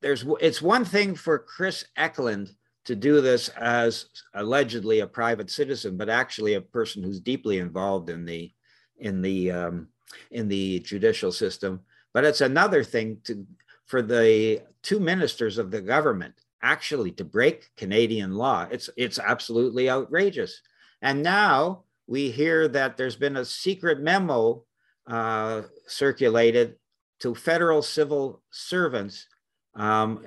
there's 0.01 0.25
it's 0.39 0.61
one 0.61 0.85
thing 0.85 1.15
for 1.15 1.39
Chris 1.39 1.85
Eklund 1.97 2.53
to 2.85 2.95
do 2.95 3.21
this 3.21 3.49
as 3.49 4.07
allegedly 4.33 4.99
a 4.99 5.07
private 5.07 5.49
citizen, 5.49 5.97
but 5.97 6.09
actually 6.09 6.55
a 6.55 6.61
person 6.61 7.03
who's 7.03 7.19
deeply 7.19 7.59
involved 7.59 8.09
in 8.09 8.25
the 8.25 8.51
in 8.97 9.21
the 9.21 9.51
um, 9.51 9.87
in 10.31 10.47
the 10.47 10.79
judicial 10.79 11.31
system. 11.31 11.81
But 12.13 12.25
it's 12.25 12.41
another 12.41 12.83
thing 12.83 13.17
to 13.25 13.45
for 13.85 14.01
the 14.01 14.61
two 14.81 14.99
ministers 14.99 15.57
of 15.57 15.71
the 15.71 15.81
government 15.81 16.35
actually 16.61 17.11
to 17.11 17.25
break 17.25 17.69
Canadian 17.75 18.33
law. 18.35 18.67
It's 18.71 18.89
it's 18.97 19.19
absolutely 19.19 19.89
outrageous. 19.89 20.61
And 21.01 21.21
now 21.23 21.83
we 22.07 22.31
hear 22.31 22.67
that 22.69 22.97
there's 22.97 23.15
been 23.15 23.37
a 23.37 23.45
secret 23.45 24.01
memo 24.01 24.63
uh, 25.07 25.63
circulated 25.87 26.75
to 27.19 27.35
federal 27.35 27.81
civil 27.81 28.41
servants 28.51 29.27
um, 29.75 30.23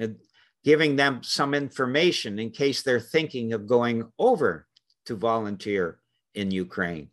giving 0.67 0.97
them 0.97 1.23
some 1.23 1.55
information 1.55 2.41
in 2.41 2.51
case 2.51 2.83
they're 2.83 2.99
thinking 2.99 3.53
of 3.53 3.69
going 3.69 4.05
over 4.19 4.67
to 5.05 5.14
volunteer 5.14 6.01
in 6.35 6.51
Ukraine. 6.51 7.09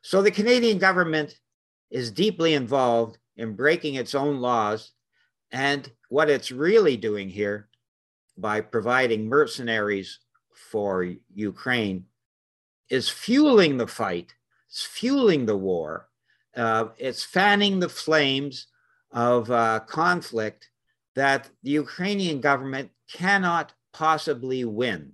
So 0.00 0.22
the 0.22 0.30
Canadian 0.30 0.78
government 0.78 1.38
is 1.90 2.10
deeply 2.10 2.54
involved 2.54 3.18
in 3.36 3.56
breaking 3.56 3.96
its 3.96 4.14
own 4.14 4.40
laws. 4.40 4.92
And 5.52 5.92
what 6.08 6.30
it's 6.30 6.50
really 6.50 6.96
doing 6.96 7.28
here 7.28 7.68
by 8.38 8.62
providing 8.62 9.28
mercenaries 9.28 10.20
for 10.70 11.06
Ukraine 11.34 12.06
is 12.88 13.10
fueling 13.10 13.76
the 13.76 13.86
fight, 13.86 14.34
it's 14.70 14.82
fueling 14.82 15.44
the 15.44 15.58
war, 15.58 16.08
uh, 16.56 16.86
it's 16.96 17.22
fanning 17.22 17.80
the 17.80 17.88
flames 17.90 18.68
of 19.12 19.50
uh, 19.50 19.80
conflict 19.80 20.70
that 21.14 21.48
the 21.62 21.70
Ukrainian 21.70 22.40
government 22.40 22.90
cannot 23.12 23.72
possibly 23.92 24.64
win. 24.64 25.12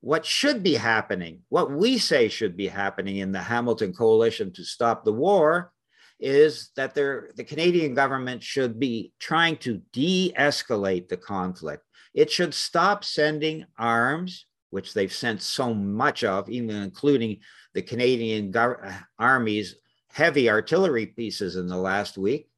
What 0.00 0.26
should 0.26 0.62
be 0.62 0.74
happening, 0.74 1.42
what 1.48 1.70
we 1.70 1.98
say 1.98 2.28
should 2.28 2.56
be 2.56 2.66
happening 2.66 3.18
in 3.18 3.32
the 3.32 3.40
Hamilton 3.40 3.94
Coalition 3.94 4.52
to 4.54 4.64
stop 4.64 5.04
the 5.04 5.12
war, 5.12 5.72
is 6.18 6.70
that 6.76 6.94
the 6.94 7.44
Canadian 7.46 7.94
government 7.94 8.42
should 8.42 8.78
be 8.78 9.12
trying 9.18 9.56
to 9.58 9.80
de 9.92 10.32
escalate 10.38 11.08
the 11.08 11.16
conflict. 11.16 11.84
It 12.14 12.30
should 12.30 12.54
stop 12.54 13.04
sending 13.04 13.64
arms, 13.78 14.46
which 14.70 14.94
they've 14.94 15.12
sent 15.12 15.42
so 15.42 15.74
much 15.74 16.24
of, 16.24 16.48
even 16.48 16.76
including 16.76 17.40
the 17.74 17.82
Canadian 17.82 18.54
uh, 18.56 18.92
Army's 19.18 19.76
heavy 20.12 20.50
artillery 20.50 21.06
pieces 21.06 21.56
in 21.56 21.66
the 21.66 21.76
last 21.76 22.18
week, 22.18 22.48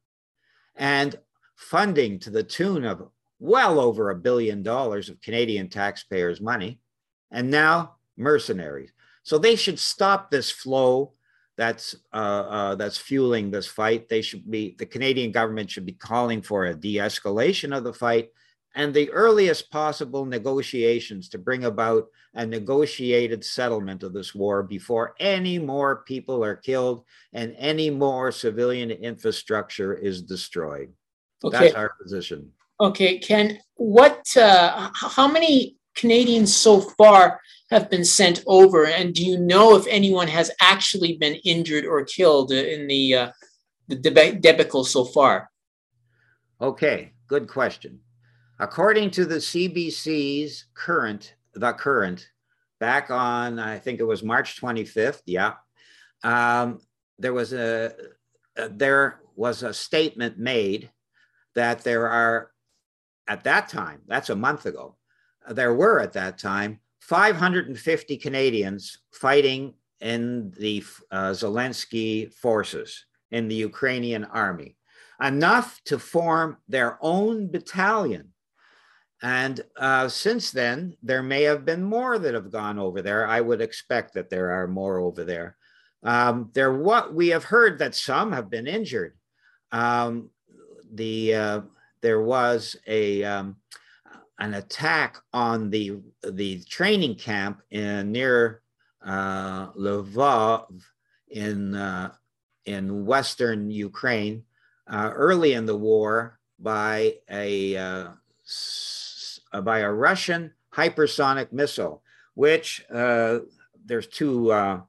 and 0.75 1.15
funding 1.55 2.19
to 2.19 2.29
the 2.29 2.43
tune 2.43 2.85
of 2.85 3.09
well 3.39 3.79
over 3.79 4.09
a 4.09 4.15
billion 4.15 4.63
dollars 4.63 5.09
of 5.09 5.21
Canadian 5.21 5.69
taxpayers' 5.69 6.41
money, 6.41 6.79
and 7.31 7.49
now 7.49 7.95
mercenaries. 8.17 8.91
So 9.23 9.37
they 9.37 9.55
should 9.55 9.79
stop 9.79 10.29
this 10.29 10.51
flow 10.51 11.13
that's 11.57 11.95
uh, 12.13 12.17
uh, 12.17 12.75
that's 12.75 12.97
fueling 12.97 13.49
this 13.49 13.67
fight. 13.67 14.09
They 14.09 14.21
should 14.21 14.49
be 14.49 14.75
the 14.77 14.85
Canadian 14.85 15.31
government 15.31 15.71
should 15.71 15.85
be 15.85 15.93
calling 15.93 16.41
for 16.41 16.65
a 16.65 16.75
de-escalation 16.75 17.75
of 17.75 17.83
the 17.83 17.93
fight 17.93 18.29
and 18.75 18.93
the 18.93 19.09
earliest 19.11 19.71
possible 19.71 20.25
negotiations 20.25 21.29
to 21.29 21.37
bring 21.37 21.63
about 21.63 22.07
a 22.33 22.45
negotiated 22.45 23.43
settlement 23.43 24.03
of 24.03 24.11
this 24.11 24.35
war 24.35 24.61
before 24.61 25.15
any 25.19 25.57
more 25.57 26.03
people 26.03 26.43
are 26.43 26.57
killed 26.57 27.05
and 27.31 27.55
any 27.57 27.89
more 27.89 28.33
civilian 28.33 28.91
infrastructure 28.91 29.93
is 29.93 30.21
destroyed. 30.21 30.91
Okay. 31.43 31.59
That's 31.59 31.75
our 31.75 31.93
position. 32.01 32.51
Okay, 32.79 33.19
Ken, 33.19 33.59
what, 33.75 34.25
uh, 34.35 34.89
how 34.93 35.27
many 35.27 35.77
Canadians 35.95 36.53
so 36.55 36.81
far 36.81 37.39
have 37.71 37.89
been 37.89 38.05
sent 38.05 38.43
over, 38.47 38.85
and 38.85 39.13
do 39.13 39.25
you 39.25 39.39
know 39.39 39.75
if 39.75 39.87
anyone 39.87 40.27
has 40.27 40.51
actually 40.61 41.17
been 41.17 41.35
injured 41.45 41.85
or 41.85 42.03
killed 42.03 42.51
in 42.51 42.87
the 42.87 43.15
uh, 43.15 43.31
the 43.87 43.95
deb- 43.95 44.41
debacle 44.41 44.83
so 44.83 45.05
far? 45.05 45.49
Okay, 46.61 47.13
good 47.27 47.47
question. 47.47 47.99
According 48.59 49.11
to 49.11 49.25
the 49.25 49.35
CBC's 49.35 50.65
current, 50.73 51.35
the 51.53 51.73
current, 51.73 52.29
back 52.79 53.09
on 53.09 53.57
I 53.57 53.79
think 53.79 53.99
it 53.99 54.05
was 54.05 54.21
March 54.21 54.61
25th. 54.61 55.21
Yeah, 55.25 55.53
um, 56.23 56.81
there 57.17 57.33
was 57.33 57.53
a 57.53 57.93
there 58.69 59.21
was 59.35 59.63
a 59.63 59.73
statement 59.73 60.37
made 60.37 60.91
that 61.55 61.83
there 61.83 62.09
are 62.09 62.51
at 63.27 63.43
that 63.45 63.69
time, 63.69 64.01
that's 64.07 64.29
a 64.29 64.35
month 64.35 64.65
ago, 64.65 64.95
there 65.49 65.73
were 65.73 65.99
at 65.99 66.13
that 66.13 66.37
time 66.37 66.79
550 67.01 68.17
Canadians 68.17 68.99
fighting 69.11 69.73
in 70.01 70.51
the 70.59 70.83
uh, 71.11 71.31
Zelensky 71.31 72.33
forces 72.33 73.05
in 73.31 73.47
the 73.47 73.55
Ukrainian 73.55 74.25
army, 74.25 74.75
enough 75.21 75.81
to 75.85 75.97
form 75.97 76.57
their 76.67 76.97
own 77.01 77.47
battalion. 77.47 78.31
And 79.21 79.61
uh, 79.77 80.07
since 80.09 80.51
then, 80.51 80.95
there 81.01 81.23
may 81.23 81.43
have 81.43 81.65
been 81.65 81.83
more 81.83 82.19
that 82.19 82.33
have 82.33 82.51
gone 82.51 82.77
over 82.77 83.01
there. 83.01 83.27
I 83.27 83.41
would 83.41 83.61
expect 83.61 84.13
that 84.13 84.29
there 84.29 84.51
are 84.51 84.67
more 84.67 84.99
over 84.99 85.23
there. 85.23 85.57
Um, 86.03 86.51
there, 86.53 86.73
what 86.73 87.13
we 87.13 87.29
have 87.29 87.45
heard 87.45 87.79
that 87.79 87.95
some 87.95 88.31
have 88.31 88.49
been 88.49 88.67
injured. 88.67 89.17
Um, 89.71 90.29
the 90.95 91.35
uh, 91.35 91.61
there 92.01 92.21
was 92.21 92.75
a 92.87 93.23
um, 93.23 93.57
an 94.39 94.55
attack 94.55 95.17
on 95.33 95.69
the 95.69 95.99
the 96.23 96.61
training 96.63 97.15
camp 97.15 97.61
in 97.71 98.11
near 98.11 98.61
uh, 99.05 99.71
Lvov 99.73 100.81
in 101.29 101.75
uh, 101.75 102.11
in 102.65 103.05
western 103.05 103.69
Ukraine 103.69 104.43
uh, 104.87 105.11
early 105.13 105.53
in 105.53 105.65
the 105.65 105.77
war 105.77 106.39
by 106.59 107.15
a 107.29 107.75
uh, 107.77 108.07
by 109.61 109.79
a 109.79 109.91
Russian 109.91 110.53
hypersonic 110.73 111.51
missile, 111.51 112.03
which 112.33 112.85
uh, 112.93 113.39
there's 113.85 114.07
two 114.07 114.51
uh, 114.51 114.81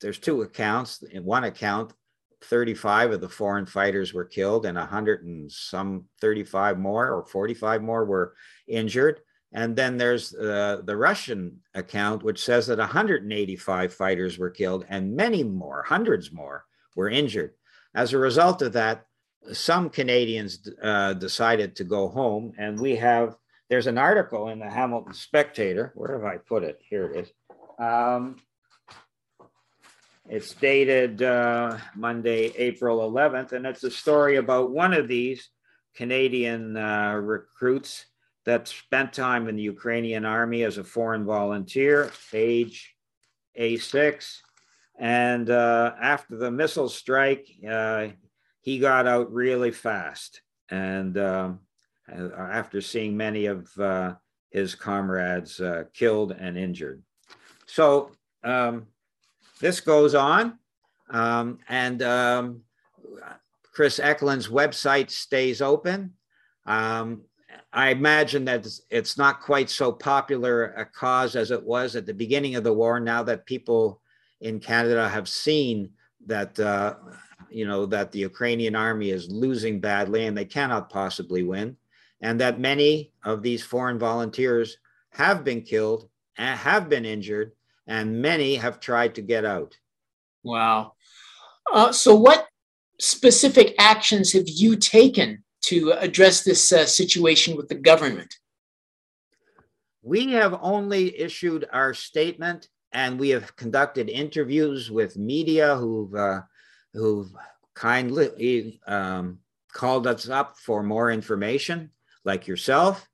there's 0.00 0.18
two 0.18 0.42
accounts. 0.42 1.02
In 1.02 1.24
one 1.24 1.44
account, 1.44 1.92
35 2.44 3.12
of 3.12 3.20
the 3.20 3.28
foreign 3.28 3.66
fighters 3.66 4.12
were 4.12 4.24
killed, 4.24 4.66
and 4.66 4.76
100 4.76 5.24
and 5.24 5.50
some 5.50 6.04
35 6.20 6.78
more 6.78 7.10
or 7.12 7.24
45 7.24 7.82
more 7.82 8.04
were 8.04 8.34
injured. 8.66 9.20
And 9.52 9.76
then 9.76 9.98
there's 9.98 10.34
uh, 10.34 10.80
the 10.84 10.96
Russian 10.96 11.60
account, 11.74 12.22
which 12.22 12.42
says 12.42 12.66
that 12.66 12.78
185 12.78 13.92
fighters 13.92 14.38
were 14.38 14.50
killed 14.50 14.86
and 14.88 15.14
many 15.14 15.44
more, 15.44 15.82
hundreds 15.82 16.32
more, 16.32 16.64
were 16.96 17.10
injured. 17.10 17.52
As 17.94 18.12
a 18.12 18.18
result 18.18 18.62
of 18.62 18.72
that, 18.72 19.04
some 19.52 19.90
Canadians 19.90 20.68
uh, 20.82 21.12
decided 21.14 21.76
to 21.76 21.84
go 21.84 22.08
home. 22.08 22.52
And 22.56 22.80
we 22.80 22.96
have, 22.96 23.36
there's 23.68 23.86
an 23.86 23.98
article 23.98 24.48
in 24.48 24.58
the 24.58 24.70
Hamilton 24.70 25.12
Spectator. 25.12 25.92
Where 25.94 26.18
have 26.18 26.24
I 26.24 26.38
put 26.38 26.64
it? 26.64 26.80
Here 26.88 27.10
it 27.10 27.26
is. 27.26 27.32
Um, 27.78 28.36
it's 30.28 30.54
dated 30.54 31.22
uh, 31.22 31.78
Monday, 31.96 32.52
April 32.56 33.10
11th, 33.10 33.52
and 33.52 33.66
it's 33.66 33.84
a 33.84 33.90
story 33.90 34.36
about 34.36 34.70
one 34.70 34.92
of 34.94 35.08
these 35.08 35.48
Canadian 35.94 36.76
uh, 36.76 37.14
recruits 37.14 38.06
that 38.44 38.68
spent 38.68 39.12
time 39.12 39.48
in 39.48 39.56
the 39.56 39.62
Ukrainian 39.62 40.24
army 40.24 40.62
as 40.62 40.78
a 40.78 40.84
foreign 40.84 41.24
volunteer, 41.24 42.10
age 42.32 42.94
A6. 43.58 44.38
And 44.98 45.50
uh, 45.50 45.94
after 46.00 46.36
the 46.36 46.50
missile 46.50 46.88
strike, 46.88 47.48
uh, 47.68 48.08
he 48.60 48.78
got 48.78 49.06
out 49.06 49.32
really 49.32 49.70
fast. 49.70 50.42
And 50.70 51.18
um, 51.18 51.60
uh, 52.10 52.28
after 52.36 52.80
seeing 52.80 53.16
many 53.16 53.46
of 53.46 53.68
uh, 53.78 54.14
his 54.50 54.74
comrades 54.74 55.60
killed 55.94 56.32
and 56.32 56.56
injured. 56.56 57.02
So 57.66 58.12
um, 58.44 58.86
this 59.62 59.80
goes 59.80 60.14
on. 60.14 60.58
Um, 61.08 61.60
and 61.68 62.02
um, 62.02 62.62
Chris 63.72 63.98
Eklund's 63.98 64.48
website 64.48 65.10
stays 65.10 65.62
open. 65.62 66.12
Um, 66.66 67.22
I 67.72 67.90
imagine 67.90 68.44
that 68.46 68.66
it's 68.90 69.16
not 69.16 69.40
quite 69.40 69.70
so 69.70 69.92
popular 69.92 70.74
a 70.76 70.84
cause 70.84 71.36
as 71.36 71.50
it 71.50 71.62
was 71.62 71.96
at 71.96 72.04
the 72.04 72.12
beginning 72.12 72.56
of 72.56 72.64
the 72.64 72.72
war. 72.72 73.00
Now 73.00 73.22
that 73.22 73.46
people 73.46 74.02
in 74.40 74.58
Canada 74.58 75.08
have 75.08 75.28
seen 75.28 75.90
that, 76.26 76.58
uh, 76.58 76.96
you 77.48 77.66
know, 77.66 77.86
that 77.86 78.12
the 78.12 78.18
Ukrainian 78.18 78.74
army 78.74 79.10
is 79.10 79.30
losing 79.30 79.80
badly 79.80 80.26
and 80.26 80.36
they 80.36 80.44
cannot 80.44 80.90
possibly 80.90 81.44
win, 81.44 81.76
and 82.20 82.40
that 82.40 82.60
many 82.60 83.12
of 83.24 83.42
these 83.42 83.64
foreign 83.64 83.98
volunteers 83.98 84.76
have 85.10 85.44
been 85.44 85.62
killed 85.62 86.08
and 86.36 86.58
have 86.58 86.88
been 86.88 87.04
injured, 87.04 87.52
and 87.86 88.22
many 88.22 88.56
have 88.56 88.80
tried 88.80 89.14
to 89.16 89.22
get 89.22 89.44
out. 89.44 89.76
Wow. 90.42 90.94
Uh, 91.72 91.92
so, 91.92 92.14
what 92.14 92.48
specific 93.00 93.74
actions 93.78 94.32
have 94.32 94.48
you 94.48 94.76
taken 94.76 95.42
to 95.62 95.92
address 95.92 96.42
this 96.42 96.72
uh, 96.72 96.86
situation 96.86 97.56
with 97.56 97.68
the 97.68 97.74
government? 97.74 98.34
We 100.02 100.32
have 100.32 100.58
only 100.60 101.18
issued 101.18 101.68
our 101.72 101.94
statement 101.94 102.68
and 102.92 103.18
we 103.18 103.30
have 103.30 103.56
conducted 103.56 104.10
interviews 104.10 104.90
with 104.90 105.16
media 105.16 105.76
who've, 105.76 106.14
uh, 106.14 106.42
who've 106.92 107.30
kindly 107.74 108.80
um, 108.86 109.38
called 109.72 110.06
us 110.06 110.28
up 110.28 110.58
for 110.58 110.82
more 110.82 111.10
information, 111.10 111.90
like 112.24 112.46
yourself. 112.46 113.08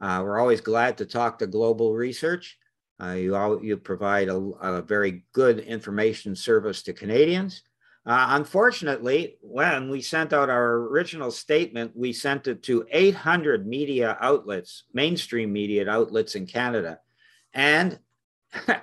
Uh, 0.00 0.20
we're 0.22 0.38
always 0.38 0.60
glad 0.60 0.98
to 0.98 1.06
talk 1.06 1.38
to 1.38 1.46
global 1.46 1.94
research. 1.94 2.58
Uh, 3.02 3.12
you, 3.12 3.34
all, 3.34 3.62
you 3.62 3.76
provide 3.76 4.28
a, 4.28 4.36
a 4.36 4.82
very 4.82 5.24
good 5.32 5.60
information 5.60 6.36
service 6.36 6.82
to 6.82 6.92
Canadians. 6.92 7.62
Uh, 8.06 8.26
unfortunately, 8.30 9.38
when 9.40 9.88
we 9.88 10.00
sent 10.02 10.32
out 10.32 10.50
our 10.50 10.74
original 10.74 11.30
statement, 11.30 11.90
we 11.94 12.12
sent 12.12 12.46
it 12.46 12.62
to 12.62 12.84
800 12.90 13.66
media 13.66 14.16
outlets, 14.20 14.84
mainstream 14.92 15.52
media 15.52 15.88
outlets 15.88 16.34
in 16.34 16.46
Canada, 16.46 17.00
and 17.54 17.98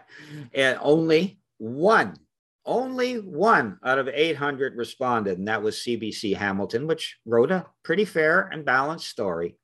only 0.82 1.40
one, 1.60 2.18
only 2.66 3.20
one 3.20 3.78
out 3.86 4.00
of 4.00 4.08
800 4.08 4.76
responded, 4.76 5.38
and 5.38 5.48
that 5.48 5.62
was 5.62 5.76
CBC 5.78 6.36
Hamilton, 6.36 6.88
which 6.88 7.18
wrote 7.24 7.52
a 7.52 7.68
pretty 7.84 8.06
fair 8.06 8.50
and 8.52 8.66
balanced 8.66 9.08
story. 9.08 9.56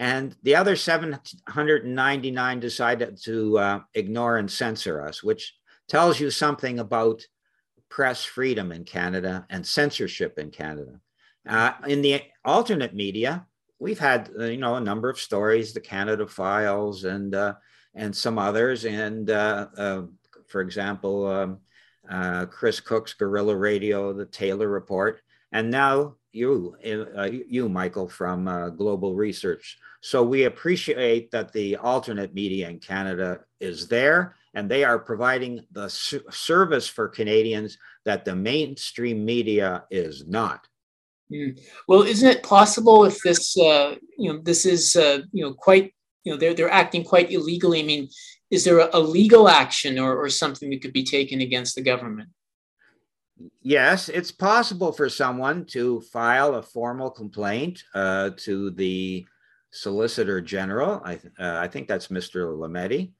And 0.00 0.34
the 0.42 0.56
other 0.56 0.76
799 0.76 2.58
decided 2.58 3.22
to 3.24 3.58
uh, 3.58 3.80
ignore 3.92 4.38
and 4.38 4.50
censor 4.50 5.02
us, 5.02 5.22
which 5.22 5.54
tells 5.88 6.18
you 6.18 6.30
something 6.30 6.78
about 6.78 7.26
press 7.90 8.24
freedom 8.24 8.72
in 8.72 8.84
Canada 8.84 9.44
and 9.50 9.66
censorship 9.66 10.38
in 10.38 10.50
Canada. 10.50 10.98
Uh, 11.46 11.72
in 11.86 12.00
the 12.00 12.22
alternate 12.46 12.94
media, 12.94 13.46
we've 13.78 13.98
had 13.98 14.30
uh, 14.38 14.44
you 14.44 14.56
know 14.56 14.76
a 14.76 14.80
number 14.80 15.10
of 15.10 15.20
stories, 15.20 15.74
the 15.74 15.80
Canada 15.80 16.26
Files 16.26 17.04
and 17.04 17.34
uh, 17.34 17.56
and 17.94 18.16
some 18.16 18.38
others, 18.38 18.86
and 18.86 19.28
uh, 19.28 19.66
uh, 19.76 20.02
for 20.46 20.62
example, 20.62 21.26
um, 21.26 22.48
Chris 22.48 22.80
Cook's 22.80 23.12
Gorilla 23.12 23.54
Radio, 23.54 24.14
the 24.14 24.24
Taylor 24.24 24.68
Report, 24.68 25.20
and 25.52 25.70
now 25.70 26.14
you, 26.32 26.74
you 26.82 27.68
Michael 27.68 28.08
from 28.08 28.74
Global 28.78 29.14
Research. 29.14 29.76
So 30.00 30.22
we 30.22 30.44
appreciate 30.44 31.30
that 31.30 31.52
the 31.52 31.76
alternate 31.76 32.34
media 32.34 32.68
in 32.68 32.78
Canada 32.78 33.40
is 33.60 33.88
there 33.88 34.36
and 34.54 34.68
they 34.68 34.82
are 34.82 34.98
providing 34.98 35.64
the 35.72 35.88
service 35.88 36.88
for 36.88 37.08
Canadians 37.08 37.78
that 38.04 38.24
the 38.24 38.34
mainstream 38.34 39.24
media 39.24 39.84
is 39.90 40.26
not. 40.26 40.66
Mm. 41.32 41.60
Well, 41.86 42.02
isn't 42.02 42.28
it 42.28 42.42
possible 42.42 43.04
if 43.04 43.20
this, 43.22 43.56
uh, 43.56 43.96
you 44.18 44.32
know, 44.32 44.40
this 44.42 44.66
is, 44.66 44.96
uh, 44.96 45.20
you 45.32 45.44
know, 45.44 45.54
quite, 45.54 45.94
you 46.24 46.32
know, 46.32 46.38
they're 46.38 46.54
they're 46.54 46.70
acting 46.70 47.04
quite 47.04 47.30
illegally. 47.30 47.80
I 47.80 47.84
mean, 47.84 48.08
is 48.50 48.64
there 48.64 48.80
a, 48.80 48.90
a 48.92 49.00
legal 49.00 49.48
action 49.48 49.98
or, 49.98 50.16
or 50.16 50.28
something 50.28 50.70
that 50.70 50.82
could 50.82 50.92
be 50.92 51.04
taken 51.04 51.40
against 51.40 51.76
the 51.76 51.82
government? 51.82 52.30
Yes, 53.62 54.08
it's 54.08 54.32
possible 54.32 54.92
for 54.92 55.08
someone 55.08 55.64
to 55.66 56.00
file 56.00 56.56
a 56.56 56.62
formal 56.62 57.10
complaint 57.10 57.84
uh, 57.94 58.30
to 58.38 58.70
the 58.70 59.24
Solicitor 59.70 60.40
General. 60.40 61.00
I, 61.04 61.14
uh, 61.38 61.58
I 61.58 61.68
think 61.68 61.88
that's 61.88 62.08
Mr. 62.08 62.56
Lametti 62.56 63.12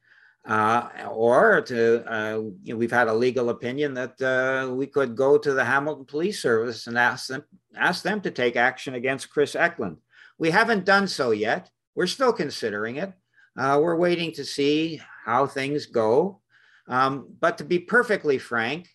uh, 0.46 0.88
or 1.10 1.60
to 1.60 2.12
uh, 2.12 2.38
you 2.62 2.72
know, 2.72 2.76
we've 2.76 2.90
had 2.90 3.08
a 3.08 3.14
legal 3.14 3.50
opinion 3.50 3.94
that 3.94 4.20
uh, 4.22 4.72
we 4.72 4.86
could 4.86 5.14
go 5.14 5.36
to 5.36 5.52
the 5.52 5.64
Hamilton 5.64 6.06
Police 6.06 6.40
Service 6.40 6.86
and 6.86 6.96
ask 6.96 7.28
them 7.28 7.44
ask 7.76 8.02
them 8.02 8.20
to 8.22 8.30
take 8.30 8.56
action 8.56 8.94
against 8.94 9.30
Chris 9.30 9.54
Eklund. 9.54 9.98
We 10.38 10.50
haven't 10.50 10.86
done 10.86 11.08
so 11.08 11.32
yet. 11.32 11.70
We're 11.94 12.06
still 12.06 12.32
considering 12.32 12.96
it. 12.96 13.12
Uh, 13.56 13.78
we're 13.82 13.96
waiting 13.96 14.32
to 14.32 14.44
see 14.44 15.00
how 15.24 15.46
things 15.46 15.86
go. 15.86 16.40
Um, 16.88 17.28
but 17.38 17.58
to 17.58 17.64
be 17.64 17.78
perfectly 17.78 18.38
frank, 18.38 18.88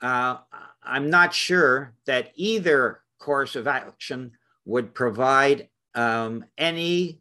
uh, 0.00 0.38
I'm 0.82 1.10
not 1.10 1.34
sure 1.34 1.94
that 2.06 2.30
either 2.36 3.00
course 3.18 3.56
of 3.56 3.66
action 3.66 4.32
would 4.64 4.94
provide 4.94 5.68
um, 5.94 6.44
any 6.58 7.20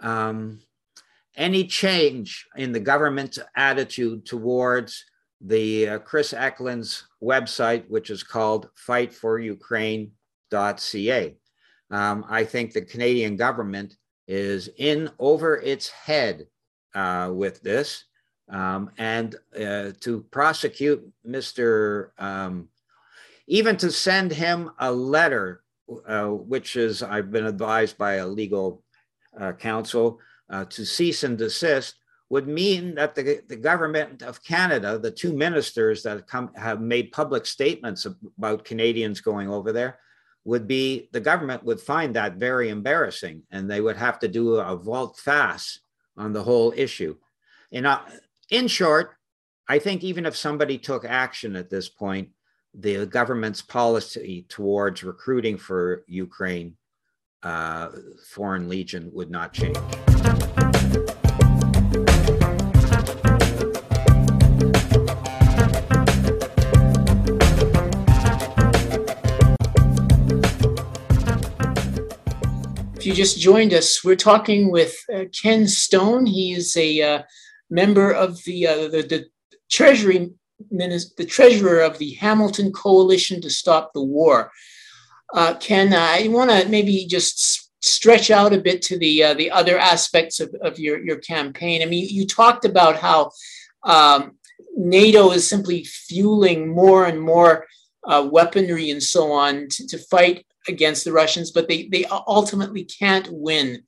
um, 0.00 0.60
any 1.36 1.66
change 1.66 2.46
in 2.56 2.72
the 2.72 2.80
government's 2.80 3.38
attitude 3.56 4.24
towards 4.26 5.04
the 5.40 5.88
uh, 5.88 5.98
Chris 5.98 6.32
Eklund's 6.32 7.08
website, 7.22 7.88
which 7.88 8.10
is 8.10 8.22
called 8.22 8.68
fightforukraine.ca. 8.86 11.36
Um, 11.90 12.24
I 12.28 12.44
think 12.44 12.72
the 12.72 12.82
Canadian 12.82 13.36
government 13.36 13.96
is 14.28 14.68
in 14.76 15.10
over 15.18 15.56
its 15.56 15.88
head 15.88 16.46
uh, 16.94 17.30
with 17.32 17.60
this. 17.62 18.04
Um, 18.48 18.90
and 18.98 19.34
uh, 19.56 19.92
to 20.00 20.26
prosecute 20.30 21.08
Mr. 21.26 22.10
Um, 22.18 22.68
even 23.46 23.78
to 23.78 23.90
send 23.90 24.32
him 24.32 24.70
a 24.78 24.92
letter, 24.92 25.61
uh, 26.06 26.28
which 26.28 26.76
is, 26.76 27.02
I've 27.02 27.30
been 27.30 27.46
advised 27.46 27.98
by 27.98 28.14
a 28.14 28.26
legal 28.26 28.82
uh, 29.38 29.52
counsel, 29.52 30.20
uh, 30.50 30.64
to 30.66 30.84
cease 30.84 31.24
and 31.24 31.38
desist 31.38 31.94
would 32.28 32.48
mean 32.48 32.94
that 32.94 33.14
the, 33.14 33.42
the 33.48 33.56
government 33.56 34.22
of 34.22 34.42
Canada, 34.42 34.98
the 34.98 35.10
two 35.10 35.32
ministers 35.34 36.02
that 36.02 36.26
come, 36.26 36.50
have 36.54 36.80
made 36.80 37.12
public 37.12 37.44
statements 37.44 38.06
about 38.06 38.64
Canadians 38.64 39.20
going 39.20 39.50
over 39.50 39.72
there, 39.72 39.98
would 40.44 40.66
be 40.66 41.08
the 41.12 41.20
government 41.20 41.62
would 41.62 41.80
find 41.80 42.16
that 42.16 42.36
very 42.36 42.68
embarrassing 42.68 43.42
and 43.50 43.70
they 43.70 43.80
would 43.80 43.96
have 43.96 44.18
to 44.18 44.28
do 44.28 44.56
a 44.56 44.76
volte-face 44.76 45.80
on 46.16 46.32
the 46.32 46.42
whole 46.42 46.72
issue. 46.76 47.16
In, 47.70 47.86
uh, 47.86 48.00
in 48.50 48.66
short, 48.66 49.14
I 49.68 49.78
think 49.78 50.02
even 50.02 50.26
if 50.26 50.36
somebody 50.36 50.78
took 50.78 51.04
action 51.04 51.54
at 51.54 51.70
this 51.70 51.88
point, 51.88 52.30
the 52.74 53.04
government's 53.06 53.60
policy 53.60 54.46
towards 54.48 55.04
recruiting 55.04 55.58
for 55.58 56.04
Ukraine 56.06 56.76
uh, 57.42 57.88
Foreign 58.30 58.68
Legion 58.68 59.10
would 59.12 59.30
not 59.30 59.52
change. 59.52 59.76
If 72.96 73.06
you 73.06 73.14
just 73.14 73.40
joined 73.40 73.74
us, 73.74 74.04
we're 74.04 74.14
talking 74.14 74.70
with 74.70 74.96
uh, 75.12 75.24
Ken 75.42 75.66
Stone. 75.66 76.24
He 76.24 76.52
is 76.52 76.76
a 76.76 77.02
uh, 77.02 77.22
member 77.68 78.12
of 78.12 78.42
the, 78.44 78.68
uh, 78.68 78.76
the, 78.88 79.02
the 79.02 79.26
Treasury 79.68 80.30
the 80.70 81.26
treasurer 81.26 81.80
of 81.80 81.98
the 81.98 82.12
Hamilton 82.14 82.72
Coalition 82.72 83.40
to 83.40 83.50
Stop 83.50 83.92
the 83.92 84.02
War. 84.02 84.50
Uh, 85.34 85.54
Ken, 85.54 85.92
I 85.94 86.28
want 86.28 86.50
to 86.50 86.68
maybe 86.68 87.06
just 87.06 87.70
stretch 87.80 88.30
out 88.30 88.52
a 88.52 88.60
bit 88.60 88.80
to 88.82 88.98
the 88.98 89.24
uh, 89.24 89.34
the 89.34 89.50
other 89.50 89.78
aspects 89.78 90.40
of, 90.40 90.54
of 90.62 90.78
your, 90.78 91.04
your 91.04 91.16
campaign. 91.16 91.82
I 91.82 91.86
mean, 91.86 92.06
you 92.08 92.26
talked 92.26 92.64
about 92.64 92.96
how 92.96 93.30
um, 93.82 94.32
NATO 94.76 95.30
is 95.32 95.48
simply 95.48 95.84
fueling 95.84 96.68
more 96.68 97.06
and 97.06 97.20
more 97.20 97.66
uh, 98.06 98.28
weaponry 98.30 98.90
and 98.90 99.02
so 99.02 99.32
on 99.32 99.68
to, 99.68 99.86
to 99.88 99.98
fight 99.98 100.46
against 100.68 101.04
the 101.04 101.12
Russians, 101.12 101.50
but 101.50 101.68
they, 101.68 101.88
they 101.88 102.04
ultimately 102.04 102.84
can't 102.84 103.28
win. 103.30 103.82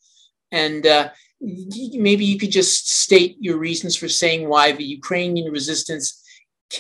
And 0.50 0.86
uh, 0.86 1.10
maybe 1.40 2.24
you 2.24 2.38
could 2.38 2.50
just 2.50 2.90
state 2.90 3.36
your 3.40 3.58
reasons 3.58 3.96
for 3.96 4.08
saying 4.08 4.48
why 4.48 4.72
the 4.72 4.84
Ukrainian 4.84 5.52
resistance 5.52 6.23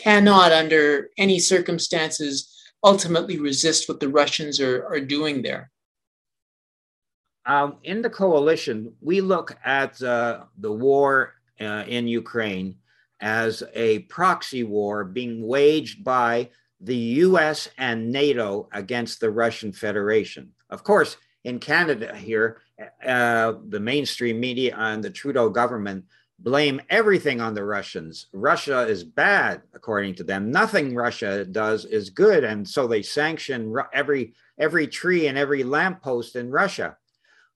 cannot, 0.02 0.52
under 0.52 1.10
any 1.16 1.38
circumstances, 1.38 2.50
ultimately 2.82 3.38
resist 3.38 3.88
what 3.88 4.00
the 4.00 4.08
Russians 4.08 4.60
are, 4.60 4.86
are 4.86 5.00
doing 5.00 5.42
there. 5.42 5.70
Um, 7.46 7.76
in 7.82 8.02
the 8.02 8.10
coalition, 8.10 8.94
we 9.00 9.20
look 9.20 9.56
at 9.64 10.02
uh, 10.02 10.44
the 10.58 10.72
war 10.72 11.34
uh, 11.60 11.84
in 11.86 12.08
Ukraine 12.08 12.76
as 13.20 13.62
a 13.74 14.00
proxy 14.00 14.64
war 14.64 15.04
being 15.04 15.46
waged 15.46 16.04
by 16.04 16.50
the 16.80 16.96
US 16.96 17.68
and 17.78 18.10
NATO 18.10 18.68
against 18.72 19.20
the 19.20 19.30
Russian 19.30 19.72
Federation. 19.72 20.52
Of 20.70 20.84
course, 20.84 21.16
in 21.44 21.58
Canada 21.58 22.14
here, 22.14 22.58
uh, 23.06 23.54
the 23.68 23.80
mainstream 23.80 24.40
media 24.40 24.74
and 24.76 25.02
the 25.02 25.10
Trudeau 25.10 25.48
government 25.48 26.04
blame 26.44 26.80
everything 26.90 27.40
on 27.40 27.54
the 27.54 27.64
Russians. 27.64 28.26
Russia 28.32 28.86
is 28.86 29.02
bad, 29.02 29.62
according 29.72 30.14
to 30.16 30.24
them. 30.24 30.50
Nothing 30.50 30.94
Russia 30.94 31.44
does 31.44 31.86
is 31.86 32.10
good, 32.10 32.44
and 32.44 32.68
so 32.68 32.86
they 32.86 33.02
sanction 33.02 33.74
every 33.92 34.34
every 34.58 34.86
tree 34.86 35.26
and 35.26 35.38
every 35.38 35.64
lamppost 35.64 36.36
in 36.36 36.50
Russia. 36.50 36.96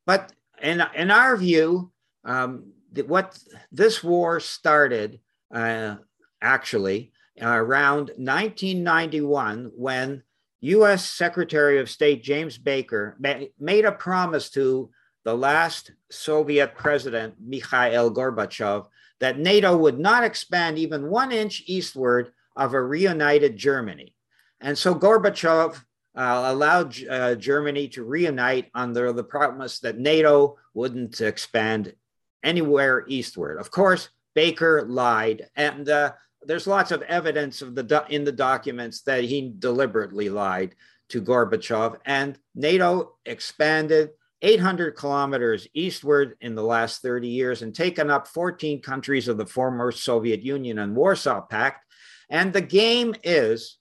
But 0.07 0.32
in 0.62 0.82
in 0.97 1.11
our 1.11 1.36
view, 1.36 1.93
um, 2.24 2.72
what 3.07 3.39
this 3.70 4.03
war 4.03 4.41
started 4.41 5.20
uh, 5.55 5.97
actually 6.41 7.12
uh, 7.41 7.49
around 7.49 8.11
1991 8.16 9.70
when 9.76 10.22
US 10.61 11.05
Secretary 11.05 11.78
of 11.78 11.91
State 11.91 12.22
James 12.22 12.57
Baker 12.57 13.16
ma- 13.20 13.45
made 13.59 13.84
a 13.84 13.93
promise 13.93 14.49
to 14.51 14.91
the 15.24 15.34
last 15.34 15.93
Soviet 16.11 16.75
president, 16.75 17.35
Mikhail 17.41 18.13
Gorbachev, 18.13 18.87
that 19.21 19.39
NATO 19.39 19.77
would 19.77 19.99
not 19.99 20.25
expand 20.25 20.79
even 20.79 21.11
one 21.11 21.33
inch 21.33 21.65
eastward 21.67 22.33
of 22.57 22.75
a 22.75 22.83
reunited 22.83 23.57
Germany. 23.57 24.15
And 24.61 24.77
so 24.77 24.95
Gorbachev 24.95 25.77
uh, 26.17 26.43
allowed 26.47 26.97
uh, 27.09 27.35
Germany 27.37 27.89
to 27.89 28.03
reunite 28.03 28.71
under 28.75 29.13
the 29.13 29.25
promise 29.25 29.81
that 29.81 29.99
NATO 29.99 30.59
wouldn't 30.75 31.21
expand 31.21 31.95
anywhere 32.43 33.05
eastward. 33.07 33.61
Of 33.61 33.71
course, 33.71 34.09
Baker 34.35 34.85
lied, 34.89 35.49
and 35.57 35.89
uh, 35.89 36.13
there's 36.43 36.67
lots 36.67 36.91
of 36.91 37.03
evidence 37.03 37.63
of 37.63 37.75
the 37.75 37.83
do- 37.83 38.01
in 38.09 38.25
the 38.25 38.33
documents 38.33 39.03
that 39.03 39.25
he 39.25 39.53
deliberately 39.59 40.29
lied 40.29 40.75
to 41.11 41.23
Gorbachev, 41.23 41.99
and 42.05 42.39
NATO 42.55 43.17
expanded 43.25 44.11
800 44.43 44.93
kilometers 44.93 45.66
eastward 45.74 46.36
in 46.41 46.55
the 46.55 46.62
last 46.62 47.03
30 47.03 47.28
years 47.28 47.62
and 47.62 47.74
taken 47.74 48.11
up 48.11 48.28
14 48.28 48.80
countries 48.82 49.28
of 49.28 49.36
the 49.36 49.47
former 49.47 49.91
Soviet 49.91 50.43
Union 50.43 50.78
and 50.78 50.95
Warsaw 50.95 51.43
Pact. 51.43 51.84
And 52.30 52.53
the 52.53 52.61
game 52.61 53.14
is, 53.24 53.78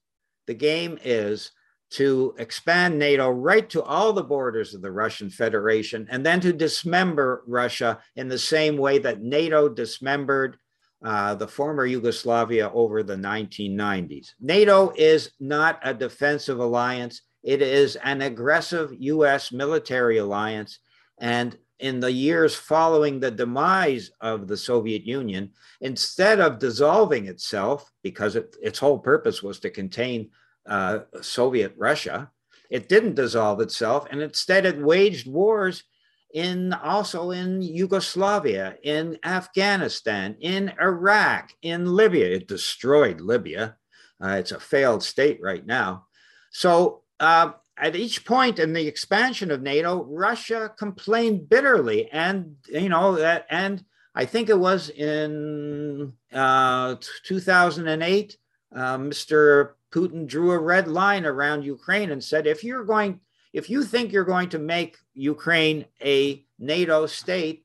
the 0.47 0.53
game 0.53 0.97
is 1.03 1.51
to 1.89 2.35
expand 2.37 2.99
NATO 2.99 3.29
right 3.29 3.69
to 3.69 3.81
all 3.83 4.11
the 4.11 4.23
borders 4.23 4.73
of 4.73 4.81
the 4.81 4.91
Russian 4.91 5.29
Federation 5.29 6.07
and 6.09 6.25
then 6.25 6.39
to 6.41 6.51
dismember 6.51 7.43
Russia 7.47 7.99
in 8.15 8.27
the 8.27 8.39
same 8.39 8.77
way 8.77 8.99
that 8.99 9.21
NATO 9.21 9.69
dismembered 9.69 10.57
uh, 11.03 11.35
the 11.35 11.47
former 11.47 11.85
Yugoslavia 11.85 12.71
over 12.73 13.03
the 13.03 13.15
1990s. 13.15 14.33
NATO 14.41 14.91
is 14.97 15.31
not 15.39 15.79
a 15.83 15.93
defensive 15.93 16.59
alliance, 16.59 17.21
it 17.47 17.61
is 17.61 17.95
an 18.03 18.21
aggressive 18.21 18.93
US 18.99 19.53
military 19.53 20.17
alliance. 20.17 20.79
And 21.17 21.57
in 21.79 22.01
the 22.01 22.11
years 22.11 22.55
following 22.55 23.21
the 23.21 23.31
demise 23.31 24.11
of 24.19 24.49
the 24.49 24.57
Soviet 24.57 25.03
Union, 25.05 25.51
instead 25.79 26.41
of 26.41 26.59
dissolving 26.59 27.27
itself, 27.27 27.89
because 28.03 28.35
it, 28.35 28.57
its 28.61 28.79
whole 28.79 28.99
purpose 28.99 29.41
was 29.41 29.61
to 29.61 29.69
contain 29.69 30.29
uh, 30.67 30.99
Soviet 31.21 31.73
Russia, 31.77 32.29
it 32.69 32.89
didn't 32.89 33.15
dissolve 33.15 33.61
itself, 33.61 34.07
and 34.11 34.21
instead 34.21 34.65
it 34.65 34.77
waged 34.77 35.31
wars 35.31 35.85
in 36.33 36.73
also 36.73 37.31
in 37.31 37.61
Yugoslavia, 37.61 38.75
in 38.83 39.17
Afghanistan, 39.23 40.35
in 40.41 40.73
Iraq, 40.81 41.53
in 41.61 41.85
Libya. 41.85 42.25
It 42.25 42.49
destroyed 42.49 43.21
Libya. 43.21 43.77
Uh, 44.21 44.31
it's 44.31 44.51
a 44.51 44.59
failed 44.59 45.01
state 45.01 45.39
right 45.41 45.65
now. 45.65 46.07
So 46.51 47.03
uh, 47.19 47.51
at 47.77 47.95
each 47.95 48.25
point 48.25 48.59
in 48.59 48.73
the 48.73 48.87
expansion 48.87 49.51
of 49.51 49.61
NATO, 49.61 50.03
Russia 50.03 50.71
complained 50.77 51.49
bitterly, 51.49 52.09
and 52.11 52.55
you 52.69 52.89
know 52.89 53.15
that, 53.15 53.45
and 53.49 53.83
I 54.15 54.25
think 54.25 54.49
it 54.49 54.57
was 54.57 54.89
in 54.89 56.13
uh, 56.33 56.95
2008, 57.25 58.37
uh, 58.75 58.97
Mr. 58.97 59.73
Putin 59.91 60.27
drew 60.27 60.51
a 60.51 60.57
red 60.57 60.87
line 60.87 61.25
around 61.25 61.63
Ukraine 61.63 62.11
and 62.11 62.23
said, 62.23 62.47
if 62.47 62.63
you're 62.63 62.83
going, 62.83 63.19
if 63.53 63.69
you 63.69 63.83
think 63.83 64.11
you're 64.11 64.23
going 64.23 64.49
to 64.49 64.59
make 64.59 64.97
Ukraine 65.13 65.85
a 66.03 66.43
NATO 66.57 67.05
state, 67.05 67.63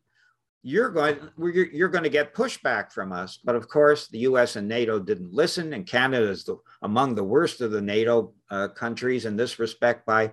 you're 0.63 0.91
going 0.91 1.19
you're, 1.39 1.67
you're 1.73 1.89
going 1.89 2.05
to 2.05 2.11
get 2.11 2.35
pushback 2.35 2.93
from 2.93 3.13
us. 3.13 3.39
But 3.43 3.57
of 3.57 3.69
course, 3.69 4.09
the 4.09 4.21
U.S. 4.21 4.57
and 4.57 4.69
NATO 4.69 5.01
didn't 5.01 5.33
listen, 5.33 5.73
and 5.73 5.87
Canada 5.87 6.29
is 6.29 6.45
the, 6.45 6.57
among 6.83 7.15
the 7.15 7.25
worst 7.25 7.61
of 7.61 7.73
the 7.73 7.81
NATO 7.81 8.35
uh, 8.53 8.69
countries 8.69 9.25
in 9.25 9.37
this 9.37 9.59
respect 9.59 10.07
by 10.07 10.31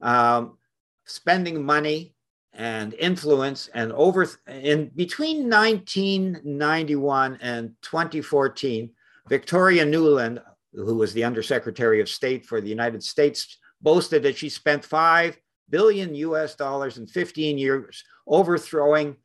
um, 0.00 0.56
spending 1.04 1.64
money 1.64 2.14
and 2.52 2.94
influence 2.94 3.68
and 3.74 3.90
over 3.92 4.28
in 4.46 4.90
between 4.94 5.48
1991 5.48 7.38
and 7.40 7.72
2014 7.80 8.90
victoria 9.26 9.84
nuland 9.86 10.38
who 10.74 10.96
was 10.96 11.12
the 11.12 11.24
Undersecretary 11.24 12.00
of 12.00 12.08
State 12.08 12.46
for 12.46 12.60
the 12.60 12.68
United 12.68 13.02
States, 13.02 13.58
boasted 13.80 14.22
that 14.22 14.36
she 14.36 14.48
spent 14.48 14.84
5 14.84 15.38
billion 15.68 16.14
US 16.14 16.54
dollars 16.54 16.98
in 16.98 17.06
15 17.06 17.58
years 17.58 18.04
overthrowing 18.26 19.16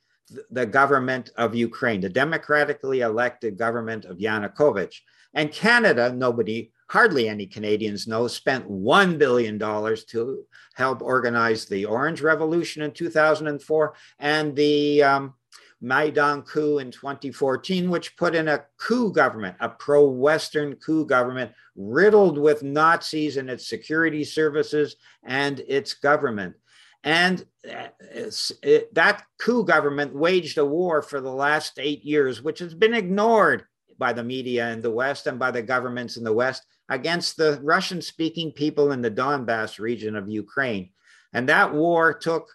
the 0.51 0.65
government 0.65 1.32
of 1.38 1.55
Ukraine, 1.55 2.01
the 2.01 2.09
democratically 2.09 3.01
elected 3.01 3.57
government 3.57 4.05
of 4.05 4.17
Yanukovych. 4.17 4.95
And 5.34 5.51
Canada, 5.51 6.11
nobody, 6.11 6.71
hardly 6.89 7.30
any 7.30 7.45
Canadians 7.45 8.07
know, 8.07 8.28
spent 8.28 8.69
$1 8.69 9.17
billion 9.17 9.59
to 9.59 10.43
help 10.73 11.01
organize 11.01 11.65
the 11.65 11.86
Orange 11.86 12.21
Revolution 12.21 12.82
in 12.82 12.91
2004 12.91 13.93
and 14.19 14.55
the 14.55 15.03
um, 15.03 15.34
Maidan 15.82 16.41
coup 16.41 16.80
in 16.80 16.91
2014, 16.91 17.89
which 17.89 18.17
put 18.17 18.34
in 18.34 18.47
a 18.47 18.65
coup 18.78 19.11
government, 19.11 19.55
a 19.59 19.69
pro 19.69 20.07
Western 20.07 20.75
coup 20.75 21.05
government 21.05 21.51
riddled 21.75 22.38
with 22.38 22.63
Nazis 22.63 23.38
in 23.38 23.47
its 23.49 23.69
security 23.69 24.23
services 24.23 24.95
and 25.23 25.59
its 25.67 25.93
government. 25.93 26.55
And 27.08 27.45
uh, 27.66 27.88
it, 28.62 28.93
that 28.93 29.24
coup 29.39 29.64
government 29.64 30.14
waged 30.14 30.58
a 30.58 30.66
war 30.66 31.01
for 31.01 31.22
the 31.22 31.32
last 31.32 31.80
eight 31.80 32.03
years, 32.03 32.41
which 32.41 32.60
has 32.60 32.74
been 32.74 32.93
ignored 32.93 33.64
by 33.97 34.12
the 34.12 34.26
media 34.26 34.72
in 34.72 34.82
the 34.82 34.91
West 34.91 35.26
and 35.26 35.39
by 35.39 35.51
the 35.51 35.62
governments 35.62 36.18
in 36.18 36.26
the 36.26 36.34
West 36.34 36.66
against 36.89 37.38
the 37.38 37.62
Russian 37.64 38.01
speaking 38.01 38.51
people 38.51 38.91
in 38.91 39.01
the 39.01 39.10
Donbass 39.10 39.80
region 39.80 40.18
of 40.18 40.28
Ukraine. 40.28 40.89
And 41.32 41.47
that 41.47 41.74
war 41.74 42.14
took 42.14 42.53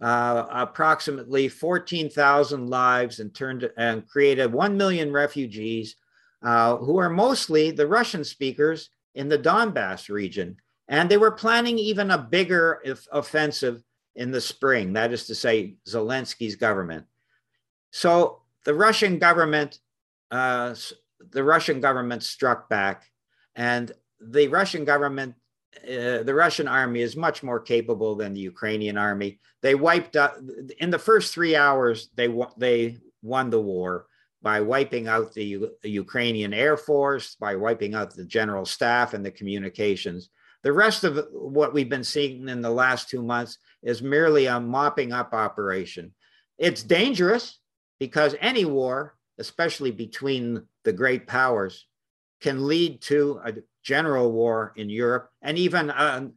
uh, 0.00 0.46
approximately 0.48 1.48
14,000 1.48 2.70
lives 2.70 3.20
and 3.20 3.34
turned 3.34 3.70
and 3.76 4.08
created 4.08 4.50
1 4.50 4.78
million 4.78 5.12
refugees 5.12 5.94
uh, 6.42 6.78
who 6.78 6.96
are 6.96 7.10
mostly 7.10 7.70
the 7.70 7.86
Russian 7.86 8.24
speakers 8.24 8.88
in 9.14 9.28
the 9.28 9.38
Donbass 9.38 10.08
region. 10.08 10.56
And 10.88 11.10
they 11.10 11.18
were 11.18 11.32
planning 11.32 11.78
even 11.78 12.10
a 12.10 12.16
bigger 12.16 12.82
offensive 13.12 13.82
in 14.16 14.30
the 14.30 14.40
spring, 14.40 14.92
that 14.94 15.12
is 15.12 15.26
to 15.26 15.34
say, 15.34 15.76
Zelensky's 15.88 16.56
government. 16.56 17.06
So 17.90 18.42
the 18.64 18.74
Russian 18.74 19.18
government, 19.18 19.78
uh, 20.30 20.74
the 21.30 21.44
Russian 21.44 21.80
government 21.80 22.22
struck 22.22 22.68
back, 22.68 23.04
and 23.54 23.92
the 24.20 24.48
Russian 24.48 24.84
government 24.84 25.34
uh, 25.84 26.22
the 26.24 26.34
Russian 26.34 26.66
army 26.68 27.00
is 27.00 27.16
much 27.16 27.42
more 27.42 27.60
capable 27.60 28.16
than 28.16 28.34
the 28.34 28.40
Ukrainian 28.40 28.98
army. 28.98 29.38
They 29.62 29.74
wiped 29.74 30.16
out 30.16 30.34
in 30.78 30.90
the 30.90 30.98
first 30.98 31.32
three 31.32 31.54
hours. 31.54 32.08
They 32.16 32.28
they 32.56 32.98
won 33.22 33.50
the 33.50 33.60
war 33.60 34.06
by 34.42 34.60
wiping 34.60 35.06
out 35.06 35.32
the, 35.34 35.44
U- 35.44 35.70
the 35.82 35.90
Ukrainian 35.90 36.54
air 36.54 36.76
force, 36.76 37.36
by 37.36 37.54
wiping 37.56 37.94
out 37.94 38.14
the 38.14 38.24
general 38.24 38.64
staff 38.64 39.14
and 39.14 39.24
the 39.24 39.30
communications. 39.30 40.30
The 40.62 40.72
rest 40.72 41.04
of 41.04 41.26
what 41.32 41.72
we've 41.72 41.88
been 41.88 42.04
seeing 42.04 42.48
in 42.48 42.62
the 42.62 42.70
last 42.70 43.08
two 43.08 43.22
months 43.22 43.58
is 43.82 44.02
merely 44.02 44.46
a 44.46 44.60
mopping 44.60 45.12
up 45.12 45.32
operation. 45.32 46.12
It's 46.58 46.82
dangerous 46.82 47.58
because 47.98 48.34
any 48.40 48.64
war, 48.64 49.16
especially 49.38 49.90
between 49.90 50.66
the 50.84 50.92
great 50.92 51.26
powers, 51.26 51.86
can 52.40 52.66
lead 52.66 53.00
to 53.02 53.40
a 53.44 53.54
general 53.82 54.32
war 54.32 54.72
in 54.76 54.90
Europe 54.90 55.30
and 55.42 55.58
even 55.58 55.90
a, 55.90 56.30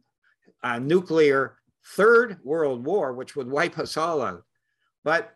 a 0.62 0.80
nuclear 0.80 1.56
third 1.84 2.38
world 2.42 2.84
war, 2.84 3.12
which 3.12 3.36
would 3.36 3.50
wipe 3.50 3.78
us 3.78 3.96
all 3.96 4.22
out. 4.22 4.42
But 5.02 5.34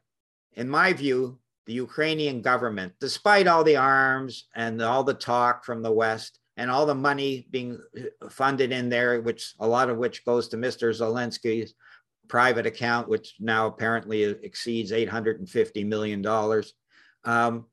in 0.54 0.68
my 0.68 0.92
view, 0.92 1.38
the 1.66 1.74
Ukrainian 1.74 2.40
government, 2.40 2.94
despite 2.98 3.46
all 3.46 3.62
the 3.62 3.76
arms 3.76 4.48
and 4.54 4.80
all 4.80 5.04
the 5.04 5.14
talk 5.14 5.64
from 5.64 5.82
the 5.82 5.92
West 5.92 6.40
and 6.56 6.70
all 6.70 6.86
the 6.86 6.94
money 6.94 7.46
being 7.50 7.78
funded 8.30 8.72
in 8.72 8.88
there, 8.88 9.20
which 9.20 9.54
a 9.60 9.68
lot 9.68 9.90
of 9.90 9.98
which 9.98 10.24
goes 10.24 10.48
to 10.48 10.56
Mr. 10.56 10.90
Zelensky's 10.90 11.74
private 12.28 12.66
account, 12.66 13.08
which 13.08 13.34
now 13.40 13.66
apparently 13.66 14.22
exceeds 14.22 14.92
$850 14.92 15.86
million. 15.86 16.24
Um, 17.24 17.66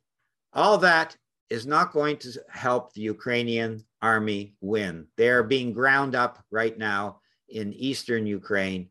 all 0.53 0.77
that 0.79 1.15
is 1.49 1.65
not 1.65 1.93
going 1.93 2.17
to 2.17 2.31
help 2.49 2.93
the 2.93 3.01
Ukrainian 3.01 3.83
army 4.01 4.55
win. 4.61 5.07
They 5.17 5.29
are 5.29 5.43
being 5.43 5.73
ground 5.73 6.15
up 6.15 6.43
right 6.49 6.77
now 6.77 7.19
in 7.49 7.73
eastern 7.73 8.25
Ukraine, 8.25 8.89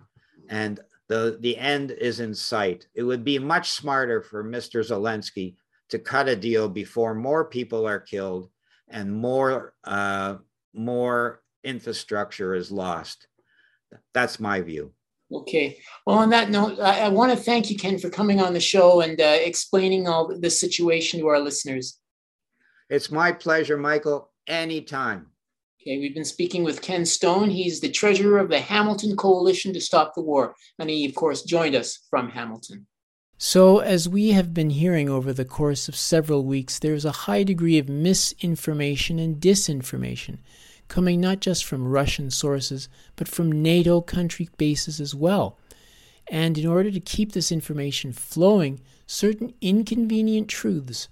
and 0.49 0.81
the, 1.09 1.39
the 1.41 1.57
end 1.59 1.91
is 1.91 2.21
in 2.21 2.35
sight. 2.35 2.87
It 2.95 3.03
would 3.03 3.25
be 3.25 3.39
much 3.39 3.73
smarter 3.73 4.23
for 4.23 4.45
Mr. 4.45 4.87
Zelensky 4.87 5.57
to 5.91 5.99
cut 5.99 6.29
a 6.29 6.37
deal 6.37 6.69
before 6.69 7.15
more 7.15 7.45
people 7.45 7.87
are 7.87 8.01
killed 8.01 8.49
and 8.89 9.13
more, 9.13 9.75
uh, 9.85 10.37
more 10.73 11.43
infrastructure 11.63 12.55
is 12.55 12.71
lost. 12.71 13.27
That's 14.13 14.41
my 14.41 14.61
view. 14.61 14.93
Okay. 15.35 15.79
Well, 16.07 16.19
on 16.19 16.31
that 16.31 16.51
note, 16.51 16.79
I, 16.81 17.01
I 17.01 17.09
want 17.09 17.33
to 17.33 17.37
thank 17.37 17.71
you, 17.71 17.77
Ken, 17.77 17.99
for 17.99 18.09
coming 18.09 18.41
on 18.41 18.53
the 18.53 18.61
show 18.61 19.01
and 19.01 19.21
uh, 19.21 19.39
explaining 19.41 20.07
all 20.07 20.39
the 20.39 20.51
situation 20.51 21.21
to 21.21 21.27
our 21.29 21.41
listeners. 21.41 21.99
It's 22.89 23.11
my 23.11 23.33
pleasure, 23.33 23.77
Michael. 23.77 24.31
Anytime. 24.47 25.27
Okay, 25.81 25.99
we've 25.99 26.15
been 26.15 26.25
speaking 26.25 26.65
with 26.65 26.83
Ken 26.83 27.05
Stone. 27.05 27.51
He's 27.51 27.81
the 27.81 27.91
treasurer 27.91 28.39
of 28.39 28.49
the 28.49 28.61
Hamilton 28.61 29.17
Coalition 29.17 29.73
to 29.75 29.81
Stop 29.81 30.15
the 30.15 30.23
War. 30.23 30.55
And 30.79 30.89
he, 30.89 31.05
of 31.07 31.15
course, 31.15 31.43
joined 31.43 31.75
us 31.75 31.99
from 32.09 32.31
Hamilton. 32.31 32.87
So, 33.37 33.81
as 33.81 34.09
we 34.09 34.31
have 34.31 34.55
been 34.55 34.71
hearing 34.71 35.11
over 35.11 35.33
the 35.33 35.45
course 35.45 35.89
of 35.89 35.97
several 35.97 36.45
weeks, 36.45 36.79
there's 36.79 37.05
a 37.05 37.13
high 37.13 37.43
degree 37.43 37.79
of 37.79 37.89
misinformation 37.89 39.19
and 39.19 39.37
disinformation 39.37 40.39
coming 40.89 41.21
not 41.21 41.41
just 41.41 41.65
from 41.65 41.89
Russian 41.89 42.31
sources, 42.31 42.89
but 43.17 43.29
from 43.29 43.63
NATO 43.63 44.01
country 44.01 44.49
bases 44.57 45.01
as 45.01 45.15
well. 45.15 45.59
And 46.29 46.57
in 46.57 46.67
order 46.67 46.91
to 46.91 47.01
keep 47.01 47.33
this 47.33 47.53
information 47.53 48.13
flowing, 48.13 48.81
certain 49.07 49.55
inconvenient 49.61 50.49
truths 50.49 51.09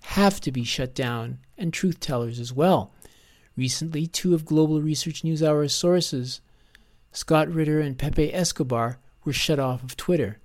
have 0.00 0.40
to 0.40 0.52
be 0.52 0.64
shut 0.64 0.94
down, 0.94 1.38
and 1.58 1.72
truth 1.72 2.00
tellers 2.00 2.38
as 2.38 2.52
well. 2.52 2.92
Recently, 3.56 4.06
two 4.06 4.34
of 4.34 4.44
Global 4.44 4.80
Research 4.80 5.22
NewsHour's 5.22 5.74
sources, 5.74 6.40
Scott 7.12 7.48
Ritter 7.48 7.80
and 7.80 7.98
Pepe 7.98 8.32
Escobar, 8.32 8.98
were 9.24 9.32
shut 9.32 9.58
off 9.58 9.82
of 9.82 9.96
Twitter. 9.96 10.38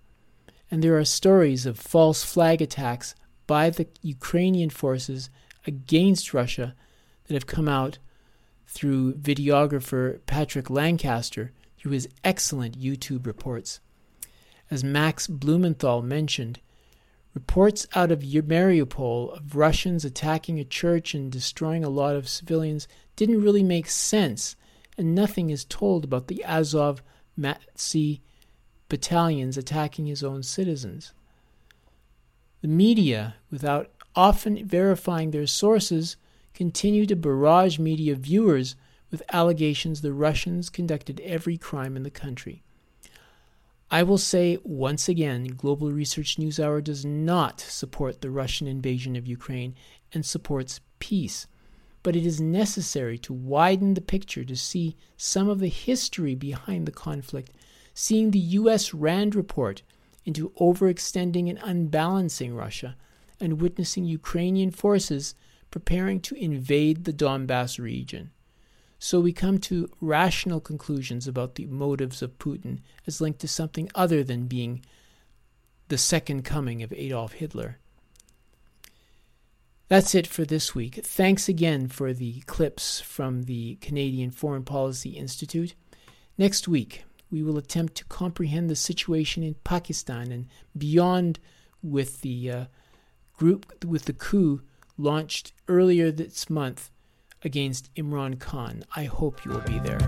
And 0.69 0.84
there 0.84 0.97
are 0.97 1.05
stories 1.05 1.65
of 1.65 1.77
false 1.77 2.23
flag 2.23 2.61
attacks 2.61 3.13
by 3.45 3.69
the 3.69 3.88
Ukrainian 4.01 4.69
forces 4.69 5.29
against 5.67 6.34
Russia 6.34 6.73
that 7.27 7.34
have 7.34 7.47
come 7.47 7.67
out 7.67 7.99
through 8.72 9.13
videographer 9.15 10.19
Patrick 10.26 10.69
Lancaster 10.69 11.51
through 11.78 11.91
his 11.91 12.07
excellent 12.24 12.80
YouTube 12.80 13.26
reports. 13.26 13.82
As 14.72 14.82
Max 14.82 15.28
Blumenthal 15.28 16.01
mentioned, 16.01 16.61
reports 17.34 17.86
out 17.93 18.11
of 18.11 18.19
Mariupol 18.22 19.36
of 19.36 19.55
Russians 19.57 20.05
attacking 20.05 20.57
a 20.57 20.63
church 20.63 21.13
and 21.13 21.30
destroying 21.30 21.84
a 21.84 21.89
lot 21.89 22.15
of 22.15 22.30
civilians 22.30 22.88
didn't 23.17 23.43
really 23.43 23.63
make 23.63 23.89
sense, 23.89 24.55
and 24.97 25.13
nothing 25.13 25.49
is 25.49 25.65
told 25.65 26.05
about 26.05 26.28
the 26.28 26.43
Azov 26.45 27.03
Nazi 27.36 28.22
battalions 28.88 29.57
attacking 29.57 30.05
his 30.05 30.24
own 30.24 30.43
citizens. 30.43 31.11
The 32.61 32.69
media, 32.69 33.36
without 33.49 33.89
often 34.15 34.65
verifying 34.65 35.32
their 35.32 35.47
sources, 35.47 36.15
continue 36.53 37.05
to 37.05 37.15
barrage 37.15 37.79
media 37.79 38.15
viewers 38.15 38.75
with 39.09 39.23
allegations 39.31 40.01
the 40.01 40.13
Russians 40.13 40.69
conducted 40.69 41.19
every 41.21 41.57
crime 41.57 41.95
in 41.95 42.03
the 42.03 42.09
country. 42.09 42.63
I 43.93 44.03
will 44.03 44.17
say 44.17 44.57
once 44.63 45.09
again 45.09 45.43
Global 45.57 45.91
Research 45.91 46.37
NewsHour 46.37 46.81
does 46.81 47.03
not 47.03 47.59
support 47.59 48.21
the 48.21 48.31
Russian 48.31 48.65
invasion 48.65 49.17
of 49.17 49.27
Ukraine 49.27 49.75
and 50.13 50.25
supports 50.25 50.79
peace, 50.99 51.45
but 52.01 52.15
it 52.15 52.25
is 52.25 52.39
necessary 52.39 53.17
to 53.17 53.33
widen 53.33 53.93
the 53.93 54.01
picture 54.01 54.45
to 54.45 54.55
see 54.55 54.95
some 55.17 55.49
of 55.49 55.59
the 55.59 55.67
history 55.67 56.35
behind 56.35 56.85
the 56.85 56.91
conflict, 56.91 57.51
seeing 57.93 58.31
the 58.31 58.39
U.S. 58.39 58.93
RAND 58.93 59.35
report 59.35 59.81
into 60.23 60.51
overextending 60.51 61.49
and 61.49 61.59
unbalancing 61.61 62.55
Russia, 62.55 62.95
and 63.41 63.59
witnessing 63.59 64.05
Ukrainian 64.05 64.71
forces 64.71 65.35
preparing 65.72 66.19
to 66.22 66.36
invade 66.36 67.05
the 67.05 67.13
Donbass 67.13 67.80
region. 67.80 68.32
So 68.99 69.19
we 69.19 69.34
come 69.34 69.57
to 69.59 69.89
rational 69.99 70.59
conclusions 70.59 71.28
about 71.28 71.55
the 71.55 71.65
motives 71.65 72.22
of 72.22 72.38
Putin 72.38 72.82
as 73.07 73.19
linked 73.19 73.39
to 73.39 73.47
something 73.47 73.89
other 73.95 74.24
than 74.24 74.45
being 74.45 74.86
the 75.88 75.97
second 75.97 76.43
coming 76.43 76.84
of 76.84 76.93
Adolf 76.93 77.34
Hitler. 77.34 77.80
That's 79.88 80.15
it 80.15 80.28
for 80.28 80.45
this 80.45 80.76
week. 80.76 81.01
Thanks 81.03 81.49
again 81.49 81.88
for 81.88 82.13
the 82.13 82.41
clips 82.41 83.01
from 83.01 83.43
the 83.43 83.76
Canadian 83.82 84.32
Foreign 84.32 84.63
Policy 84.63 85.09
Institute. 85.09 85.74
Next 86.38 86.67
week, 86.67 87.03
we 87.30 87.41
will 87.43 87.57
attempt 87.57 87.95
to 87.95 88.05
comprehend 88.05 88.69
the 88.69 88.76
situation 88.76 89.41
in 89.41 89.55
Pakistan 89.63 90.32
and 90.32 90.47
beyond 90.78 91.39
with 91.82 92.22
the 92.22 92.51
uh, 92.51 92.65
group 93.34 93.84
with 93.84 94.05
the 94.05 94.13
coup 94.13 94.61
launched 94.97 95.53
earlier 95.72 96.11
this 96.11 96.49
month 96.49 96.91
against 97.43 97.93
Imran 97.95 98.39
Khan. 98.39 98.84
I 98.95 99.05
hope 99.05 99.45
you 99.45 99.51
will 99.51 99.61
be 99.61 99.80
there. 99.80 99.99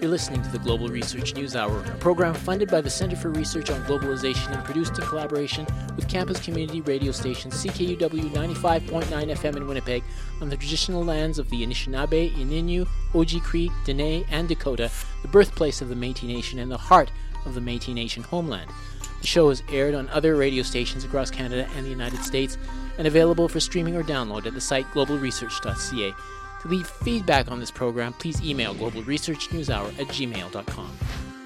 You're 0.00 0.10
listening 0.10 0.42
to 0.42 0.48
the 0.50 0.58
Global 0.58 0.88
Research 0.88 1.34
News 1.34 1.54
Hour, 1.54 1.80
a 1.84 1.96
program 1.98 2.34
funded 2.34 2.68
by 2.70 2.80
the 2.80 2.90
Center 2.90 3.14
for 3.14 3.30
Research 3.30 3.70
on 3.70 3.82
Globalization 3.84 4.52
and 4.52 4.64
produced 4.64 4.98
in 4.98 5.06
collaboration 5.06 5.64
with 5.94 6.08
campus 6.08 6.40
community 6.40 6.80
radio 6.80 7.12
station 7.12 7.52
CKUW 7.52 8.30
95.9 8.30 9.04
FM 9.06 9.56
in 9.56 9.66
Winnipeg 9.68 10.02
on 10.40 10.48
the 10.48 10.56
traditional 10.56 11.04
lands 11.04 11.38
of 11.38 11.48
the 11.50 11.64
Anishinaabe, 11.64 12.34
Ininu, 12.34 12.86
Oji-Cree, 13.12 13.70
Dene, 13.84 14.24
and 14.30 14.48
Dakota, 14.48 14.90
the 15.22 15.28
birthplace 15.28 15.80
of 15.80 15.88
the 15.88 15.94
Métis 15.94 16.24
Nation 16.24 16.58
and 16.58 16.70
the 16.70 16.76
heart 16.76 17.12
of 17.44 17.54
the 17.54 17.60
Métis 17.60 17.94
Nation 17.94 18.24
homeland. 18.24 18.70
The 19.26 19.30
show 19.30 19.50
is 19.50 19.64
aired 19.72 19.96
on 19.96 20.08
other 20.10 20.36
radio 20.36 20.62
stations 20.62 21.02
across 21.02 21.32
Canada 21.32 21.68
and 21.74 21.84
the 21.84 21.90
United 21.90 22.22
States 22.22 22.56
and 22.96 23.08
available 23.08 23.48
for 23.48 23.58
streaming 23.58 23.96
or 23.96 24.04
download 24.04 24.46
at 24.46 24.54
the 24.54 24.60
site 24.60 24.86
globalresearch.ca. 24.92 26.14
To 26.62 26.68
leave 26.68 26.86
feedback 26.86 27.50
on 27.50 27.58
this 27.58 27.72
program, 27.72 28.12
please 28.12 28.40
email 28.40 28.72
globalresearchnewshour 28.76 29.98
at 29.98 30.06
gmail.com. 30.06 30.98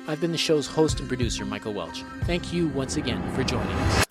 I've 0.06 0.20
been 0.20 0.30
the 0.30 0.36
show's 0.36 0.66
host 0.66 1.00
and 1.00 1.08
producer, 1.08 1.46
Michael 1.46 1.72
Welch. 1.72 2.04
Thank 2.24 2.52
you 2.52 2.68
once 2.68 2.98
again 2.98 3.22
for 3.34 3.44
joining 3.44 3.66
us. 3.68 4.09